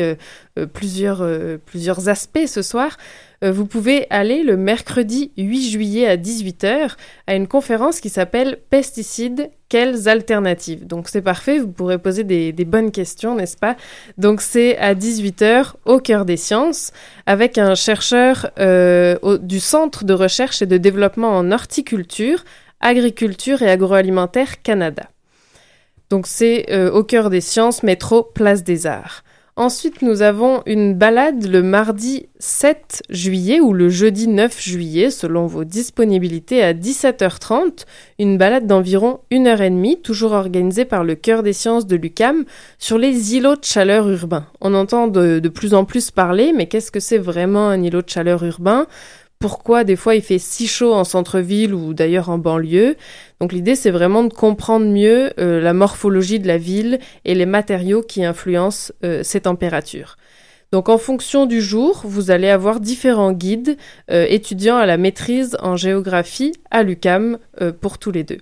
plusieurs, 0.73 1.27
plusieurs 1.67 2.09
aspects 2.09 2.47
ce 2.47 2.63
soir, 2.63 2.97
vous 3.43 3.67
pouvez 3.67 4.07
aller 4.11 4.43
le 4.43 4.57
mercredi 4.57 5.33
8 5.37 5.71
juillet 5.71 6.07
à 6.07 6.17
18h 6.17 6.93
à 7.27 7.35
une 7.35 7.47
conférence 7.47 8.01
qui 8.01 8.09
s'appelle 8.09 8.59
Pesticides, 8.71 9.51
quelles 9.69 10.09
alternatives? 10.09 10.87
Donc 10.87 11.09
c'est 11.09 11.23
parfait, 11.23 11.59
vous 11.59 11.71
pourrez 11.71 11.99
poser 11.99 12.25
des, 12.25 12.53
bonnes 12.65 12.91
questions, 12.91 13.35
n'est-ce 13.35 13.57
pas? 13.57 13.77
Donc 14.17 14.41
c'est 14.41 14.77
à 14.79 14.95
18h 14.95 15.73
au 15.85 15.99
cœur 15.99 16.25
des 16.25 16.37
sciences 16.37 16.93
avec 17.27 17.59
un 17.59 17.75
chercheur 17.75 18.51
euh, 18.59 19.39
du 19.39 19.61
Centre 19.61 20.05
de 20.05 20.15
recherche 20.15 20.63
et 20.63 20.67
de 20.67 20.77
développement 20.77 21.37
en 21.37 21.51
horticulture, 21.51 22.45
agriculture 22.81 23.63
et 23.63 23.71
agroalimentaire 23.71 24.63
Canada. 24.63 25.11
Donc 26.11 26.27
c'est 26.27 26.67
euh, 26.71 26.91
au 26.91 27.03
cœur 27.03 27.31
des 27.31 27.41
sciences, 27.41 27.83
métro 27.83 28.23
Place 28.23 28.63
des 28.63 28.87
Arts. 28.87 29.25
Ensuite, 29.59 30.03
nous 30.03 30.21
avons 30.21 30.63
une 30.67 30.93
balade 30.93 31.47
le 31.47 31.63
mardi 31.63 32.29
7 32.41 33.03
juillet 33.09 33.59
ou 33.59 33.73
le 33.73 33.89
jeudi 33.89 34.29
9 34.29 34.61
juillet, 34.63 35.11
selon 35.11 35.47
vos 35.47 35.65
disponibilités, 35.65 36.63
à 36.63 36.75
17h30. 36.75 37.87
Une 38.19 38.37
balade 38.37 38.67
d'environ 38.67 39.21
une 39.31 39.47
heure 39.47 39.63
et 39.63 39.71
demie, 39.71 39.99
toujours 40.03 40.33
organisée 40.33 40.85
par 40.85 41.05
le 41.05 41.15
Cœur 41.15 41.43
des 41.43 41.55
sciences 41.55 41.87
de 41.87 41.97
l'UCAM, 41.97 42.45
sur 42.79 42.99
les 42.99 43.35
îlots 43.35 43.57
de 43.57 43.65
chaleur 43.65 44.11
urbains. 44.11 44.47
On 44.61 44.75
entend 44.75 45.09
de 45.09 45.49
plus 45.49 45.73
en 45.73 45.87
plus 45.87 46.11
parler, 46.11 46.53
mais 46.55 46.67
qu'est-ce 46.67 46.91
que 46.91 47.01
c'est 47.01 47.17
vraiment 47.17 47.71
un 47.71 47.83
îlot 47.83 48.03
de 48.03 48.11
chaleur 48.11 48.45
urbain? 48.45 48.87
Pourquoi 49.39 49.85
des 49.85 49.97
fois 49.97 50.15
il 50.15 50.23
fait 50.23 50.39
si 50.39 50.67
chaud 50.67 50.95
en 50.95 51.05
centre-ville 51.05 51.75
ou 51.75 51.95
d'ailleurs 51.95 52.31
en 52.31 52.39
banlieue. 52.39 52.97
Donc 53.41 53.53
l'idée 53.53 53.75
c'est 53.75 53.91
vraiment 53.91 54.25
de 54.25 54.33
comprendre 54.33 54.87
mieux 54.87 55.33
euh, 55.39 55.61
la 55.61 55.73
morphologie 55.73 56.41
de 56.41 56.49
la 56.49 56.59
ville 56.59 56.99
et 57.25 57.35
les 57.35 57.47
matériaux 57.47 58.03
qui 58.03 58.25
influencent 58.25 58.93
euh, 59.05 59.23
ces 59.23 59.43
températures. 59.43 60.17
Donc 60.73 60.89
en 60.89 60.99
fonction 60.99 61.47
du 61.47 61.61
jour, 61.61 62.03
vous 62.05 62.31
allez 62.31 62.49
avoir 62.49 62.81
différents 62.81 63.33
guides 63.33 63.77
euh, 64.11 64.27
étudiants 64.29 64.77
à 64.77 64.87
la 64.87 64.97
maîtrise 64.97 65.57
en 65.61 65.77
géographie 65.77 66.53
à 66.71 66.83
l'UCAM 66.83 67.39
pour 67.81 67.99
tous 67.99 68.11
les 68.11 68.25
deux. 68.25 68.39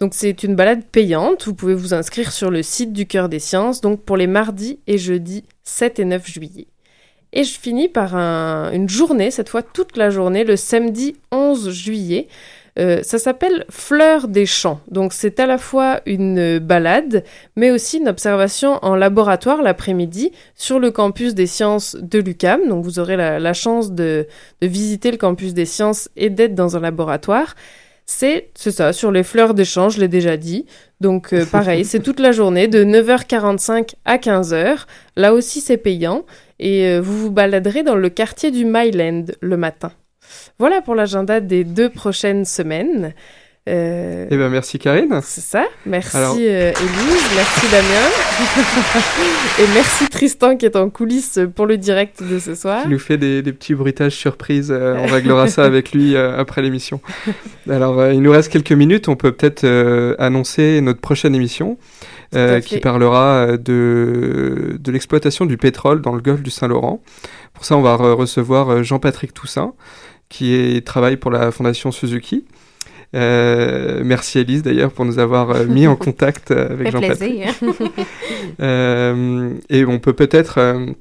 Donc 0.00 0.12
c'est 0.14 0.42
une 0.42 0.56
balade 0.56 0.84
payante, 0.84 1.46
vous 1.46 1.54
pouvez 1.54 1.74
vous 1.74 1.94
inscrire 1.94 2.32
sur 2.32 2.50
le 2.50 2.62
site 2.62 2.92
du 2.92 3.06
Cœur 3.06 3.28
des 3.28 3.38
Sciences, 3.38 3.80
donc 3.80 4.02
pour 4.02 4.16
les 4.16 4.26
mardis 4.26 4.80
et 4.86 4.98
jeudis 4.98 5.44
7 5.62 6.00
et 6.00 6.04
9 6.04 6.26
juillet. 6.26 6.66
Et 7.34 7.44
je 7.44 7.58
finis 7.58 7.88
par 7.88 8.16
un- 8.16 8.70
une 8.72 8.88
journée, 8.88 9.30
cette 9.30 9.48
fois 9.50 9.62
toute 9.62 9.96
la 9.96 10.08
journée, 10.08 10.44
le 10.44 10.56
samedi 10.56 11.16
11 11.32 11.70
juillet. 11.70 12.28
Euh, 12.76 13.02
ça 13.04 13.18
s'appelle 13.18 13.66
Fleur 13.70 14.26
des 14.26 14.46
champs. 14.46 14.80
Donc 14.90 15.12
c'est 15.12 15.38
à 15.38 15.46
la 15.46 15.58
fois 15.58 16.00
une 16.06 16.58
balade, 16.58 17.22
mais 17.54 17.70
aussi 17.70 17.98
une 17.98 18.08
observation 18.08 18.80
en 18.82 18.96
laboratoire 18.96 19.62
l'après-midi 19.62 20.32
sur 20.56 20.80
le 20.80 20.90
campus 20.90 21.34
des 21.34 21.46
sciences 21.46 21.96
de 22.00 22.18
l'UCAM. 22.18 22.68
Donc 22.68 22.82
vous 22.84 22.98
aurez 22.98 23.14
la, 23.16 23.38
la 23.38 23.52
chance 23.52 23.92
de, 23.92 24.26
de 24.60 24.66
visiter 24.66 25.12
le 25.12 25.16
campus 25.18 25.54
des 25.54 25.66
sciences 25.66 26.08
et 26.16 26.30
d'être 26.30 26.56
dans 26.56 26.76
un 26.76 26.80
laboratoire. 26.80 27.54
C'est 28.06 28.48
c'est 28.54 28.72
ça, 28.72 28.92
sur 28.92 29.10
les 29.12 29.22
fleurs 29.22 29.54
des 29.54 29.64
champs, 29.64 29.88
je 29.88 29.98
l'ai 30.00 30.08
déjà 30.08 30.36
dit. 30.36 30.66
Donc 31.00 31.32
euh, 31.32 31.46
pareil, 31.50 31.84
c'est 31.84 32.00
toute 32.00 32.18
la 32.20 32.32
journée 32.32 32.66
de 32.66 32.82
9h45 32.84 33.94
à 34.04 34.18
15h. 34.18 34.78
Là 35.16 35.32
aussi 35.32 35.60
c'est 35.60 35.76
payant 35.78 36.24
et 36.58 36.86
euh, 36.86 37.00
vous 37.00 37.18
vous 37.18 37.30
baladerez 37.30 37.82
dans 37.82 37.96
le 37.96 38.08
quartier 38.08 38.50
du 38.50 38.64
Myland 38.64 39.24
le 39.40 39.56
matin. 39.56 39.92
Voilà 40.58 40.80
pour 40.80 40.94
l'agenda 40.94 41.40
des 41.40 41.64
deux 41.64 41.90
prochaines 41.90 42.44
semaines. 42.44 43.12
Euh, 43.66 44.26
Eh 44.30 44.36
ben 44.36 44.50
merci 44.50 44.78
Karine. 44.78 45.20
c'est 45.22 45.40
ça. 45.40 45.64
Merci 45.86 46.16
Alors- 46.18 46.36
euh, 46.38 46.70
Élise, 46.70 47.24
merci 47.34 47.66
Damien. 47.70 48.08
et 49.58 49.66
merci 49.74 50.06
Tristan 50.08 50.56
qui 50.56 50.66
est 50.66 50.76
en 50.76 50.90
coulisses 50.90 51.38
pour 51.54 51.64
le 51.66 51.78
direct 51.78 52.22
de 52.22 52.38
ce 52.38 52.54
soir. 52.54 52.82
qui 52.82 52.88
nous 52.88 52.98
fait 52.98 53.16
des, 53.16 53.40
des 53.40 53.52
petits 53.54 53.74
bruitages 53.74 54.12
surprises. 54.16 54.70
euh, 54.70 54.96
on 54.98 55.06
réglera 55.06 55.48
ça 55.48 55.64
avec 55.64 55.92
lui 55.92 56.14
après 56.16 56.60
l'émission. 56.62 57.00
Alors, 57.70 58.10
il 58.10 58.20
nous 58.20 58.32
reste 58.32 58.52
quelques 58.52 58.72
minutes. 58.72 59.08
On 59.08 59.16
peut 59.16 59.32
peut-être 59.32 59.64
annoncer 60.18 60.80
notre 60.82 61.00
prochaine 61.00 61.34
émission 61.34 61.78
euh, 62.34 62.60
qui 62.60 62.78
parlera 62.78 63.46
euh, 63.46 63.56
de, 63.56 64.76
de 64.78 64.92
l'exploitation 64.92 65.46
du 65.46 65.56
pétrole 65.56 66.00
dans 66.02 66.14
le 66.14 66.20
golfe 66.20 66.42
du 66.42 66.50
Saint-Laurent. 66.50 67.02
Pour 67.52 67.64
ça, 67.64 67.76
on 67.76 67.82
va 67.82 67.96
re- 67.96 68.12
recevoir 68.14 68.70
euh, 68.70 68.82
Jean-Patrick 68.82 69.32
Toussaint, 69.34 69.74
qui 70.28 70.54
est, 70.54 70.86
travaille 70.86 71.16
pour 71.16 71.30
la 71.30 71.50
Fondation 71.50 71.92
Suzuki. 71.92 72.44
Euh, 73.14 74.02
merci 74.04 74.40
Elise 74.40 74.62
d'ailleurs 74.64 74.90
pour 74.90 75.04
nous 75.04 75.18
avoir 75.20 75.64
mis 75.66 75.86
en 75.86 75.94
contact 76.06 76.50
avec 76.50 76.90
Jean-Patrick. 76.90 77.42
et 78.60 79.84
on 79.84 79.98
peut 80.00 80.14
peut-être 80.14 80.94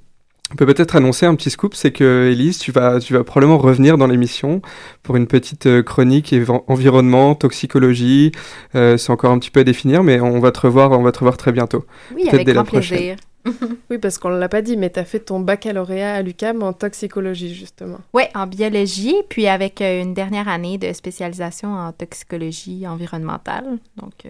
on 0.54 0.56
peut 0.56 0.66
peut-être 0.68 0.95
annoncer 0.95 1.26
un 1.26 1.34
petit 1.36 1.49
scoop, 1.49 1.74
c'est 1.74 1.91
que 1.91 2.30
Elise, 2.32 2.60
tu 2.60 2.72
vas, 2.72 2.99
tu 2.99 3.14
vas 3.14 3.24
probablement 3.24 3.58
revenir 3.58 3.97
dans 3.97 4.06
l'émission 4.08 4.62
pour 5.01 5.16
une 5.16 5.26
petite 5.26 5.66
euh, 5.66 5.82
chronique 5.82 6.34
environnement, 6.68 7.34
toxicologie. 7.34 8.32
Euh, 8.76 8.97
c'est 8.97 9.12
encore 9.12 9.32
un 9.32 9.39
petit 9.39 9.49
peu 9.49 9.62
à 9.62 9.64
définir, 9.64 10.04
mais 10.04 10.22
on 10.22 10.39
va 10.39 10.51
te 10.51 10.60
revoir, 10.60 10.91
on 10.91 11.01
va 11.01 11.12
te 11.12 11.20
revoir 11.20 11.38
très 11.38 11.51
bientôt. 11.51 11.86
Oui, 12.14 12.22
Peut-être 12.24 12.34
avec 12.36 12.45
dès 12.45 12.54
la 12.54 12.62
grand 12.62 12.66
prochaine. 12.66 12.97
plaisir. 12.97 13.16
Oui, 13.89 13.97
parce 13.97 14.18
qu'on 14.18 14.30
ne 14.30 14.39
l'a 14.39 14.47
pas 14.47 14.62
dit, 14.62 14.78
mais 14.78 14.89
tu 14.89 14.99
as 14.99 15.06
fait 15.06 15.20
ton 15.20 15.39
baccalauréat 15.41 16.16
à 16.16 16.22
l'UCAM 16.22 16.64
en 16.64 16.72
toxicologie, 16.72 17.54
justement. 17.54 17.99
Oui, 18.14 18.24
en 18.36 18.47
biologie, 18.47 19.16
puis 19.30 19.47
avec 19.47 19.82
euh, 19.82 20.01
une 20.01 20.14
dernière 20.14 20.47
année 20.47 20.78
de 20.78 20.93
spécialisation 20.93 21.74
en 21.74 21.91
toxicologie 21.91 22.88
environnementale. 22.88 23.80
Donc, 23.97 24.14
euh, 24.26 24.30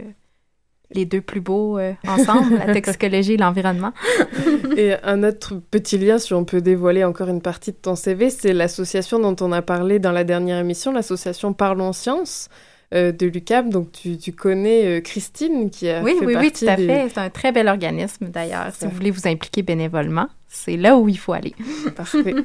les 0.94 1.06
deux 1.06 1.22
plus 1.22 1.42
beaux 1.42 1.78
euh, 1.78 1.94
ensemble, 2.08 2.58
la 2.66 2.74
toxicologie 2.74 3.34
et 3.34 3.38
l'environnement. 3.38 3.92
Et 4.78 4.94
un 5.04 5.24
autre 5.24 5.56
petit 5.72 5.98
lien, 5.98 6.18
si 6.18 6.34
on 6.34 6.46
peut 6.46 6.62
dévoiler 6.62 7.04
encore 7.04 7.30
une 7.30 7.42
partie 7.42 7.72
de 7.72 7.78
ton 7.78 7.96
CV, 7.96 8.30
c'est 8.30 8.54
l'association 8.54 9.20
dont 9.20 9.36
on 9.42 9.52
a 9.52 9.62
parlé 9.62 10.00
dans 10.00 10.12
la 10.12 10.24
dernière 10.24 10.58
émission, 10.60 10.92
l'association 10.92 11.54
Parlons 11.54 11.94
Science 11.94 12.50
euh, 12.94 13.12
de 13.12 13.26
l'UCAM. 13.28 13.70
Donc, 13.70 13.92
tu, 13.92 14.18
tu 14.18 14.32
connais 14.32 14.86
euh, 15.00 15.02
Christine 15.02 15.70
qui 15.70 15.90
a 15.90 16.02
Oui, 16.02 16.14
fait 16.20 16.26
oui, 16.26 16.36
oui, 16.36 16.50
partie 16.50 16.66
tout 16.66 16.72
à 16.72 16.76
des- 16.76 16.88
fait. 16.88 17.10
C'est 17.10 17.20
un 17.20 17.30
très 17.30 17.52
bel 17.52 17.68
organisme, 17.68 18.28
d'ailleurs. 18.30 18.68
Si 18.78 18.86
vous 18.86 18.92
voulez 18.92 19.12
vous 19.12 19.28
impliquer 19.28 19.62
bénévolement, 19.64 20.28
c'est 20.48 20.78
là 20.78 20.96
où 20.98 21.10
il 21.10 21.18
faut 21.18 21.34
aller. 21.34 21.54
Parfait. 21.96 22.36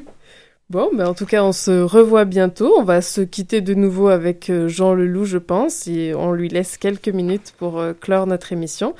Bon, 0.70 0.90
mais 0.94 1.04
en 1.04 1.14
tout 1.14 1.24
cas, 1.24 1.42
on 1.44 1.52
se 1.52 1.80
revoit 1.80 2.26
bientôt. 2.26 2.74
On 2.78 2.82
va 2.82 3.00
se 3.00 3.22
quitter 3.22 3.62
de 3.62 3.72
nouveau 3.72 4.08
avec 4.08 4.50
euh, 4.50 4.68
Jean 4.68 4.92
Leloup, 4.92 5.24
je 5.24 5.38
pense, 5.38 5.86
et 5.86 6.12
on 6.14 6.32
lui 6.32 6.50
laisse 6.50 6.76
quelques 6.76 7.08
minutes 7.08 7.54
pour 7.56 7.78
euh, 7.78 7.94
clore 7.94 8.26
notre 8.26 8.52
émission. 8.52 8.94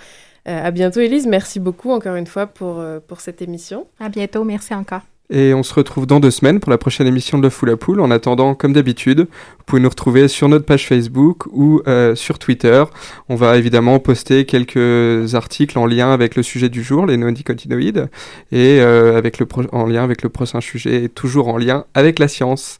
Euh, 0.48 0.64
à 0.64 0.70
bientôt, 0.70 1.00
Élise. 1.00 1.26
Merci 1.26 1.60
beaucoup 1.60 1.90
encore 1.90 2.14
une 2.14 2.26
fois 2.26 2.46
pour, 2.46 2.82
pour 3.06 3.20
cette 3.20 3.42
émission. 3.42 3.86
À 4.00 4.08
bientôt. 4.08 4.44
Merci 4.44 4.74
encore. 4.74 5.02
Et 5.30 5.52
on 5.52 5.62
se 5.62 5.74
retrouve 5.74 6.06
dans 6.06 6.20
deux 6.20 6.30
semaines 6.30 6.58
pour 6.58 6.70
la 6.70 6.78
prochaine 6.78 7.06
émission 7.06 7.36
de 7.36 7.42
Le 7.42 7.50
Fou 7.50 7.66
la 7.66 7.76
Poule. 7.76 8.00
En 8.00 8.10
attendant, 8.10 8.54
comme 8.54 8.72
d'habitude, 8.72 9.20
vous 9.20 9.64
pouvez 9.66 9.82
nous 9.82 9.88
retrouver 9.90 10.26
sur 10.26 10.48
notre 10.48 10.64
page 10.64 10.86
Facebook 10.86 11.44
ou 11.52 11.82
euh, 11.86 12.14
sur 12.14 12.38
Twitter. 12.38 12.82
On 13.28 13.34
va 13.34 13.58
évidemment 13.58 13.98
poster 13.98 14.46
quelques 14.46 15.34
articles 15.34 15.78
en 15.78 15.84
lien 15.84 16.12
avec 16.12 16.34
le 16.34 16.42
sujet 16.42 16.70
du 16.70 16.82
jour, 16.82 17.04
les 17.04 17.18
néonicotinoïdes, 17.18 18.08
et 18.52 18.80
euh, 18.80 19.18
avec 19.18 19.38
le 19.38 19.44
pro- 19.44 19.64
en 19.72 19.84
lien 19.84 20.02
avec 20.02 20.22
le 20.22 20.30
prochain 20.30 20.62
sujet, 20.62 21.04
et 21.04 21.08
toujours 21.10 21.48
en 21.48 21.58
lien 21.58 21.84
avec 21.92 22.18
la 22.20 22.28
science. 22.28 22.78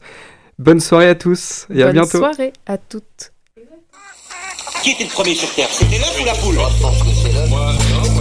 Bonne 0.57 0.79
soirée 0.79 1.07
à 1.09 1.15
tous 1.15 1.67
et 1.73 1.83
à 1.83 1.85
Bonne 1.85 1.93
bientôt. 1.93 2.17
soirée 2.17 2.53
à 2.65 2.77
toutes. 2.79 3.31
Qui 4.83 4.91
était 4.91 5.03
le 5.03 5.09
premier 5.09 5.35
sur 5.35 5.53
Terre? 5.53 5.67
C'était 5.69 5.97
l'œuf 5.97 6.19
ou 6.21 6.25
la 6.25 6.33
poule 6.33 6.55
Moi, 6.55 6.69
non, 7.33 7.47
moi, 7.49 7.73
non, 7.73 8.03
je 8.03 8.18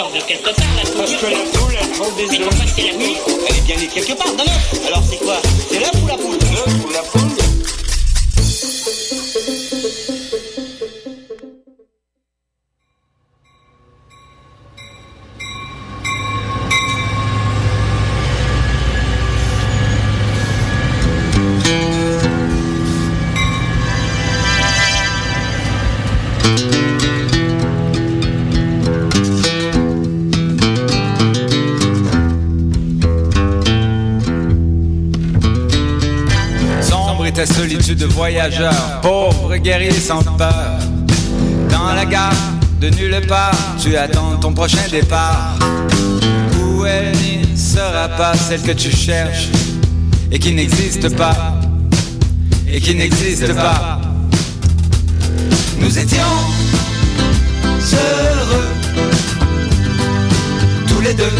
sorte 0.00 0.14
de 0.14 0.20
quelque 0.20 0.44
part, 0.44 0.66
la 0.76 0.82
Parce 0.82 1.12
poule. 1.12 1.20
que 1.20 1.26
la 1.34 1.58
poule, 1.58 1.74
elle 1.80 1.90
prend 1.90 2.10
des 2.16 2.26
Mais 2.26 2.40
œufs. 2.40 2.48
pourquoi 2.48 2.66
c'est 2.74 2.82
la 2.82 2.92
poule? 2.94 3.44
Elle 3.48 3.56
est 3.56 3.60
bien 3.66 3.76
née 3.76 3.86
quelque 3.88 4.12
part, 4.14 4.32
dans 4.32 4.44
l'œuf. 4.44 4.86
Alors 4.86 5.02
c'est 5.08 5.16
quoi? 5.18 5.36
C'est 5.70 5.78
l'œuf 5.80 5.90
ou 6.02 6.06
la 6.06 6.16
poule? 6.16 6.38
L'œuf 6.52 6.74
ou 6.86 6.90
la 6.90 7.02
poule 7.02 7.29
Est 37.30 37.34
ta 37.34 37.46
solitude 37.46 37.98
de 37.98 38.06
voyageur, 38.06 39.00
pauvre 39.02 39.56
guerrier 39.56 39.92
sans 39.92 40.20
peur. 40.36 40.78
Dans 41.70 41.94
la 41.94 42.04
gare 42.04 42.32
de 42.80 42.88
nulle 42.88 43.20
part, 43.28 43.54
tu 43.80 43.96
attends 43.96 44.36
ton 44.40 44.52
prochain 44.52 44.88
départ. 44.90 45.56
Où 46.58 46.84
elle 46.84 47.12
ne 47.12 47.56
sera 47.56 48.08
pas 48.08 48.34
celle 48.34 48.62
que 48.62 48.72
tu 48.72 48.90
cherches 48.90 49.48
et 50.32 50.40
qui 50.40 50.52
n'existe 50.52 51.14
pas. 51.16 51.54
Et 52.66 52.80
qui 52.80 52.96
n'existe 52.96 53.54
pas. 53.54 54.00
Nous 55.78 55.98
étions 55.98 56.34
heureux, 57.92 58.68
tous 60.88 61.00
les 61.00 61.14
deux, 61.14 61.36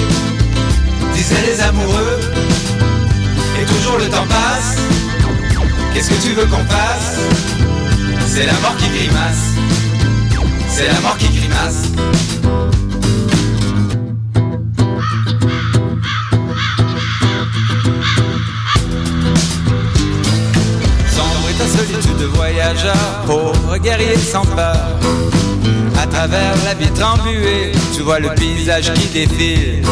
disaient 1.15 1.47
les 1.47 1.61
amoureux. 1.63 2.21
Et 3.61 3.65
toujours 3.65 3.99
le 3.99 4.09
temps 4.09 4.27
passe. 4.29 5.00
Qu'est-ce 5.93 6.11
que 6.11 6.23
tu 6.23 6.33
veux 6.35 6.47
qu'on 6.47 6.65
fasse? 6.65 7.19
C'est 8.27 8.47
la 8.47 8.53
mort 8.61 8.77
qui 8.77 8.89
grimace. 8.89 9.55
C'est 10.69 10.87
la 10.87 11.01
mort 11.01 11.17
qui 11.19 11.29
grimace. 11.29 11.83
Sombre 21.11 21.49
est 21.51 21.59
ta 21.59 21.67
solitude 21.67 22.17
de 22.19 22.27
voyageur, 22.27 23.23
pauvre 23.27 23.77
guerrier 23.79 24.17
sans 24.17 24.45
peur. 24.47 24.99
Travers 26.11 26.55
la 26.65 26.75
vitre 26.75 27.03
embuée, 27.03 27.73
tu 27.95 28.03
vois 28.03 28.19
le 28.19 28.29
paysage 28.35 28.93
qui 28.95 29.07
défile. 29.09 29.83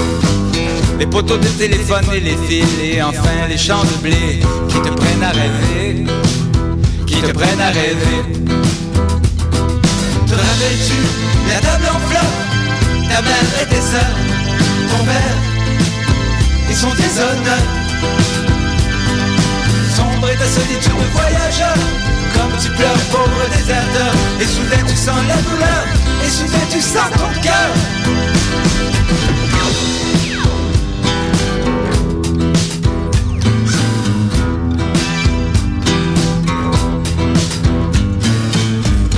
Les 0.99 1.07
poteaux 1.07 1.39
de 1.39 1.49
téléphone 1.49 2.05
et 2.15 2.21
les 2.21 2.37
fils, 2.49 2.67
et 2.83 3.01
enfin 3.03 3.47
les 3.49 3.57
champs 3.57 3.85
de 3.85 4.03
blé 4.03 4.41
qui 4.69 4.81
te 4.83 4.89
prennent 4.89 5.23
à 5.23 5.31
rêver, 5.31 6.05
qui 7.07 7.21
te 7.23 7.33
prennent 7.33 7.61
à 7.61 7.69
rêver. 7.69 8.23
Te 10.27 10.35
rappelles-tu 10.35 10.99
la 11.49 11.61
table 11.61 11.89
en 11.95 12.01
fleurs, 12.09 12.35
ta 13.09 13.23
mère 13.23 13.49
et 13.63 13.67
tes 13.67 13.81
sœurs, 13.81 14.17
ton 14.91 15.05
père 15.05 15.37
et 16.71 16.75
son 16.75 16.91
déshonneur? 16.91 17.63
Sombre 19.97 20.29
est 20.31 20.37
ta 20.37 20.47
solitude 20.47 20.93
de 20.93 21.11
voyageur, 21.13 21.79
comme 22.35 22.53
tu 22.61 22.69
pleures 22.71 23.03
pauvre 23.11 23.45
déserteur, 23.51 24.13
et 24.41 24.45
soudain 24.45 24.85
tu 24.87 24.97
sens 24.97 25.23
la 25.29 25.37
douleur, 25.49 25.85
et 26.25 26.31
soudain 26.31 26.67
tu 26.71 26.81
sens 26.81 27.11
ton 27.13 27.41
cœur. 27.43 27.71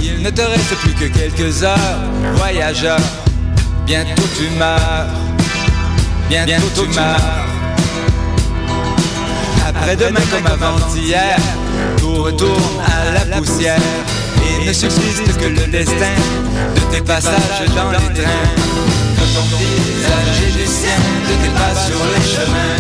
Il 0.03 0.23
ne 0.23 0.31
te 0.31 0.43
reste 0.43 0.75
plus 0.83 0.93
que 0.93 1.07
quelques 1.07 1.63
heures, 1.63 2.01
voyageur. 2.35 2.99
Bientôt 3.87 4.23
tu 4.37 4.49
meurs, 4.57 5.07
bientôt, 6.29 6.67
tu 6.75 6.95
meurs. 6.95 7.17
Après-demain 9.67 10.21
comme 10.31 10.47
avant-hier, 10.47 11.37
tout 11.99 12.23
retourne 12.23 12.81
à 12.87 13.25
la 13.25 13.37
poussière. 13.37 13.81
Ne 14.67 14.73
subsiste 14.73 15.37
que 15.37 15.47
le 15.47 15.67
destin 15.67 16.15
de 16.77 16.81
tes 16.95 17.03
passages 17.03 17.67
dans 17.75 17.91
les 17.91 17.99
trains. 17.99 18.47
De 19.17 19.27
ton 19.35 19.43
visage 19.57 20.39
et 20.47 20.53
du 20.53 20.67
sien, 20.67 21.01
de 21.29 21.35
tes 21.43 21.53
pas 21.59 21.75
sur 21.75 22.01
les 22.15 22.25
chemins. 22.25 22.79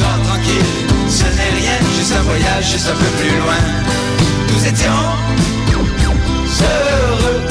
Dors 0.00 0.20
tranquille, 0.26 0.72
ce 1.08 1.24
n'est 1.36 1.52
rien, 1.60 1.78
juste 1.96 2.12
un 2.18 2.22
voyage, 2.22 2.72
juste 2.72 2.88
un 2.88 2.96
peu 2.96 3.10
plus 3.20 3.36
loin. 3.38 3.62
Nous 4.52 4.66
étions 4.66 5.00
heureux, 6.60 7.42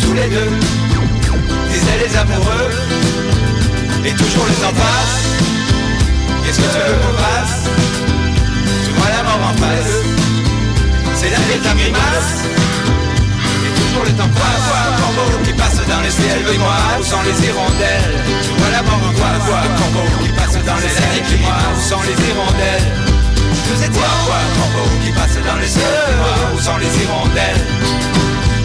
tous 0.00 0.12
les 0.14 0.28
deux, 0.28 0.52
disaient 1.72 2.00
les 2.06 2.16
amoureux, 2.16 2.70
et 4.04 4.12
toujours 4.12 4.46
les 4.46 4.54
face. 4.54 5.16
Qu'est-ce 6.44 6.58
que 6.58 6.62
tu 6.62 6.78
veux 6.78 6.98
qu'on 7.02 7.16
fasse? 7.22 7.56
Tu 8.84 8.90
vois 8.92 9.10
la 9.16 9.22
mort 9.24 9.50
en 9.50 9.56
face 9.56 10.17
Vie 11.48 11.58
ta 11.60 11.72
grimace 11.72 12.44
Et 12.44 13.72
toujours 13.80 14.04
le 14.04 14.12
temps 14.12 14.28
quoi 14.36 14.52
quoi 14.68 14.82
Corbeau 15.00 15.44
qui 15.44 15.52
passe 15.54 15.80
dans 15.88 16.00
les 16.04 16.10
ciels 16.10 16.44
de 16.44 16.58
moi 16.58 16.76
Où 17.00 17.02
sont 17.02 17.22
les 17.24 17.46
hirondelles. 17.46 18.20
Tu 18.44 18.50
vois 18.60 18.70
la 18.70 18.82
mort 18.82 19.00
quoi 19.16 19.32
quoi 19.46 19.60
Corbeau 19.80 20.04
qui 20.20 20.28
passe 20.28 20.60
dans 20.62 20.76
les 20.76 20.92
ciels 20.92 21.24
de 21.24 21.36
moi 21.42 21.56
Où 21.72 21.80
sont 21.80 22.02
les 22.04 22.18
hirondelles. 22.28 22.88
Nous 23.48 23.80
étions 23.80 24.12
quoi 24.28 24.40
Corbeau 24.60 24.88
qui 25.02 25.10
passe 25.12 25.36
dans 25.40 25.56
les 25.56 25.68
ciels 25.68 25.88
de 25.88 26.16
moi 26.20 26.36
Où 26.52 26.58
sont 26.60 26.76
les 26.76 26.92
hirondelles. 27.00 27.64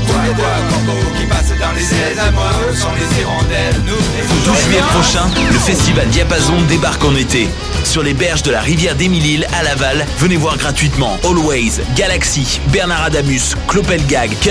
Quoi 0.04 0.22
quoi 0.36 0.54
Corbeau 0.68 1.00
qui 1.18 1.26
passe 1.26 1.52
dans 1.56 1.72
les 1.72 1.86
ciels 1.88 2.18
de 2.20 2.36
moi 2.36 2.52
Où 2.68 2.76
sont 2.76 2.96
les 3.00 3.10
hirondelles. 3.16 3.80
Nous 3.88 3.96
12 3.96 4.64
juillet 4.66 4.84
prochain, 4.92 5.24
le 5.52 5.60
festival 5.60 6.08
Diapason 6.10 6.60
débarque 6.68 7.04
en 7.06 7.16
été. 7.16 7.48
Sur 7.94 8.02
les 8.02 8.16
berges 8.16 8.42
de 8.42 8.50
la 8.50 8.60
rivière 8.60 8.96
d'Émile 8.96 9.46
à 9.54 9.62
Laval, 9.62 10.04
venez 10.18 10.36
voir 10.36 10.58
gratuitement 10.58 11.20
Always, 11.24 11.74
Galaxy, 11.96 12.60
Bernard 12.72 13.04
Adamus, 13.04 13.56
Clopelgag, 13.68 14.32